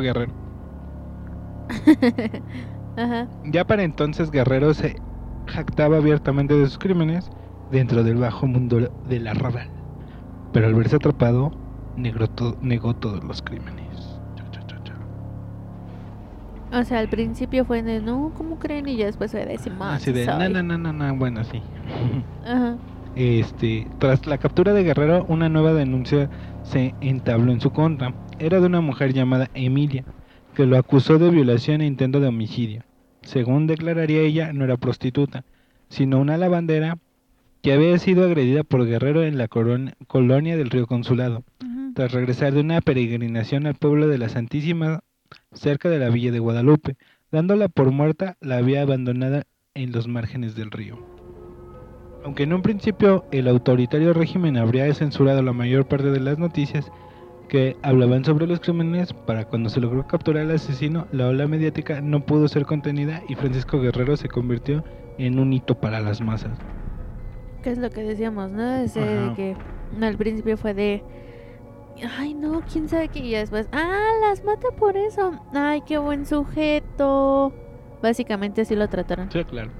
Guerrero. 0.00 0.32
Ajá. 2.96 3.28
Ya 3.44 3.66
para 3.66 3.82
entonces 3.82 4.30
Guerrero 4.30 4.74
se 4.74 4.96
jactaba 5.46 5.96
abiertamente 5.98 6.54
de 6.54 6.66
sus 6.66 6.78
crímenes 6.78 7.30
dentro 7.70 8.02
del 8.04 8.16
bajo 8.16 8.46
mundo 8.46 8.90
del 9.08 9.26
arrabal. 9.28 9.70
Pero 10.52 10.66
al 10.66 10.74
verse 10.74 10.96
atrapado, 10.96 11.52
negó, 11.96 12.26
to- 12.28 12.56
negó 12.60 12.94
todos 12.94 13.22
los 13.24 13.42
crímenes. 13.42 14.20
Cha, 14.36 14.50
cha, 14.50 14.66
cha, 14.66 14.82
cha. 14.82 14.94
O 16.72 16.84
sea, 16.84 16.98
al 17.00 17.08
principio 17.08 17.64
fue 17.64 17.82
de 17.82 18.00
no, 18.00 18.32
¿cómo 18.36 18.58
creen? 18.58 18.88
Y 18.88 18.96
ya 18.96 19.06
después 19.06 19.30
fue 19.32 19.44
de 19.46 19.58
Simón. 19.58 19.88
Así 19.88 20.12
de, 20.12 20.24
soy". 20.24 20.34
no, 20.38 20.48
no, 20.48 20.62
no, 20.62 20.78
no, 20.78 20.92
no, 20.92 21.16
bueno, 21.16 21.44
sí. 21.44 21.62
Ajá. 22.44 22.78
Este, 23.14 23.88
tras 23.98 24.26
la 24.26 24.38
captura 24.38 24.72
de 24.72 24.84
Guerrero, 24.84 25.24
una 25.28 25.48
nueva 25.48 25.72
denuncia 25.72 26.30
se 26.62 26.94
entabló 27.00 27.52
en 27.52 27.60
su 27.60 27.70
contra. 27.72 28.14
Era 28.38 28.60
de 28.60 28.66
una 28.66 28.80
mujer 28.80 29.12
llamada 29.12 29.50
Emilia, 29.54 30.06
que 30.54 30.66
lo 30.66 30.78
acusó 30.78 31.18
de 31.18 31.30
violación 31.30 31.80
e 31.80 31.86
intento 31.86 32.20
de 32.20 32.28
homicidio. 32.28 32.84
Según 33.22 33.66
declararía 33.66 34.20
ella, 34.22 34.52
no 34.52 34.64
era 34.64 34.76
prostituta, 34.76 35.44
sino 35.88 36.20
una 36.20 36.36
lavandera 36.38 36.98
que 37.62 37.72
había 37.72 37.98
sido 37.98 38.24
agredida 38.24 38.64
por 38.64 38.86
Guerrero 38.86 39.22
en 39.22 39.36
la 39.36 39.48
colonia 39.48 40.56
del 40.56 40.70
Río 40.70 40.86
Consulado, 40.86 41.44
tras 41.94 42.12
regresar 42.12 42.54
de 42.54 42.60
una 42.60 42.80
peregrinación 42.80 43.66
al 43.66 43.74
pueblo 43.74 44.08
de 44.08 44.18
la 44.18 44.28
Santísima, 44.28 45.00
cerca 45.52 45.90
de 45.90 45.98
la 45.98 46.08
villa 46.08 46.32
de 46.32 46.38
Guadalupe. 46.38 46.96
Dándola 47.30 47.68
por 47.68 47.90
muerta, 47.92 48.36
la 48.40 48.56
había 48.56 48.82
abandonada 48.82 49.44
en 49.74 49.92
los 49.92 50.08
márgenes 50.08 50.54
del 50.54 50.70
río. 50.70 50.98
Aunque 52.24 52.42
en 52.42 52.52
un 52.52 52.62
principio 52.62 53.24
el 53.30 53.48
autoritario 53.48 54.12
régimen 54.12 54.56
habría 54.56 54.92
censurado 54.94 55.42
la 55.42 55.52
mayor 55.52 55.86
parte 55.86 56.10
de 56.10 56.20
las 56.20 56.38
noticias 56.38 56.90
que 57.48 57.76
hablaban 57.82 58.24
sobre 58.24 58.46
los 58.46 58.60
crímenes, 58.60 59.12
para 59.12 59.44
cuando 59.44 59.70
se 59.70 59.80
logró 59.80 60.06
capturar 60.06 60.44
al 60.44 60.52
asesino, 60.52 61.06
la 61.12 61.28
ola 61.28 61.46
mediática 61.46 62.00
no 62.00 62.24
pudo 62.24 62.48
ser 62.48 62.64
contenida 62.64 63.22
y 63.28 63.34
Francisco 63.34 63.80
Guerrero 63.80 64.16
se 64.16 64.28
convirtió 64.28 64.84
en 65.18 65.38
un 65.38 65.52
hito 65.52 65.80
para 65.80 66.00
las 66.00 66.20
masas. 66.20 66.58
Que 67.62 67.70
es 67.70 67.78
lo 67.78 67.90
que 67.90 68.02
decíamos, 68.02 68.50
¿no? 68.50 68.76
Ese 68.76 69.00
de 69.00 69.34
que 69.34 69.56
no, 69.96 70.06
al 70.06 70.16
principio 70.16 70.56
fue 70.56 70.74
de. 70.74 71.02
Ay, 72.18 72.34
no, 72.34 72.62
quién 72.70 72.88
sabe 72.88 73.08
qué. 73.08 73.18
Y 73.20 73.32
después, 73.32 73.68
ah, 73.72 74.10
las 74.22 74.42
mata 74.44 74.68
por 74.76 74.96
eso. 74.96 75.32
Ay, 75.52 75.82
qué 75.82 75.98
buen 75.98 76.24
sujeto. 76.24 77.52
Básicamente 78.02 78.62
así 78.62 78.74
lo 78.74 78.88
trataron. 78.88 79.30
Sí, 79.30 79.44
claro. 79.44 79.70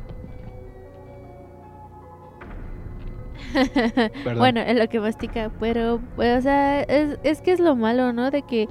Bueno, 4.37 4.61
es 4.61 4.79
lo 4.79 4.89
que 4.89 5.01
mastica, 5.01 5.51
pero, 5.59 6.01
pues, 6.17 6.39
o 6.39 6.43
sea, 6.43 6.83
es, 6.83 7.19
es 7.25 7.41
que 7.43 7.53
es 7.53 7.61
lo 7.61 7.75
malo, 7.77 8.13
¿no? 8.13 8.31
De 8.31 8.43
que 8.43 8.69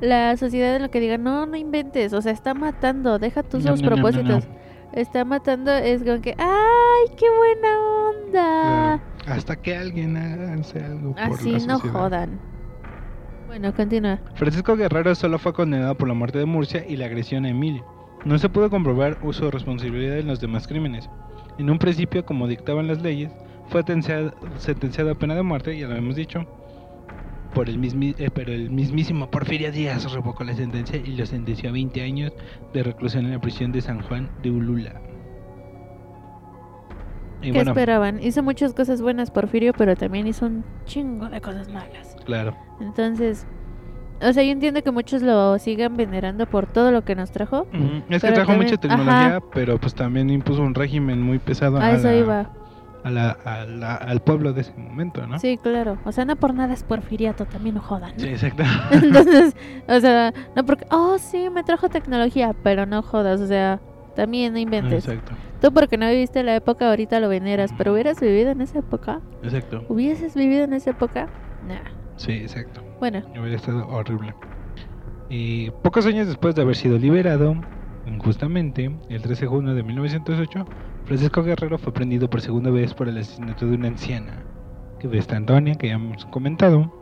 la 0.00 0.36
sociedad 0.36 0.76
en 0.76 0.82
lo 0.82 0.90
que 0.90 1.00
diga, 1.00 1.18
no, 1.18 1.46
no 1.46 1.56
inventes, 1.56 2.12
o 2.12 2.20
sea, 2.20 2.32
está 2.32 2.54
matando, 2.54 3.18
deja 3.18 3.42
tus 3.42 3.64
No, 3.64 3.72
sus 3.72 3.82
no, 3.82 3.90
no, 3.90 3.96
no, 3.96 4.02
no. 4.02 4.02
propósitos. 4.02 4.48
Está 4.92 5.24
matando, 5.24 5.70
es 5.72 6.02
como 6.02 6.20
que, 6.20 6.34
¡ay, 6.38 7.14
qué 7.16 7.26
buena 7.36 7.78
onda! 8.08 9.00
Claro. 9.18 9.36
Hasta 9.38 9.56
que 9.56 9.76
alguien 9.76 10.16
hace 10.16 10.84
algo 10.84 11.10
por 11.12 11.20
Así 11.20 11.52
la 11.52 11.58
no 11.66 11.74
sociedad. 11.78 11.92
jodan. 12.00 12.40
Bueno, 13.46 13.74
continúa. 13.74 14.18
Francisco 14.34 14.76
Guerrero 14.76 15.14
solo 15.14 15.38
fue 15.38 15.52
condenado 15.52 15.94
por 15.96 16.08
la 16.08 16.14
muerte 16.14 16.38
de 16.38 16.46
Murcia 16.46 16.84
y 16.86 16.96
la 16.96 17.06
agresión 17.06 17.44
a 17.44 17.50
Emilia. 17.50 17.82
No 18.24 18.38
se 18.38 18.48
pudo 18.48 18.70
comprobar 18.70 19.18
su 19.32 19.50
responsabilidad 19.50 20.18
en 20.18 20.26
los 20.26 20.40
demás 20.40 20.66
crímenes. 20.66 21.08
En 21.58 21.70
un 21.70 21.78
principio, 21.78 22.24
como 22.24 22.48
dictaban 22.48 22.86
las 22.86 23.02
leyes, 23.02 23.30
fue 23.68 23.80
sentenciado, 23.82 24.34
sentenciado 24.58 25.10
a 25.10 25.14
pena 25.14 25.34
de 25.34 25.42
muerte, 25.42 25.78
ya 25.78 25.86
lo 25.88 25.96
hemos 25.96 26.16
dicho, 26.16 26.44
por 27.56 27.70
el 27.70 27.80
mismi- 27.80 28.14
eh, 28.18 28.28
pero 28.32 28.52
el 28.52 28.68
mismísimo 28.70 29.30
Porfirio 29.30 29.72
Díaz 29.72 30.12
revocó 30.12 30.44
la 30.44 30.52
sentencia 30.54 30.98
y 31.02 31.16
lo 31.16 31.24
sentenció 31.24 31.70
a 31.70 31.72
20 31.72 32.02
años 32.02 32.32
de 32.74 32.82
reclusión 32.82 33.24
en 33.24 33.32
la 33.32 33.40
prisión 33.40 33.72
de 33.72 33.80
San 33.80 34.02
Juan 34.02 34.28
de 34.42 34.50
Ulula. 34.50 35.00
Y 37.40 37.46
¿Qué 37.46 37.52
bueno, 37.52 37.70
esperaban? 37.70 38.22
Hizo 38.22 38.42
muchas 38.42 38.74
cosas 38.74 39.00
buenas 39.00 39.30
Porfirio, 39.30 39.72
pero 39.72 39.96
también 39.96 40.26
hizo 40.26 40.44
un 40.46 40.64
chingo 40.84 41.28
de 41.30 41.40
cosas 41.40 41.68
malas. 41.72 42.14
claro. 42.26 42.54
Entonces, 42.80 43.46
o 44.20 44.32
sea, 44.34 44.42
yo 44.42 44.50
entiendo 44.50 44.82
que 44.82 44.90
muchos 44.90 45.22
lo 45.22 45.58
sigan 45.58 45.96
venerando 45.96 46.44
por 46.46 46.66
todo 46.66 46.90
lo 46.90 47.04
que 47.04 47.14
nos 47.14 47.30
trajo. 47.30 47.66
Es 48.10 48.22
que 48.22 48.32
trajo 48.32 48.52
mucha 48.52 48.76
también- 48.76 48.80
tecnología, 48.80 49.36
ajá. 49.36 49.40
pero 49.54 49.78
pues 49.78 49.94
también 49.94 50.28
impuso 50.28 50.62
un 50.62 50.74
régimen 50.74 51.22
muy 51.22 51.38
pesado 51.38 51.78
A 51.78 51.86
a 51.86 51.92
eso 51.92 52.08
la- 52.08 52.16
iba. 52.16 52.50
A 53.06 53.10
la- 53.10 53.30
a 53.44 53.64
la- 53.66 53.94
al 53.94 54.20
pueblo 54.20 54.52
de 54.52 54.62
ese 54.62 54.72
momento, 54.76 55.24
¿no? 55.28 55.38
Sí, 55.38 55.58
claro. 55.62 55.96
O 56.04 56.10
sea, 56.10 56.24
no 56.24 56.34
por 56.34 56.52
nada 56.54 56.74
es 56.74 56.82
porfiriato, 56.82 57.46
también 57.46 57.76
no 57.76 57.80
jodan. 57.80 58.12
Sí, 58.18 58.26
exacto. 58.28 58.64
Entonces, 58.90 59.54
o 59.88 60.00
sea, 60.00 60.32
no 60.56 60.64
porque, 60.66 60.86
oh, 60.90 61.16
sí, 61.18 61.48
me 61.50 61.62
trajo 61.62 61.88
tecnología, 61.88 62.52
pero 62.64 62.84
no 62.84 63.02
jodas, 63.02 63.40
o 63.40 63.46
sea, 63.46 63.80
también 64.16 64.52
no 64.54 64.58
inventes. 64.58 65.06
Exacto, 65.06 65.34
Tú 65.60 65.72
porque 65.72 65.96
no 65.96 66.08
viviste 66.08 66.42
la 66.42 66.56
época, 66.56 66.88
ahorita 66.88 67.20
lo 67.20 67.28
veneras, 67.28 67.70
pero 67.78 67.92
hubieras 67.92 68.20
vivido 68.20 68.50
en 68.50 68.60
esa 68.60 68.80
época, 68.80 69.20
exacto. 69.42 69.84
hubieses 69.88 70.34
vivido 70.34 70.64
en 70.64 70.72
esa 70.72 70.90
época, 70.90 71.28
nah. 71.68 71.76
Sí, 72.16 72.32
exacto. 72.32 72.82
Bueno, 72.98 73.22
Hubiera 73.38 73.56
estado 73.56 73.86
horrible. 73.88 74.34
Y 75.28 75.70
pocos 75.82 76.06
años 76.06 76.26
después 76.26 76.54
de 76.56 76.62
haber 76.62 76.74
sido 76.76 76.98
liberado, 76.98 77.54
injustamente, 78.06 78.90
el 79.08 79.22
13 79.22 79.42
de 79.42 79.46
junio 79.48 79.74
de 79.74 79.82
1908, 79.82 80.66
Francisco 81.06 81.42
Guerrero 81.42 81.78
fue 81.78 81.92
prendido 81.92 82.28
por 82.28 82.40
segunda 82.40 82.70
vez 82.70 82.92
por 82.92 83.08
el 83.08 83.18
asesinato 83.18 83.66
de 83.66 83.76
una 83.76 83.88
anciana, 83.88 84.42
que 84.98 85.08
de 85.08 85.18
esta 85.18 85.36
Antonia, 85.36 85.74
que 85.74 85.88
ya 85.88 85.94
hemos 85.94 86.26
comentado. 86.26 86.92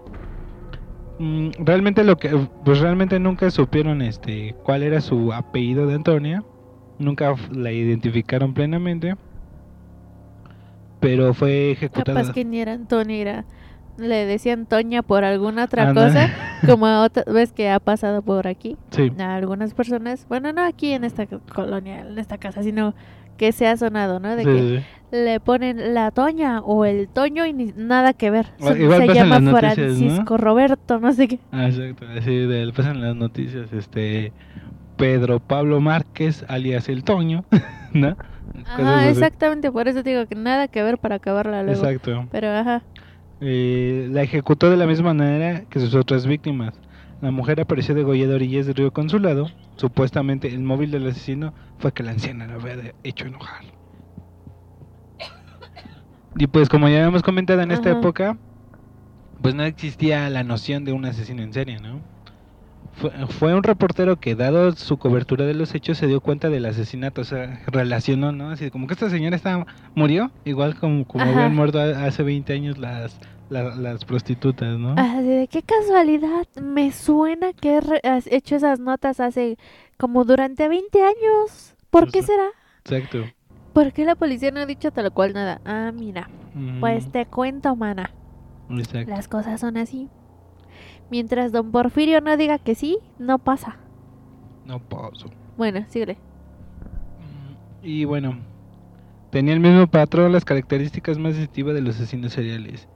Mm, 1.18 1.50
realmente 1.58 2.04
lo 2.04 2.16
que 2.16 2.30
pues 2.64 2.80
realmente 2.80 3.18
nunca 3.20 3.50
supieron 3.50 4.02
este 4.02 4.56
cuál 4.64 4.82
era 4.82 5.00
su 5.00 5.32
apellido 5.32 5.86
de 5.86 5.94
Antonia 5.94 6.42
nunca 6.98 7.36
la 7.52 7.70
identificaron 7.70 8.52
plenamente 8.52 9.14
pero 11.04 11.34
fue 11.34 11.72
ejecutada 11.72 12.22
capaz 12.22 12.32
que 12.32 12.46
ni 12.46 12.60
era 12.60 12.72
Antonio, 12.72 13.14
era, 13.14 13.44
le 13.98 14.24
decían 14.24 14.64
Toña 14.64 15.02
por 15.02 15.22
alguna 15.22 15.64
otra 15.64 15.90
Anda. 15.90 16.06
cosa, 16.06 16.30
como 16.66 16.86
otra 17.02 17.30
vez 17.30 17.52
que 17.52 17.68
ha 17.68 17.78
pasado 17.78 18.22
por 18.22 18.46
aquí. 18.46 18.78
sí 18.90 19.12
A 19.18 19.34
algunas 19.34 19.74
personas, 19.74 20.26
bueno, 20.30 20.50
no 20.54 20.62
aquí 20.62 20.92
en 20.92 21.04
esta 21.04 21.26
colonia, 21.26 22.00
en 22.00 22.18
esta 22.18 22.38
casa, 22.38 22.62
sino 22.62 22.94
que 23.36 23.52
se 23.52 23.66
ha 23.66 23.76
sonado, 23.76 24.20
¿no? 24.20 24.36
De 24.36 24.42
sí, 24.44 24.48
que 24.48 24.58
sí, 24.60 24.78
sí. 24.78 24.84
le 25.24 25.40
ponen 25.40 25.94
la 25.94 26.10
Toña 26.10 26.60
o 26.60 26.84
el 26.84 27.08
Toño 27.08 27.46
y 27.46 27.52
ni 27.52 27.72
nada 27.76 28.12
que 28.12 28.30
ver. 28.30 28.46
O- 28.60 28.68
Son- 28.68 28.80
igual 28.80 29.00
se 29.02 29.06
pasa 29.08 29.20
en 29.20 29.28
llama 29.28 29.34
las 29.36 29.42
noticias, 29.42 29.76
¿no? 29.78 29.84
Francisco 29.96 30.36
Roberto, 30.36 31.00
no 31.00 31.12
sé 31.12 31.28
qué. 31.28 31.38
Ah, 31.52 31.66
exacto, 31.66 32.06
así 32.18 32.34
de, 32.36 32.72
pasan 32.74 33.00
las 33.00 33.16
noticias, 33.16 33.72
este, 33.72 34.32
Pedro 34.96 35.40
Pablo 35.40 35.80
Márquez, 35.80 36.44
alias 36.48 36.88
El 36.88 37.04
Toño, 37.04 37.44
¿no? 37.92 38.16
Ajá, 38.66 39.08
exactamente, 39.08 39.72
por 39.72 39.88
eso 39.88 40.02
digo 40.02 40.26
que 40.26 40.34
nada 40.36 40.68
que 40.68 40.82
ver 40.82 40.98
para 40.98 41.16
acabarla 41.16 41.62
luego. 41.62 41.80
Exacto. 41.84 42.26
Pero 42.30 42.50
ajá, 42.50 42.82
Eh, 43.40 44.08
la 44.12 44.22
ejecutó 44.22 44.70
de 44.70 44.76
la 44.76 44.86
misma 44.86 45.12
manera 45.12 45.62
que 45.68 45.80
sus 45.80 45.94
otras 45.94 46.26
víctimas. 46.26 46.74
La 47.20 47.30
mujer 47.30 47.60
apareció 47.60 47.94
degollada 47.94 48.32
a 48.32 48.36
orillas 48.36 48.66
del 48.66 48.76
río 48.76 48.92
Consulado. 48.92 49.48
Supuestamente 49.76 50.48
el 50.48 50.60
móvil 50.60 50.90
del 50.90 51.08
asesino 51.08 51.52
fue 51.78 51.92
que 51.92 52.02
la 52.02 52.12
anciana 52.12 52.46
la 52.46 52.54
había 52.54 52.94
hecho 53.02 53.26
enojar. 53.26 53.64
Y 56.36 56.46
pues 56.46 56.68
como 56.68 56.88
ya 56.88 56.96
habíamos 56.96 57.22
comentado 57.22 57.60
en 57.62 57.70
esta 57.70 57.90
Ajá. 57.90 57.98
época, 58.00 58.38
pues 59.40 59.54
no 59.54 59.64
existía 59.64 60.28
la 60.30 60.42
noción 60.42 60.84
de 60.84 60.92
un 60.92 61.04
asesino 61.04 61.42
en 61.42 61.52
serie, 61.52 61.78
¿no? 61.80 62.13
Fue, 62.96 63.10
fue 63.28 63.54
un 63.54 63.62
reportero 63.62 64.16
que 64.20 64.34
dado 64.34 64.72
su 64.72 64.96
cobertura 64.98 65.44
de 65.44 65.54
los 65.54 65.74
hechos 65.74 65.98
se 65.98 66.06
dio 66.06 66.20
cuenta 66.20 66.48
del 66.48 66.64
asesinato, 66.66 67.22
o 67.22 67.24
sea, 67.24 67.60
relacionó, 67.66 68.30
¿no? 68.32 68.50
Así 68.50 68.70
como 68.70 68.86
que 68.86 68.94
esta 68.94 69.10
señora 69.10 69.34
está, 69.36 69.66
murió, 69.94 70.30
igual 70.44 70.78
como, 70.78 71.04
como 71.04 71.24
Ajá. 71.24 71.32
habían 71.34 71.54
muerto 71.56 71.80
hace 71.80 72.22
20 72.22 72.52
años 72.52 72.78
las, 72.78 73.18
la- 73.50 73.74
las 73.74 74.04
prostitutas, 74.04 74.78
¿no? 74.78 74.94
así 74.96 75.22
de 75.26 75.48
qué 75.48 75.62
casualidad, 75.62 76.46
me 76.62 76.92
suena 76.92 77.52
que 77.52 77.80
has 78.04 78.26
hecho 78.28 78.56
esas 78.56 78.78
notas 78.78 79.18
hace 79.20 79.58
como 79.98 80.24
durante 80.24 80.68
20 80.68 81.02
años. 81.02 81.74
¿Por 81.90 82.10
qué 82.10 82.20
Justo. 82.20 82.32
será? 82.32 82.48
Exacto. 82.84 83.24
¿Por 83.72 83.92
qué 83.92 84.04
la 84.04 84.14
policía 84.14 84.52
no 84.52 84.60
ha 84.60 84.66
dicho 84.66 84.92
tal 84.92 85.10
cual 85.10 85.32
nada? 85.32 85.60
Ah, 85.64 85.90
mira, 85.92 86.28
pues 86.80 87.06
Mm, 87.06 87.10
te 87.10 87.26
cuento, 87.26 87.74
mana. 87.74 88.10
exacto. 88.70 89.10
Las 89.10 89.26
cosas 89.26 89.60
son 89.60 89.76
así. 89.76 90.08
Mientras 91.10 91.52
don 91.52 91.70
Porfirio 91.70 92.20
no 92.20 92.36
diga 92.36 92.58
que 92.58 92.74
sí, 92.74 92.98
no 93.18 93.38
pasa. 93.38 93.78
No 94.64 94.80
paso. 94.80 95.30
Bueno, 95.56 95.84
síguele. 95.88 96.18
Mm, 97.18 97.54
Y 97.82 98.04
bueno, 98.04 98.38
tenía 99.30 99.54
el 99.54 99.60
mismo 99.60 99.86
patrón, 99.86 100.32
las 100.32 100.44
características 100.44 101.18
más 101.18 101.36
distintivas 101.36 101.74
de 101.74 101.82
los 101.82 101.96
asesinos 101.96 102.32
seriales. 102.32 102.88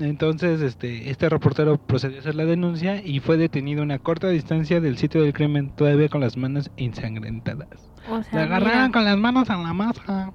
Entonces, 0.00 0.62
este, 0.62 1.10
este 1.10 1.28
reportero 1.28 1.76
procedió 1.76 2.16
a 2.16 2.20
hacer 2.20 2.34
la 2.34 2.46
denuncia 2.46 3.02
y 3.04 3.20
fue 3.20 3.36
detenido 3.36 3.82
a 3.82 3.84
una 3.84 3.98
corta 3.98 4.28
distancia 4.28 4.80
del 4.80 4.96
sitio 4.96 5.22
del 5.22 5.34
crimen, 5.34 5.70
todavía 5.76 6.08
con 6.08 6.22
las 6.22 6.36
manos 6.38 6.70
ensangrentadas. 6.78 7.92
O 8.10 8.22
Le 8.22 8.24
sea, 8.24 8.42
agarraron 8.44 8.88
mira, 8.88 8.92
con 8.92 9.04
las 9.04 9.18
manos 9.18 9.50
en 9.50 9.62
la 9.62 9.72
masa. 9.74 10.32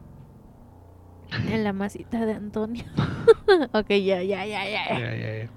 en 1.52 1.64
la 1.64 1.74
masita 1.74 2.26
de 2.28 2.34
Antonio. 2.34 2.84
ok, 3.74 3.90
ya, 3.90 4.22
ya, 4.22 4.46
ya, 4.46 4.64
ya. 4.70 5.00
Ya, 5.00 5.16
ya, 5.16 5.44
ya. 5.44 5.50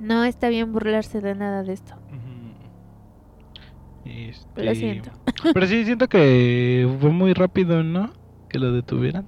No 0.00 0.24
está 0.24 0.48
bien 0.48 0.72
burlarse 0.72 1.20
de 1.20 1.34
nada 1.34 1.62
de 1.62 1.72
esto. 1.72 1.94
Este, 4.04 4.64
Lo 4.64 4.74
siento. 4.74 5.10
Pero 5.54 5.66
sí 5.66 5.84
siento 5.84 6.08
que 6.08 6.88
fue 7.00 7.10
muy 7.10 7.32
rápido, 7.32 7.82
¿no? 7.82 8.12
Que 8.48 8.58
lo 8.58 8.72
detuvieran. 8.72 9.26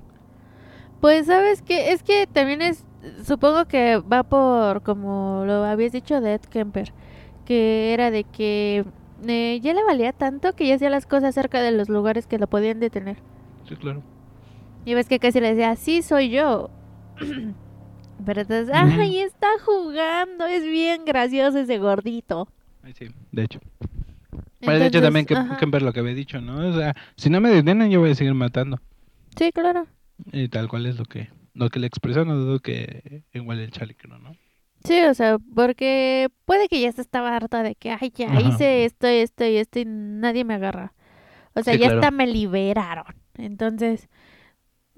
Pues 1.01 1.27
sabes 1.27 1.63
que 1.63 1.93
es 1.93 2.03
que 2.03 2.27
también 2.27 2.63
es, 2.63 2.85
supongo 3.25 3.67
que 3.67 3.99
va 3.99 4.23
por 4.23 4.83
como 4.83 5.45
lo 5.47 5.65
habías 5.65 5.93
dicho 5.93 6.21
de 6.21 6.35
Ed 6.35 6.41
Kemper, 6.43 6.93
que 7.45 7.93
era 7.93 8.11
de 8.11 8.25
que 8.25 8.85
eh, 9.27 9.61
ya 9.61 9.75
le 9.75 9.85
valía 9.85 10.13
tanto 10.13 10.55
que 10.55 10.67
ya 10.67 10.77
hacía 10.77 10.91
las 10.91 11.07
cosas 11.07 11.35
cerca 11.35 11.61
de 11.61 11.73
los 11.73 11.89
lugares 11.89 12.27
que 12.27 12.39
lo 12.39 12.47
podían 12.47 12.81
detener. 12.81 13.17
Sí, 13.69 13.77
claro. 13.77 14.03
Y 14.85 14.95
ves 14.95 15.09
que 15.09 15.19
casi 15.19 15.41
le 15.41 15.51
decía, 15.55 15.77
sí, 15.77 16.03
soy 16.03 16.31
yo. 16.31 16.71
Pero 18.25 18.41
entonces, 18.43 18.69
Ujú. 18.75 19.01
ay, 19.01 19.19
está 19.21 19.47
jugando, 19.65 20.47
es 20.47 20.65
bien 20.65 21.05
gracioso 21.05 21.59
ese 21.59 21.79
gordito. 21.79 22.49
Ay, 22.83 22.93
sí, 22.95 23.07
de 23.33 23.45
hecho. 23.45 23.61
Bueno, 24.61 24.81
de 24.81 24.87
hecho 24.87 24.99
Entonces, 24.99 25.03
también 25.03 25.27
que, 25.27 25.57
que 25.57 25.67
ver 25.67 25.83
lo 25.83 25.93
que 25.93 26.01
había 26.01 26.15
dicho, 26.15 26.41
¿no? 26.41 26.69
O 26.69 26.73
sea, 26.77 26.95
si 27.17 27.31
no 27.31 27.41
me 27.41 27.51
detienen 27.51 27.91
yo 27.91 28.01
voy 28.01 28.11
a 28.11 28.15
seguir 28.15 28.35
matando. 28.35 28.81
Sí, 29.37 29.51
claro. 29.53 29.87
Y 30.33 30.49
tal 30.49 30.69
cual 30.69 30.87
es 30.87 30.99
lo 30.99 31.05
que 31.05 31.29
lo 31.55 31.71
que 31.71 31.81
le 31.81 31.87
expresó, 31.89 32.25
no 32.25 32.37
dudo 32.37 32.61
que 32.61 33.25
igual 33.33 33.59
el 33.59 33.71
chalequero, 33.73 34.19
¿no? 34.19 34.37
Sí, 34.85 35.01
o 35.03 35.15
sea, 35.15 35.39
porque 35.55 36.29
puede 36.45 36.69
que 36.69 36.81
ya 36.81 36.93
se 36.93 37.01
estaba 37.01 37.35
harta 37.35 37.63
de 37.65 37.75
que, 37.75 37.91
ay, 37.91 38.13
ya 38.15 38.27
Ajá. 38.29 38.39
hice 38.39 38.85
esto, 38.85 39.07
esto 39.09 39.45
y 39.45 39.57
esto 39.57 39.81
y 39.81 39.85
nadie 39.85 40.45
me 40.45 40.55
agarra. 40.55 40.93
O 41.55 41.63
sea, 41.63 41.75
Sí, 41.75 41.81
ya 41.81 41.87
claro. 41.87 42.01
hasta 42.01 42.11
me 42.13 42.27
liberaron. 42.29 43.07
Entonces, 43.37 44.09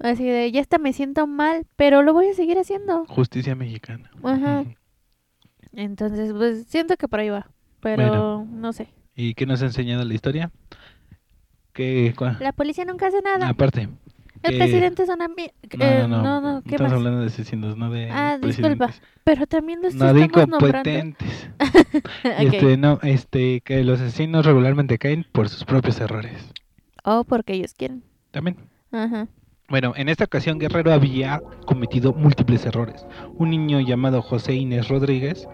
así 0.03 0.23
de, 0.25 0.51
ya 0.51 0.61
hasta 0.61 0.77
me 0.77 0.93
siento 0.93 1.27
mal, 1.27 1.65
pero 1.75 2.01
lo 2.03 2.13
voy 2.13 2.27
a 2.27 2.33
seguir 2.33 2.57
haciendo. 2.57 3.05
Justicia 3.07 3.55
mexicana. 3.55 4.11
Ajá. 4.23 4.63
Entonces, 5.73 6.33
pues 6.33 6.65
siento 6.67 6.97
que 6.97 7.07
por 7.07 7.19
ahí 7.21 7.29
va, 7.29 7.49
pero 7.79 8.45
no 8.49 8.73
sé. 8.73 8.89
¿Y 9.15 9.33
qué 9.35 9.45
nos 9.45 9.61
ha 9.61 9.65
enseñado 9.65 10.03
la 10.03 10.13
historia? 10.13 10.51
Que 11.73 12.13
La 12.39 12.51
policía 12.51 12.85
nunca 12.85 13.07
hace 13.07 13.21
nada. 13.21 13.47
aparte. 13.47 13.87
El 14.43 14.51
que- 14.53 14.57
presidente 14.57 15.03
es 15.03 15.09
una... 15.09 15.27
eh, 15.37 15.51
no, 15.77 16.07
no. 16.07 16.23
no, 16.23 16.41
no, 16.41 16.61
¿qué 16.63 16.71
Estamos 16.71 16.91
más? 16.91 16.97
hablando 16.97 17.19
de 17.21 17.27
asesinos, 17.27 17.77
no 17.77 17.91
de 17.91 18.09
Ah, 18.09 18.39
disculpa. 18.41 18.89
Pero 19.23 19.45
también 19.45 19.81
los 19.83 19.93
No 19.93 20.13
de 20.13 20.21
incompetentes. 20.21 21.49
Ok. 22.23 22.53
Este, 22.53 22.77
no, 22.77 22.99
este, 23.03 23.61
que 23.61 23.83
los 23.83 24.01
asesinos 24.01 24.45
regularmente 24.45 24.97
caen 24.97 25.25
por 25.31 25.47
sus 25.49 25.63
propios 25.63 25.99
errores. 26.01 26.33
O 27.03 27.23
porque 27.23 27.53
ellos 27.53 27.73
quieren. 27.75 28.03
También. 28.31 28.57
Ajá. 28.91 29.27
Bueno, 29.71 29.93
en 29.95 30.09
esta 30.09 30.25
ocasión 30.25 30.59
Guerrero 30.59 30.91
había 30.91 31.41
cometido 31.65 32.11
múltiples 32.11 32.65
errores. 32.65 33.05
Un 33.37 33.51
niño 33.51 33.79
llamado 33.79 34.21
José 34.21 34.53
Inés 34.53 34.89
Rodríguez 34.89 35.47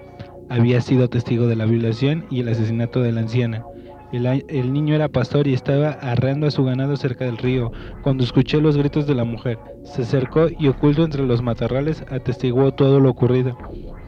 había 0.50 0.82
sido 0.82 1.08
testigo 1.08 1.46
de 1.46 1.56
la 1.56 1.66
violación 1.66 2.26
y 2.32 2.40
el 2.40 2.48
asesinato 2.50 3.04
de 3.04 3.12
la 3.12 3.22
anciana. 3.22 3.64
El, 4.12 4.74
niño 4.74 4.96
era 4.96 5.08
pastor 5.08 5.48
y 5.48 5.54
estaba 5.54 5.92
arreando 5.92 6.48
a 6.48 6.52
su 6.52 6.64
ganado 6.64 6.98
cerca 6.98 7.26
del 7.26 7.38
río 7.38 7.72
cuando 8.02 8.24
escuchó 8.24 8.60
los 8.60 8.76
gritos 8.76 9.06
de 9.06 9.14
la 9.14 9.24
mujer. 9.24 9.60
Se 9.84 10.02
acercó 10.02 10.48
y 10.50 10.68
oculto 10.68 11.04
entre 11.04 11.24
los 11.24 11.44
matorrales 11.44 12.04
atestiguó 12.10 12.74
todo 12.74 13.00
lo 13.00 13.12
ocurrido. 13.12 13.56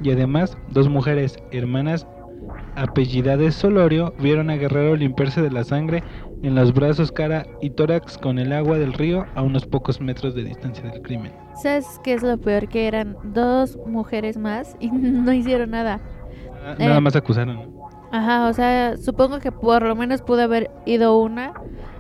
Y 0.02 0.10
además, 0.10 0.58
dos 0.72 0.90
mujeres, 0.90 1.38
hermanas 1.52 2.08
apellidadas 2.76 3.54
Solorio, 3.54 4.16
vieron 4.20 4.50
a 4.50 4.56
Guerrero 4.56 4.96
limpiarse 4.96 5.44
de 5.44 5.52
la 5.52 5.64
sangre 5.64 6.02
en 6.42 6.56
los 6.56 6.74
brazos, 6.74 7.12
cara 7.12 7.46
y 7.62 7.70
tórax 7.72 8.18
con 8.18 8.40
el 8.40 8.54
agua 8.54 8.78
del 8.78 8.94
río 8.94 9.26
a 9.36 9.42
unos 9.42 9.66
pocos 9.66 10.00
metros 10.00 10.36
de 10.36 10.44
distancia 10.44 10.90
del 10.90 11.02
crimen. 11.02 11.32
¿Sabes 11.62 12.00
qué 12.04 12.14
es 12.14 12.24
lo 12.24 12.38
peor? 12.38 12.68
Que 12.68 12.88
eran 12.88 13.18
dos 13.24 13.78
mujeres 13.86 14.38
más 14.38 14.76
y 14.80 14.90
no 14.92 15.34
hicieron 15.34 15.72
nada. 15.72 16.00
Ah, 16.66 16.76
Eh. 16.78 16.86
Nada 16.88 17.02
más 17.02 17.16
acusaron. 17.16 17.74
Ajá, 18.12 18.48
o 18.48 18.54
sea, 18.54 18.98
supongo 18.98 19.40
que 19.40 19.52
por 19.52 19.84
lo 19.84 19.96
menos 19.96 20.22
pudo 20.22 20.42
haber 20.44 20.72
ido 20.86 21.18
una 21.20 21.54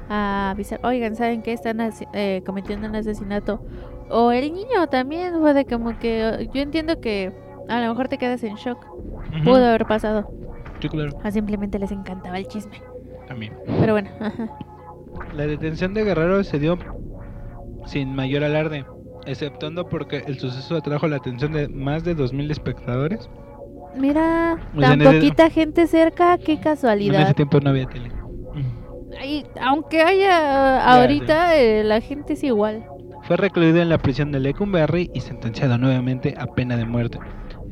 a 0.09 0.49
avisar, 0.51 0.79
oigan, 0.83 1.15
¿saben 1.15 1.43
qué? 1.43 1.53
Están 1.53 1.79
eh, 2.13 2.41
cometiendo 2.45 2.87
un 2.87 2.95
asesinato. 2.95 3.61
O 4.09 4.31
el 4.31 4.51
niño 4.53 4.87
también 4.89 5.35
fue 5.39 5.53
de 5.53 5.65
como 5.65 5.99
que, 5.99 6.49
yo 6.51 6.61
entiendo 6.61 6.99
que 6.99 7.31
a 7.67 7.79
lo 7.79 7.89
mejor 7.89 8.07
te 8.07 8.17
quedas 8.17 8.43
en 8.43 8.55
shock. 8.55 8.83
Ujú. 8.91 9.43
Pudo 9.43 9.65
haber 9.67 9.85
pasado. 9.85 10.31
Sí, 10.81 10.89
claro, 10.89 11.11
O 11.23 11.29
simplemente 11.29 11.77
les 11.77 11.91
encantaba 11.91 12.37
el 12.39 12.47
chisme. 12.47 12.81
También. 13.29 13.53
Pero 13.79 13.93
bueno, 13.93 14.09
ajá. 14.19 14.49
La 15.33 15.47
detención 15.47 15.93
de 15.93 16.03
Guerrero 16.03 16.43
se 16.43 16.59
dio 16.59 16.77
sin 17.85 18.13
mayor 18.13 18.43
alarde, 18.43 18.83
exceptuando 19.25 19.87
porque 19.87 20.23
el 20.27 20.37
suceso 20.39 20.75
atrajo 20.75 21.07
la 21.07 21.15
atención 21.17 21.53
de 21.53 21.67
más 21.69 22.03
de 22.03 22.15
2.000 22.15 22.51
espectadores. 22.51 23.29
Mira, 23.97 24.57
O 24.75 24.79
sea, 24.79 24.89
tan 24.89 25.01
ese- 25.01 25.13
poquita 25.13 25.49
gente 25.49 25.87
cerca, 25.87 26.37
qué 26.37 26.53
En 26.53 26.57
ese 26.59 26.63
casualidad. 26.63 27.35
tiempo 27.35 27.59
no 27.61 27.69
había 27.69 27.85
tele. 27.85 28.11
Ay, 29.19 29.45
aunque 29.61 30.01
haya 30.01 30.93
ahorita, 30.93 31.55
eh, 31.57 31.83
la 31.83 31.99
gente 32.01 32.33
es 32.33 32.43
igual. 32.43 32.85
Fue 33.23 33.35
recluido 33.37 33.81
en 33.81 33.89
la 33.89 33.97
prisión 33.97 34.31
de 34.31 34.39
Lecumberri 34.39 35.09
y 35.13 35.19
sentenciado 35.21 35.77
nuevamente 35.77 36.35
a 36.37 36.45
pena 36.47 36.77
de 36.77 36.85
muerte, 36.85 37.19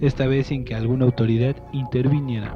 esta 0.02 0.28
vez 0.28 0.48
sin 0.48 0.66
que 0.66 0.76
alguna 0.76 1.06
autoridad 1.06 1.56
interviniera. 1.72 2.56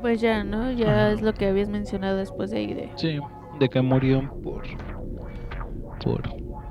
Pues 0.00 0.20
ya, 0.20 0.44
¿no? 0.44 0.70
Ya 0.72 0.86
Ajá. 0.90 1.10
es 1.12 1.22
lo 1.22 1.32
que 1.34 1.46
habías 1.46 1.68
mencionado 1.68 2.16
después 2.16 2.50
de 2.50 2.58
ahí 2.58 2.74
de... 2.74 2.90
Sí, 2.96 3.18
de 3.58 3.68
que 3.68 3.80
murió 3.82 4.30
por... 4.42 4.62
por... 6.02 6.22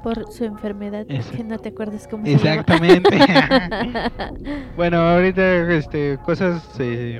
Por 0.04 0.32
su 0.32 0.46
enfermedad, 0.46 1.06
Esa- 1.10 1.36
que 1.36 1.44
no 1.44 1.58
te 1.60 1.70
acuerdas 1.70 2.08
cómo 2.08 2.24
se 2.26 2.38
llama. 2.38 2.62
Exactamente. 2.62 3.10
bueno, 4.78 4.98
ahorita 5.00 5.74
este, 5.74 6.18
cosas... 6.24 6.64
eh, 6.80 7.20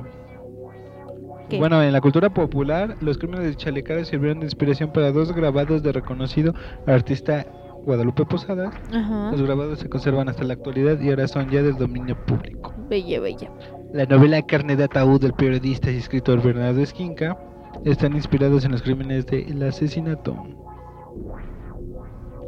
¿Qué? 1.50 1.58
Bueno, 1.58 1.82
en 1.82 1.92
la 1.92 2.00
cultura 2.00 2.30
popular, 2.30 2.96
los 3.00 3.18
crímenes 3.18 3.46
de 3.46 3.56
Chalecara 3.56 4.04
sirvieron 4.04 4.40
de 4.40 4.46
inspiración 4.46 4.92
para 4.92 5.10
dos 5.12 5.32
grabados 5.32 5.82
de 5.82 5.92
reconocido 5.92 6.54
artista 6.86 7.46
Guadalupe 7.84 8.24
Posadas. 8.26 8.74
Ajá. 8.92 9.30
Los 9.32 9.42
grabados 9.42 9.78
se 9.78 9.88
conservan 9.88 10.28
hasta 10.28 10.44
la 10.44 10.54
actualidad 10.54 11.00
y 11.00 11.08
ahora 11.10 11.26
son 11.26 11.48
ya 11.50 11.62
del 11.62 11.76
dominio 11.76 12.16
público. 12.26 12.74
Bella, 12.88 13.20
bella. 13.20 13.50
La 13.92 14.04
novela 14.04 14.42
Carne 14.42 14.76
de 14.76 14.84
Ataúd 14.84 15.18
del 15.18 15.32
periodista 15.32 15.90
y 15.90 15.96
escritor 15.96 16.42
Bernardo 16.42 16.82
Esquinca 16.82 17.38
están 17.86 18.14
inspirados 18.14 18.66
en 18.66 18.72
los 18.72 18.82
crímenes 18.82 19.24
del 19.26 19.62
asesinato. 19.62 20.36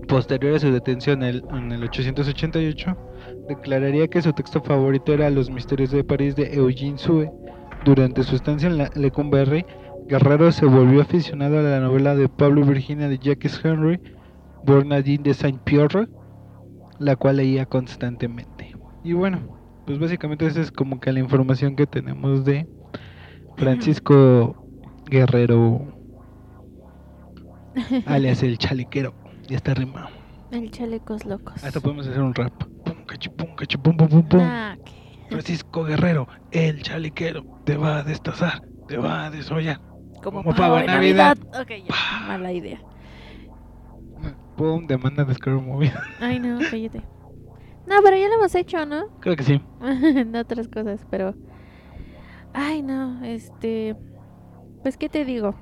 Posterior 0.07 0.57
a 0.57 0.59
su 0.59 0.71
detención 0.71 1.23
en 1.23 1.73
el 1.73 1.85
888, 1.85 2.97
declararía 3.49 4.09
que 4.09 4.21
su 4.21 4.35
texto 4.35 4.61
favorito 4.61 5.15
era 5.15 5.31
Los 5.31 5.49
misterios 5.51 5.91
de 5.93 6.05
París 6.05 6.37
de 6.37 6.55
Eugene 6.55 6.99
Sue. 6.99 7.31
Durante 7.87 8.23
su 8.23 8.37
estancia 8.37 8.69
en 8.69 8.77
la 8.77 8.91
Lecumberri, 8.95 9.65
Guerrero 10.09 10.53
se 10.53 10.67
volvió 10.67 11.01
aficionado 11.01 11.61
a 11.61 11.63
la 11.63 11.81
novela 11.81 12.17
de 12.17 12.29
Pablo 12.29 12.67
Virginia 12.67 13.09
de 13.09 13.19
Jacques 13.19 13.65
Henry, 13.65 13.99
Bernardine 14.65 15.23
de 15.23 15.33
Saint-Pierre, 15.33 16.09
la 16.99 17.17
cual 17.17 17.37
leía 17.39 17.65
constantemente. 17.65 18.77
Y 19.03 19.15
bueno, 19.15 19.60
pues 19.87 19.99
básicamente 19.99 20.47
esa 20.47 20.61
es 20.61 20.71
como 20.71 21.01
que 21.01 21.13
la 21.13 21.21
información 21.21 21.77
que 21.77 21.87
tenemos 21.87 22.45
de 22.45 22.67
Francisco 23.57 24.67
Guerrero, 25.07 25.83
alias 28.07 28.43
el 28.43 28.59
chalequero. 28.59 29.15
Ya 29.49 29.57
está 29.57 29.75
rimado. 29.75 30.09
El 30.53 30.71
chalecos 30.71 31.25
locos. 31.25 31.63
Hasta 31.65 31.81
podemos 31.81 32.07
hacer 32.07 32.23
un 32.23 32.35
rap. 32.35 32.53
Pum, 32.85 33.05
cachu, 33.05 33.35
pum, 33.35 33.55
cachu, 33.57 33.81
pum, 33.81 33.97
pum, 33.97 34.23
pum. 34.23 34.41
Ah. 34.43 34.77
Francisco 35.29 35.85
Guerrero, 35.85 36.27
el 36.51 36.83
chalequero, 36.83 37.45
te 37.65 37.77
va 37.77 37.99
a 37.99 38.03
destazar, 38.03 38.63
te 38.89 38.97
va 38.97 39.27
a 39.27 39.31
desollar. 39.31 39.81
Como, 40.23 40.43
Como 40.43 40.55
pavo 40.55 40.57
pavo 40.57 40.75
de 40.77 40.81
en 40.81 40.87
Navidad. 40.87 41.39
Ok, 41.61 41.71
ya. 41.89 42.27
Mala 42.27 42.53
idea. 42.53 42.81
Pum, 44.57 44.87
demanda 44.87 45.25
de 45.25 45.35
Scary 45.35 45.61
Movie. 45.61 45.93
Ay, 46.21 46.41
no, 46.41 46.59
cállate. 46.71 47.03
No, 47.87 47.97
pero 48.03 48.17
ya 48.17 48.29
lo 48.29 48.35
hemos 48.35 48.55
hecho, 48.55 48.87
¿no? 48.87 49.09
Creo 49.21 49.37
que 49.37 49.45
sí. 49.45 49.61
en 49.83 50.35
otras 50.37 50.69
cosas, 50.69 51.07
pero... 51.11 51.35
Ay, 52.53 52.83
no, 52.83 53.25
este... 53.25 53.97
Pues, 54.83 54.97
¿qué 54.97 55.09
te 55.09 55.25
digo? 55.25 55.55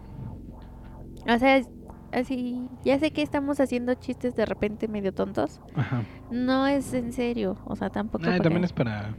O 1.29 1.39
sea, 1.39 1.61
así... 2.13 2.69
Ya 2.85 2.99
sé 2.99 3.11
que 3.11 3.23
estamos 3.23 3.61
haciendo 3.61 3.95
chistes 3.95 4.35
de 4.35 4.47
repente 4.47 4.89
medio 4.89 5.13
tontos. 5.13 5.61
Ajá. 5.75 6.03
No 6.31 6.67
es 6.67 6.93
en 6.95 7.13
serio, 7.13 7.57
o 7.65 7.77
sea, 7.77 7.91
tampoco... 7.91 8.25
Ah, 8.25 8.29
porque 8.29 8.43
también 8.43 8.65
es 8.65 8.73
para 8.73 9.15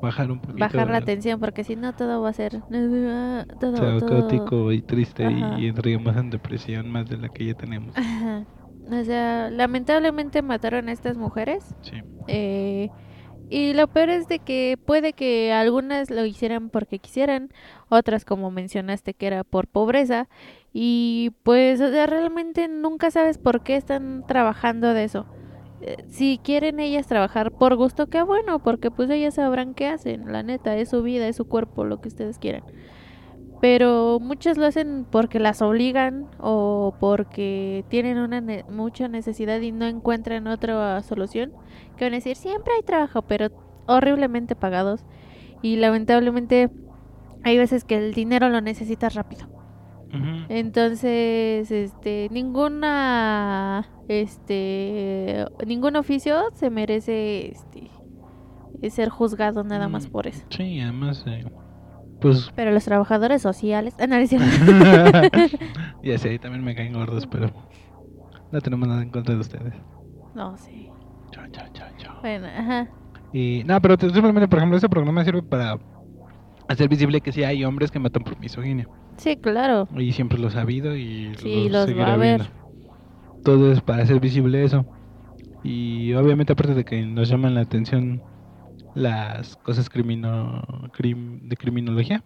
bajar 0.00 0.30
un 0.30 0.40
poquito. 0.40 0.58
Bajar 0.58 0.90
la 0.90 1.00
tensión, 1.00 1.38
porque 1.38 1.64
si 1.64 1.76
no 1.76 1.92
todo 1.94 2.20
va 2.22 2.30
a 2.30 2.32
ser... 2.32 2.60
Todo, 3.60 3.98
todo... 3.98 4.06
caótico 4.06 4.72
y 4.72 4.82
triste 4.82 5.24
Ajá. 5.24 5.58
y 5.60 5.68
entraríamos 5.68 6.16
en 6.16 6.30
depresión 6.30 6.90
más 6.90 7.08
de 7.08 7.16
la 7.16 7.28
que 7.28 7.46
ya 7.46 7.54
tenemos. 7.54 7.96
Ajá. 7.96 8.44
O 8.92 9.04
sea, 9.04 9.50
lamentablemente 9.50 10.42
mataron 10.42 10.88
a 10.88 10.92
estas 10.92 11.16
mujeres. 11.16 11.74
Sí. 11.82 12.02
Eh, 12.28 12.90
y 13.48 13.74
lo 13.74 13.86
peor 13.88 14.08
es 14.08 14.28
de 14.28 14.38
que 14.38 14.78
puede 14.82 15.12
que 15.12 15.52
algunas 15.52 16.10
lo 16.10 16.24
hicieran 16.24 16.70
porque 16.70 16.98
quisieran, 16.98 17.50
otras 17.90 18.24
como 18.24 18.50
mencionaste 18.50 19.12
que 19.14 19.26
era 19.26 19.44
por 19.44 19.66
pobreza. 19.68 20.28
Y 20.72 21.32
pues, 21.42 21.80
o 21.80 21.90
sea, 21.90 22.06
realmente 22.06 22.68
nunca 22.68 23.10
sabes 23.10 23.36
por 23.38 23.62
qué 23.62 23.76
están 23.76 24.24
trabajando 24.26 24.94
de 24.94 25.04
eso. 25.04 25.26
Eh, 25.82 25.96
Si 26.08 26.40
quieren 26.42 26.80
ellas 26.80 27.06
trabajar 27.06 27.50
por 27.52 27.76
gusto, 27.76 28.06
qué 28.06 28.22
bueno, 28.22 28.60
porque 28.60 28.90
pues 28.90 29.10
ellas 29.10 29.34
sabrán 29.34 29.74
qué 29.74 29.88
hacen, 29.88 30.32
la 30.32 30.42
neta, 30.42 30.76
es 30.76 30.88
su 30.90 31.02
vida, 31.02 31.28
es 31.28 31.36
su 31.36 31.44
cuerpo, 31.46 31.84
lo 31.84 32.00
que 32.00 32.08
ustedes 32.08 32.38
quieran. 32.38 32.62
Pero 33.62 34.18
muchas 34.20 34.58
lo 34.58 34.66
hacen 34.66 35.06
porque 35.08 35.38
las 35.38 35.62
obligan 35.62 36.26
o 36.40 36.94
porque 36.98 37.84
tienen 37.88 38.18
una 38.18 38.40
ne- 38.40 38.64
mucha 38.68 39.06
necesidad 39.06 39.60
y 39.60 39.70
no 39.72 39.86
encuentran 39.86 40.46
otra 40.48 41.00
solución. 41.02 41.52
Que 41.96 42.04
van 42.04 42.12
a 42.12 42.16
decir, 42.16 42.34
siempre 42.36 42.74
hay 42.74 42.82
trabajo, 42.82 43.22
pero 43.22 43.50
horriblemente 43.86 44.56
pagados. 44.56 45.04
Y 45.62 45.76
lamentablemente 45.76 46.70
hay 47.44 47.56
veces 47.56 47.84
que 47.84 47.96
el 47.96 48.12
dinero 48.14 48.48
lo 48.48 48.60
necesitas 48.60 49.14
rápido. 49.14 49.46
Entonces, 50.48 51.70
este, 51.70 52.28
ninguna, 52.32 53.88
este, 54.08 55.46
ningún 55.66 55.96
oficio 55.96 56.42
se 56.54 56.68
merece, 56.68 57.52
este, 57.52 58.90
ser 58.90 59.08
juzgado 59.08 59.62
nada 59.64 59.88
más 59.88 60.08
Mm. 60.08 60.10
por 60.12 60.26
eso. 60.26 60.44
Sí, 60.50 60.80
además, 60.80 61.24
eh, 61.26 61.44
pues 62.22 62.50
Pero 62.56 62.70
los 62.70 62.84
trabajadores 62.84 63.42
sociales, 63.42 63.94
ah, 63.98 64.06
no, 64.06 64.16
no 64.18 64.22
ya 66.02 66.18
sé, 66.18 66.38
también 66.38 66.64
me 66.64 66.74
caen 66.74 66.92
gordos, 66.94 67.26
pero 67.26 67.50
no 68.50 68.60
tenemos 68.60 68.88
nada 68.88 69.02
en 69.02 69.10
contra 69.10 69.34
de 69.34 69.40
ustedes. 69.40 69.74
no. 70.34 70.56
Chao, 71.30 71.44
chao, 71.50 71.66
chao, 71.72 71.88
chao. 71.96 72.16
Bueno, 72.20 72.46
ajá. 72.46 72.88
Y 73.32 73.62
no, 73.64 73.80
pero 73.80 73.96
te- 73.96 74.10
simplemente, 74.10 74.46
por 74.48 74.58
ejemplo, 74.58 74.76
este 74.76 74.88
programa 74.88 75.24
sirve 75.24 75.42
para 75.42 75.78
hacer 76.68 76.88
visible 76.90 77.22
que 77.22 77.32
sí 77.32 77.42
hay 77.42 77.64
hombres 77.64 77.90
que 77.90 77.98
matan 77.98 78.22
por 78.22 78.38
misoginia. 78.38 78.86
Sí, 79.16 79.36
claro. 79.36 79.88
Y 79.96 80.12
siempre 80.12 80.38
lo 80.38 80.48
ha 80.48 80.50
sabido 80.50 80.94
y 80.94 81.34
Sí, 81.38 81.68
lo 81.70 81.78
los 81.78 81.86
seguirá 81.86 82.08
va 82.08 82.14
a 82.14 82.16
ver. 82.18 82.40
viendo. 82.42 83.42
Todo 83.42 83.72
es 83.72 83.80
para 83.80 84.02
hacer 84.02 84.20
visible 84.20 84.62
eso. 84.62 84.84
Y 85.64 86.12
obviamente 86.14 86.52
aparte 86.52 86.74
de 86.74 86.84
que 86.84 87.00
nos 87.06 87.28
llaman 87.30 87.54
la 87.54 87.62
atención 87.62 88.20
las 88.94 89.56
cosas 89.56 89.88
crimino, 89.90 90.62
crim- 90.92 91.48
de 91.48 91.56
criminología, 91.56 92.22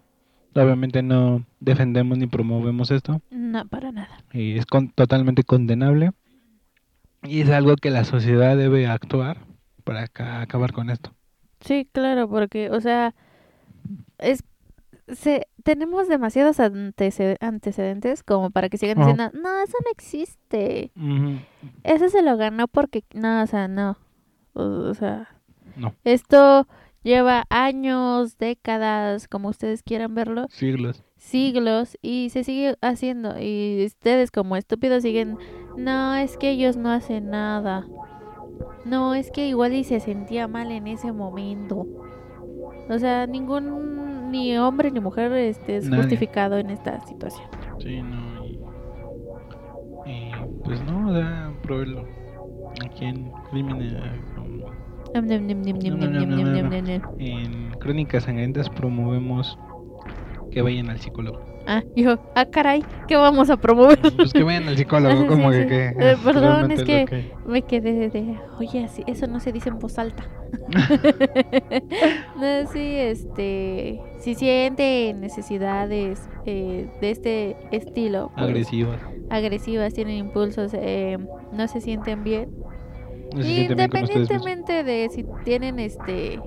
obviamente 0.54 1.02
no 1.02 1.44
defendemos 1.60 2.18
ni 2.18 2.26
promovemos 2.26 2.90
esto. 2.90 3.20
No, 3.30 3.66
para 3.68 3.92
nada. 3.92 4.24
Y 4.32 4.56
es 4.58 4.66
con- 4.66 4.90
totalmente 4.90 5.42
condenable. 5.44 6.12
Y 7.22 7.40
es 7.40 7.50
algo 7.50 7.76
que 7.76 7.90
la 7.90 8.04
sociedad 8.04 8.56
debe 8.56 8.86
actuar 8.86 9.38
para 9.84 10.02
aca- 10.04 10.40
acabar 10.40 10.72
con 10.72 10.90
esto. 10.90 11.12
Sí, 11.60 11.88
claro, 11.92 12.28
porque, 12.28 12.70
o 12.70 12.80
sea, 12.80 13.14
es, 14.18 14.44
se, 15.08 15.46
tenemos 15.62 16.08
demasiados 16.08 16.58
anteced- 16.60 17.36
antecedentes 17.40 18.22
como 18.22 18.50
para 18.50 18.68
que 18.68 18.78
sigan 18.78 18.98
diciendo, 18.98 19.30
no, 19.34 19.62
eso 19.62 19.76
no 19.84 19.90
existe. 19.92 20.92
Ujú. 20.96 21.38
Eso 21.84 22.08
se 22.08 22.22
lo 22.22 22.36
ganó 22.36 22.68
porque, 22.68 23.04
no, 23.14 23.42
o 23.42 23.46
sea, 23.46 23.68
no. 23.68 23.96
O, 24.52 24.62
o 24.62 24.94
sea, 24.94 25.28
No, 25.76 25.94
esto 26.04 26.66
lleva 27.02 27.44
años, 27.50 28.38
décadas, 28.38 29.28
como 29.28 29.48
ustedes 29.48 29.82
quieran 29.82 30.14
verlo, 30.14 30.46
siglos. 30.50 31.04
siglos, 31.16 31.96
y 32.02 32.30
se 32.30 32.42
sigue 32.44 32.76
haciendo. 32.80 33.38
Y 33.40 33.84
ustedes 33.86 34.30
como 34.30 34.56
estúpidos 34.56 35.02
siguen, 35.02 35.38
no, 35.76 36.14
es 36.16 36.36
que 36.36 36.50
ellos 36.50 36.76
no 36.76 36.90
hacen 36.90 37.30
nada. 37.30 37.86
No, 38.84 39.14
es 39.14 39.30
que 39.30 39.48
igual 39.48 39.74
y 39.74 39.84
se 39.84 40.00
sentía 40.00 40.48
mal 40.48 40.70
en 40.72 40.86
ese 40.86 41.12
momento. 41.12 41.86
O 42.88 42.98
sea, 42.98 43.26
ningún 43.26 44.30
ni 44.30 44.56
hombre 44.58 44.90
ni 44.90 45.00
mujer 45.00 45.32
este, 45.32 45.76
es 45.76 45.88
Nadie. 45.88 46.02
justificado 46.02 46.56
en 46.58 46.70
esta 46.70 47.00
situación. 47.06 47.48
Sí, 47.78 48.00
no. 48.02 48.44
Y, 48.46 48.58
y, 50.06 50.32
pues 50.64 50.82
no, 50.84 51.08
o 51.10 51.12
sea. 51.14 51.52
Aquí 52.84 53.04
en 53.04 53.30
Crímenes. 53.50 53.94
En 57.18 57.70
Crónicas 57.80 58.24
Sangrientas 58.24 58.68
promovemos 58.70 59.58
que 60.50 60.62
vayan 60.62 60.90
al 60.90 60.98
psicólogo. 61.00 61.40
Ah, 61.68 61.82
yo, 61.96 62.18
ah, 62.36 62.44
caray, 62.46 62.84
¿qué 63.08 63.16
vamos 63.16 63.50
a 63.50 63.56
promover? 63.56 63.98
Pues 64.16 64.32
que 64.32 64.44
vayan 64.44 64.68
al 64.68 64.76
psicólogo, 64.76 65.26
como 65.28 65.52
sí, 65.52 65.66
que. 65.66 65.88
sí. 65.90 65.96
que 65.98 66.10
Eh, 66.12 66.16
perdón, 66.24 66.70
es 66.70 66.84
que- 66.84 67.32
Me 67.44 67.62
quedé 67.62 67.92
de, 67.92 68.08
de, 68.10 68.38
oye, 68.58 68.84
así, 68.84 69.02
eso 69.08 69.26
no 69.26 69.40
se 69.40 69.50
dice 69.52 69.68
en 69.70 69.78
voz 69.80 69.98
alta. 69.98 70.24
no, 72.36 72.66
sí, 72.72 72.78
este, 72.96 74.00
si 74.20 74.34
sienten 74.36 75.20
necesidades 75.20 76.28
eh, 76.44 76.88
de 77.00 77.10
este 77.10 77.56
estilo, 77.72 78.30
pues, 78.34 78.46
Agresivas. 78.46 79.00
agresivas, 79.28 79.92
tienen 79.92 80.16
impulsos, 80.18 80.72
eh, 80.74 81.18
no 81.52 81.66
se 81.68 81.80
sienten 81.80 82.22
bien, 82.22 82.48
No 83.34 83.42
se 83.42 83.48
independientemente 83.48 84.84
de 84.84 85.08
si 85.10 85.24
tienen 85.44 85.78
este 85.78 86.40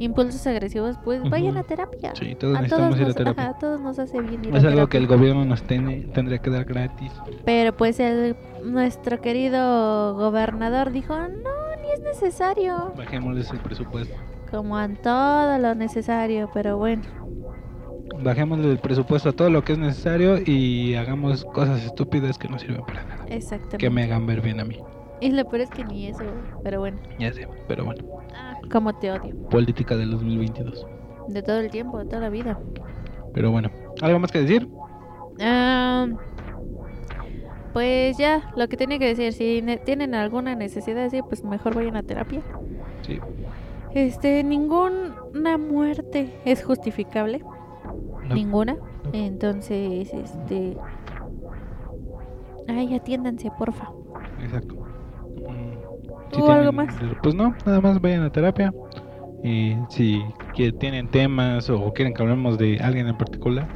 impulsos 0.00 0.46
agresivos, 0.46 0.96
pues 1.04 1.28
vayan 1.28 1.50
Ujú. 1.52 1.58
a 1.58 1.62
terapia. 1.64 2.12
Sí, 2.14 2.36
todos 2.36 2.56
a 2.56 2.62
necesitamos 2.62 2.96
ir 2.98 3.02
a 3.02 3.06
nos, 3.06 3.16
terapia. 3.16 3.42
ajá, 3.42 3.50
a 3.52 3.58
todos 3.58 3.80
nos 3.80 3.98
hace 3.98 4.20
bien 4.20 4.44
ir 4.44 4.54
a 4.54 4.58
Es 4.58 4.64
algo 4.64 4.86
que 4.86 4.96
el 4.96 5.06
gobierno 5.08 5.44
nos 5.44 5.62
tiene, 5.64 6.02
tendría 6.14 6.38
que 6.38 6.50
dar 6.50 6.64
gratis. 6.64 7.12
Pero 7.44 7.76
pues 7.76 7.98
el 7.98 8.36
nuestro 8.64 9.20
querido 9.20 10.14
gobernador 10.14 10.92
dijo, 10.92 11.16
no, 11.16 11.82
ni 11.82 11.90
es 11.92 12.00
necesario. 12.00 12.92
Bajémosles 12.96 13.50
el 13.50 13.58
presupuesto. 13.58 14.14
Como 14.52 14.80
en 14.80 14.96
todo 14.96 15.58
lo 15.58 15.74
necesario, 15.74 16.48
pero 16.54 16.78
bueno. 16.78 17.02
Bajémosle 18.22 18.70
el 18.70 18.78
presupuesto 18.78 19.28
a 19.30 19.32
todo 19.32 19.50
lo 19.50 19.62
que 19.64 19.72
es 19.72 19.78
necesario 19.78 20.38
y 20.44 20.94
hagamos 20.94 21.44
cosas 21.44 21.84
estúpidas 21.84 22.38
que 22.38 22.48
no 22.48 22.58
sirven 22.58 22.82
para 22.86 23.04
nada. 23.04 23.24
Exactamente. 23.28 23.78
Que 23.78 23.90
me 23.90 24.04
hagan 24.04 24.26
ver 24.26 24.40
bien 24.40 24.60
a 24.60 24.64
mí. 24.64 24.78
Y 25.20 25.30
lo 25.32 25.44
peor 25.48 25.62
es 25.62 25.70
que 25.70 25.84
ni 25.84 26.06
eso, 26.06 26.22
pero 26.62 26.80
bueno. 26.80 26.98
Ya 27.18 27.32
sé, 27.32 27.48
pero 27.66 27.84
bueno. 27.84 28.04
Ah, 28.36 28.56
como 28.70 28.94
te 28.94 29.10
odio. 29.10 29.34
Política 29.50 29.96
del 29.96 30.10
2022. 30.12 30.86
De 31.28 31.42
todo 31.42 31.58
el 31.58 31.70
tiempo, 31.70 31.98
de 31.98 32.04
toda 32.06 32.20
la 32.20 32.28
vida. 32.28 32.58
Pero 33.34 33.50
bueno, 33.50 33.70
¿algo 34.00 34.18
más 34.18 34.30
que 34.32 34.40
decir? 34.40 34.68
Ah, 35.40 36.06
pues 37.72 38.16
ya, 38.16 38.50
lo 38.56 38.68
que 38.68 38.76
tenía 38.76 38.98
que 38.98 39.06
decir, 39.08 39.32
si 39.32 39.60
ne- 39.62 39.76
tienen 39.76 40.14
alguna 40.14 40.54
necesidad 40.54 41.04
así, 41.04 41.20
pues 41.22 41.44
mejor 41.44 41.74
vayan 41.74 41.96
a 41.96 42.02
terapia. 42.02 42.40
Sí. 43.02 43.20
Este, 43.94 44.42
ninguna 44.44 45.58
muerte 45.58 46.32
es 46.44 46.62
justificable, 46.64 47.42
No. 48.28 48.34
ninguna. 48.34 48.76
Entonces, 49.12 50.12
este, 50.12 50.76
ay, 52.68 52.94
atiéndanse, 52.94 53.50
porfa. 53.58 53.90
Exacto. 54.42 54.76
Mm, 56.28 56.38
¿Tú 56.38 56.50
algo 56.50 56.72
más? 56.72 56.94
Pues 57.22 57.34
no, 57.34 57.54
nada 57.66 57.80
más 57.80 58.00
vayan 58.00 58.22
a 58.22 58.30
terapia. 58.30 58.72
Y 59.42 59.74
si 59.88 60.20
que 60.54 60.72
tienen 60.72 61.08
temas 61.08 61.70
o 61.70 61.92
quieren 61.92 62.12
que 62.14 62.22
hablemos 62.22 62.58
de 62.58 62.78
alguien 62.80 63.06
en 63.06 63.16
particular, 63.16 63.68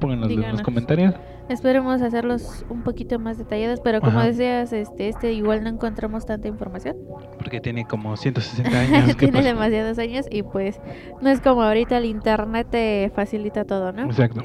pónganlos 0.00 0.30
en 0.30 0.36
los 0.36 0.44
Díganos. 0.44 0.62
comentarios. 0.62 1.14
Esperemos 1.50 2.00
hacerlos 2.00 2.64
un 2.70 2.82
poquito 2.82 3.18
más 3.18 3.36
detallados, 3.36 3.80
pero 3.80 4.00
como 4.00 4.18
Ajá. 4.18 4.28
decías, 4.28 4.72
este, 4.72 5.08
este 5.10 5.34
igual 5.34 5.62
no 5.62 5.68
encontramos 5.68 6.24
tanta 6.24 6.48
información. 6.48 6.96
Porque 7.36 7.60
tiene 7.60 7.84
como 7.84 8.16
160 8.16 8.70
años. 8.80 9.08
¿qué 9.08 9.14
Tiene 9.26 9.38
pasa? 9.40 9.48
demasiados 9.48 9.98
años 9.98 10.26
y 10.30 10.42
pues 10.42 10.80
no 11.20 11.28
es 11.28 11.42
como 11.42 11.62
ahorita 11.62 11.98
el 11.98 12.06
internet 12.06 12.68
te 12.70 13.12
facilita 13.14 13.66
todo, 13.66 13.92
¿no? 13.92 14.04
Exacto. 14.04 14.42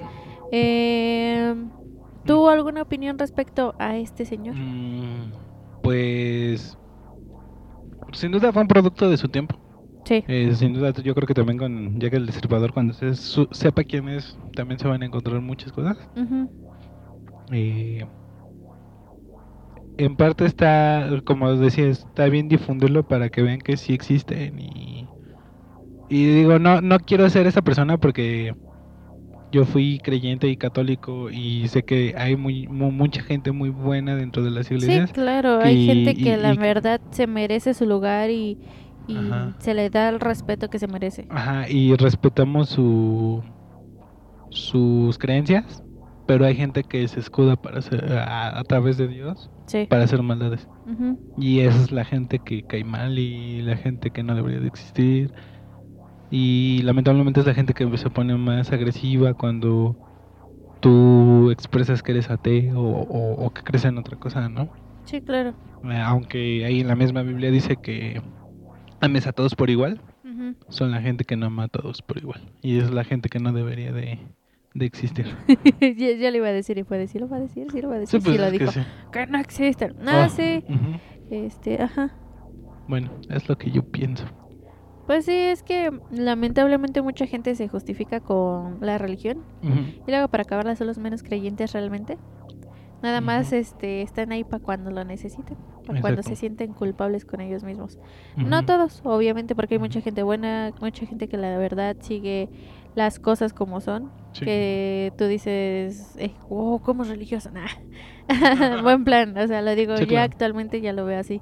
Eh, 0.51 1.55
¿Tú 2.25 2.49
alguna 2.49 2.81
opinión 2.81 3.17
respecto 3.17 3.75
a 3.79 3.95
este 3.95 4.25
señor? 4.25 4.55
Mm, 4.57 5.31
pues 5.81 6.77
sin 8.13 8.31
duda 8.31 8.51
fue 8.51 8.61
un 8.61 8.67
producto 8.67 9.09
de 9.09 9.17
su 9.17 9.27
tiempo. 9.29 9.55
Sí. 10.05 10.23
Eh, 10.27 10.53
sin 10.55 10.73
duda 10.73 10.91
yo 11.03 11.13
creo 11.13 11.27
que 11.27 11.33
también 11.33 11.57
con 11.57 11.99
Jack 11.99 12.13
el 12.13 12.25
Destripador 12.25 12.73
cuando 12.73 12.93
se 12.93 13.13
su- 13.15 13.47
sepa 13.51 13.83
quién 13.83 14.09
es 14.09 14.37
también 14.55 14.79
se 14.79 14.87
van 14.87 15.03
a 15.03 15.05
encontrar 15.05 15.41
muchas 15.41 15.71
cosas. 15.71 15.97
Ujú. 16.15 16.49
Eh, 17.51 18.05
en 19.97 20.15
parte 20.15 20.45
está, 20.45 21.09
como 21.25 21.53
decía, 21.55 21.87
está 21.87 22.25
bien 22.29 22.47
difundirlo 22.47 23.03
para 23.03 23.29
que 23.29 23.41
vean 23.41 23.59
que 23.59 23.75
sí 23.77 23.93
existen 23.93 24.59
y, 24.59 25.07
y 26.09 26.25
digo, 26.35 26.59
no, 26.59 26.81
no 26.81 26.99
quiero 26.99 27.29
ser 27.29 27.47
esa 27.47 27.61
persona 27.61 27.97
porque 27.97 28.55
yo 29.51 29.65
fui 29.65 29.99
creyente 30.03 30.47
y 30.47 30.57
católico 30.57 31.29
y 31.31 31.67
sé 31.69 31.83
que 31.83 32.13
hay 32.17 32.35
muy, 32.35 32.67
mu- 32.67 32.91
mucha 32.91 33.21
gente 33.23 33.51
muy 33.51 33.69
buena 33.69 34.15
dentro 34.15 34.43
de 34.43 34.51
las 34.51 34.67
Sí, 34.67 34.75
iglesias. 34.75 35.11
claro, 35.11 35.59
hay 35.59 35.85
gente 35.87 36.13
que 36.15 36.33
y- 36.33 36.37
la 36.37 36.53
y- 36.53 36.57
verdad 36.57 37.01
se 37.11 37.25
merece 37.27 37.73
su 37.73 37.85
lugar 37.85 38.29
y, 38.29 38.57
se 39.57 39.73
le 39.73 39.89
da 39.89 40.09
el 40.09 40.19
respeto 40.19 40.69
que 40.69 40.77
se 40.77 40.87
merece. 40.87 41.25
Ajá, 41.31 41.67
y 41.67 41.95
respetamos 41.95 42.69
su, 42.69 43.41
sus 44.49 45.17
creencias, 45.17 45.83
pero 46.27 46.45
hay 46.45 46.55
gente 46.55 46.83
que 46.83 47.07
se 47.07 47.19
escuda 47.19 47.55
para 47.55 47.79
hacer, 47.79 48.05
a, 48.13 48.59
a 48.59 48.63
través 48.63 48.97
de 48.97 49.07
Dios 49.07 49.49
Sí. 49.65 49.85
para 49.89 50.03
hacer 50.03 50.21
maldades. 50.23 50.67
Y 51.37 51.59
esa 51.59 51.77
es 51.83 51.91
la 51.91 52.03
gente 52.03 52.39
que 52.39 52.63
cae 52.63 52.83
mal 52.83 53.19
y 53.19 53.61
la 53.61 53.77
gente 53.77 54.09
que 54.09 54.23
no 54.23 54.33
debería 54.35 54.59
de 54.59 54.67
existir. 54.67 55.31
Y 56.31 56.81
lamentablemente 56.83 57.39
es 57.39 57.45
la 57.47 57.53
gente 57.53 57.73
que 57.73 57.97
se 57.97 58.09
pone 58.09 58.35
más 58.35 58.71
agresiva 58.71 59.33
cuando 59.33 59.95
tú 60.79 61.51
expresas 61.51 62.01
que 62.03 62.11
eres 62.11 62.29
ateo 62.29 62.79
o, 62.79 63.01
o- 63.01 63.45
o 63.45 63.49
que 63.51 63.61
crees 63.63 63.85
en 63.85 63.97
otra 63.97 64.15
cosa, 64.17 64.47
¿no? 64.49 64.69
Sí, 65.05 65.21
claro. 65.21 65.53
Eh, 65.83 65.97
Aunque 66.05 66.65
ahí 66.65 66.81
en 66.81 66.87
la 66.87 66.95
misma 66.95 67.23
Biblia 67.23 67.51
dice 67.51 67.77
que 67.77 68.21
ames 68.99 69.27
a 69.27 69.31
todos 69.33 69.55
por 69.55 69.69
igual, 69.69 70.01
son 70.69 70.91
la 70.91 71.01
gente 71.01 71.23
que 71.23 71.35
no 71.35 71.47
ama 71.47 71.63
a 71.63 71.67
todos 71.67 72.01
por 72.03 72.17
igual. 72.19 72.41
Y 72.61 72.77
es 72.77 72.91
la 72.91 73.03
gente 73.03 73.27
que 73.29 73.39
no 73.39 73.51
debería 73.53 73.91
de, 73.91 74.19
de 74.75 74.85
existir. 74.85 75.25
ya, 75.81 76.11
ya 76.11 76.29
le 76.31 76.37
iba 76.37 76.47
a 76.47 76.51
decir 76.51 76.77
y 76.77 76.83
fue 76.83 76.97
decir, 76.99 77.21
lo 77.21 77.27
va 77.29 77.37
a 77.37 77.39
decir, 77.39 77.67
sí 77.71 77.81
lo 77.81 77.89
va 77.89 77.95
a 77.95 77.99
decir, 77.99 78.21
sí, 78.21 78.25
pues 78.27 78.39
lo 78.39 78.45
es 78.45 78.51
que 78.51 78.59
dijo. 78.59 78.71
sí. 78.71 78.81
Que 79.11 79.25
no 79.25 79.39
existen. 79.39 79.95
No, 79.99 80.29
sí. 80.29 80.63
ujú. 80.67 80.99
Este, 81.31 81.81
ajá. 81.81 82.11
Bueno, 82.87 83.09
es 83.29 83.49
lo 83.49 83.57
que 83.57 83.71
yo 83.71 83.81
pienso. 83.83 84.25
Pues 85.09 85.25
sí, 85.25 85.33
es 85.33 85.63
que 85.63 85.89
lamentablemente 86.11 87.01
mucha 87.01 87.25
gente 87.25 87.55
se 87.55 87.67
justifica 87.67 88.19
con 88.19 88.77
la 88.79 88.99
religión 88.99 89.39
y 90.05 90.11
luego 90.11 90.27
para 90.27 90.43
acabarla 90.43 90.75
son 90.75 90.85
los 90.85 90.99
menos 90.99 91.23
creyentes 91.23 91.73
realmente. 91.73 92.19
Nada 93.01 93.19
más 93.19 93.51
este 93.51 94.03
están 94.03 94.31
ahí 94.31 94.43
para 94.43 94.61
cuando 94.61 94.91
lo 94.91 95.03
necesiten, 95.03 95.57
para 95.87 95.99
cuando 95.99 96.21
se 96.21 96.35
sienten 96.35 96.73
culpables 96.73 97.25
con 97.25 97.41
ellos 97.41 97.63
mismos. 97.63 97.97
No 98.35 98.65
todos, 98.65 99.01
obviamente, 99.03 99.55
porque 99.55 99.75
hay 99.75 99.79
mucha 99.79 99.99
gente 99.99 100.21
buena, 100.21 100.73
mucha 100.79 101.07
gente 101.07 101.27
que 101.27 101.37
la 101.37 101.57
verdad 101.57 101.95
sigue 102.01 102.47
las 102.93 103.17
cosas 103.17 103.51
como 103.51 103.81
son, 103.81 104.11
Sí. 104.33 104.45
que 104.45 105.11
tú 105.17 105.25
dices, 105.25 106.15
eh, 106.19 106.35
wow, 106.49 106.81
¿cómo 106.81 107.01
es 107.01 107.09
religiosa? 107.09 107.49
Nah. 107.51 107.65
Buen 108.83 109.05
plan, 109.05 109.35
o 109.35 109.47
sea, 109.47 109.63
lo 109.63 109.73
digo, 109.73 109.97
Sí, 109.97 110.03
ya 110.03 110.07
claro. 110.07 110.25
actualmente 110.31 110.81
ya 110.81 110.93
lo 110.93 111.03
veo 111.05 111.19
así. 111.19 111.41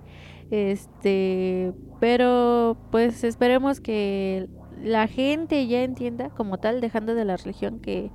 Este, 0.51 1.73
pero 1.99 2.77
pues 2.91 3.23
esperemos 3.23 3.79
que 3.79 4.47
la 4.83 5.07
gente 5.07 5.67
ya 5.67 5.83
entienda 5.83 6.29
como 6.29 6.57
tal, 6.57 6.81
dejando 6.81 7.15
de 7.15 7.25
la 7.25 7.37
religión, 7.37 7.79
que 7.79 8.11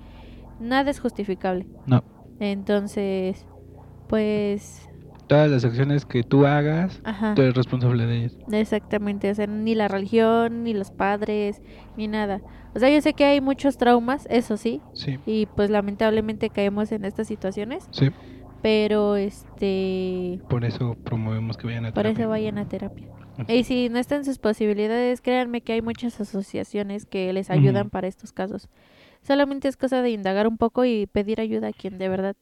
nada 0.61 0.91
es 0.91 1.01
justificable. 1.01 1.67
No. 1.87 2.05
Entonces, 2.41 3.47
pues, 4.09 4.89
Todas 5.27 5.51
las 5.51 5.65
acciones 5.65 6.05
que 6.05 6.23
tú 6.25 6.45
hagas, 6.47 7.01
ajá. 7.05 7.35
tú 7.35 7.43
eres 7.43 7.55
responsable 7.55 8.05
de 8.07 8.17
ellas. 8.19 8.37
Exactamente, 8.51 9.31
o 9.31 9.35
sea, 9.35 9.47
ni 9.47 9.75
la 9.75 9.89
religión, 9.89 10.63
ni 10.65 10.75
los 10.75 10.91
padres, 10.91 11.63
ni 11.97 12.07
nada. 12.09 12.41
O 12.75 12.79
sea, 12.79 12.91
yo 12.91 13.01
sé 13.01 13.15
que 13.15 13.25
hay 13.25 13.41
muchos 13.41 13.79
traumas, 13.79 14.27
eso 14.31 14.57
sí, 14.57 14.81
Sí, 14.93 15.19
y 15.25 15.47
pues 15.47 15.71
lamentablemente 15.71 16.51
caemos 16.51 16.93
en 16.93 17.05
estas 17.05 17.29
situaciones, 17.29 17.87
sí. 17.93 18.11
Pero 18.63 19.17
este, 19.17 20.41
Por 20.49 20.65
eso 20.65 20.97
promovemos 21.05 21.57
que 21.57 21.67
vayan 21.67 21.87
a 21.87 21.93
por 21.93 22.05
terapia. 22.05 22.23
eso 22.23 22.29
vayan 22.31 22.59
a 22.59 22.69
terapia. 22.69 23.09
Y 23.49 23.65
si 23.65 23.89
no 23.89 23.99
están 23.99 24.25
sus 24.25 24.39
posibilidades, 24.39 25.21
créanme 25.21 25.63
que 25.63 25.73
hay 25.73 25.83
muchas 25.83 26.21
asociaciones 26.21 27.07
que 27.07 27.33
les 27.33 27.51
ayudan 27.51 27.91
para 27.91 28.07
estos 28.07 28.33
casos. 28.33 28.69
Solamente 29.23 29.69
es 29.69 29.77
cosa 29.77 30.03
de 30.03 30.11
indagar 30.11 30.47
un 30.47 30.59
poco 30.59 30.85
y 30.85 31.07
pedir 31.07 31.41
ayuda 31.41 31.69
a 31.69 31.73
quien 31.73 31.99
de 31.99 32.09
verdad 32.09 32.37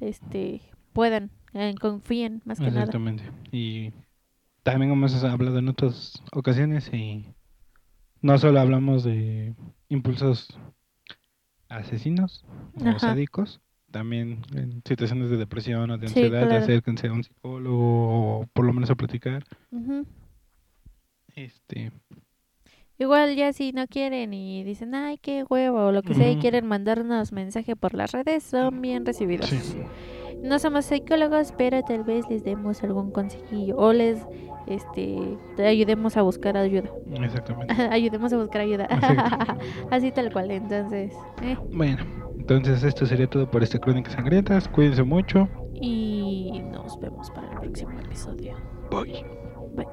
este 0.00 0.60
puedan, 0.92 1.30
eh, 1.54 1.74
confíen 1.80 2.42
más 2.44 2.58
que 2.58 2.66
nada. 2.66 2.80
Exactamente. 2.80 3.24
Y 3.52 3.92
también 4.62 4.92
hemos 4.92 5.24
hablado 5.24 5.58
en 5.58 5.68
otras 5.68 6.22
ocasiones 6.32 6.92
y 6.92 7.24
no 8.20 8.36
solo 8.38 8.60
hablamos 8.60 9.04
de 9.04 9.54
impulsos 9.88 10.48
asesinos 11.68 12.44
o 12.74 12.98
sádicos, 12.98 13.60
también 13.92 14.42
en 14.54 14.82
situaciones 14.86 15.30
de 15.30 15.36
depresión 15.36 15.90
o 15.90 15.98
de 15.98 16.08
Sí, 16.08 16.14
ansiedad, 16.14 16.48
claro. 16.48 16.56
acérquense 16.64 17.08
a 17.08 17.12
un 17.12 17.24
psicólogo 17.24 18.40
o 18.40 18.46
por 18.52 18.64
lo 18.66 18.72
menos 18.72 18.90
a 18.90 18.96
platicar. 18.96 19.44
Este, 21.34 21.90
Igual 22.98 23.34
ya 23.34 23.52
si 23.52 23.72
no 23.72 23.88
quieren 23.88 24.32
y 24.32 24.62
dicen, 24.62 24.94
ay, 24.94 25.18
qué 25.18 25.44
huevo, 25.48 25.86
o 25.86 25.92
lo 25.92 26.02
que 26.02 26.14
sea, 26.14 26.30
y 26.30 26.36
quieren 26.36 26.66
mandarnos 26.66 27.32
mensaje 27.32 27.74
por 27.74 27.94
las 27.94 28.12
redes, 28.12 28.44
son 28.44 28.80
bien 28.80 29.04
recibidos. 29.04 29.48
sí, 29.48 29.58
No 30.44 30.58
somos 30.60 30.84
psicólogos, 30.84 31.52
pero 31.56 31.82
tal 31.82 32.04
vez 32.04 32.28
les 32.30 32.44
demos 32.44 32.82
algún 32.84 33.10
consejillo 33.10 33.76
o 33.76 33.92
les 33.92 34.18
este 34.68 35.36
te 35.56 35.66
ayudemos 35.66 36.16
a 36.16 36.22
buscar 36.22 36.56
ayuda. 36.56 36.90
exactamente. 37.24 37.74
ayudemos 37.90 38.32
a 38.32 38.36
buscar 38.36 38.60
ayuda. 38.60 38.86
Así 39.90 40.12
tal 40.12 40.32
cual, 40.32 40.50
entonces. 40.52 41.12
eh, 41.42 41.56
Bueno, 41.72 42.04
entonces 42.42 42.82
esto 42.82 43.06
sería 43.06 43.28
todo 43.28 43.48
por 43.48 43.62
este 43.62 43.78
Crónicas 43.78 44.14
Sangrientas. 44.14 44.66
Cuídense 44.66 45.04
mucho. 45.04 45.48
Y 45.74 46.60
nos 46.72 46.98
vemos 46.98 47.30
para 47.30 47.52
el 47.52 47.58
próximo 47.60 48.00
episodio. 48.00 48.56
Bye. 48.90 49.24
Bye. 49.76 49.86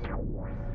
your 0.05 0.74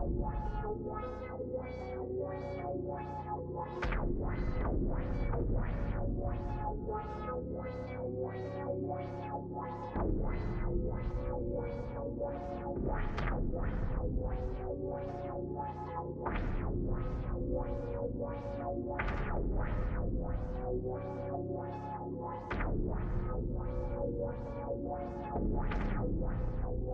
What? 0.00 0.40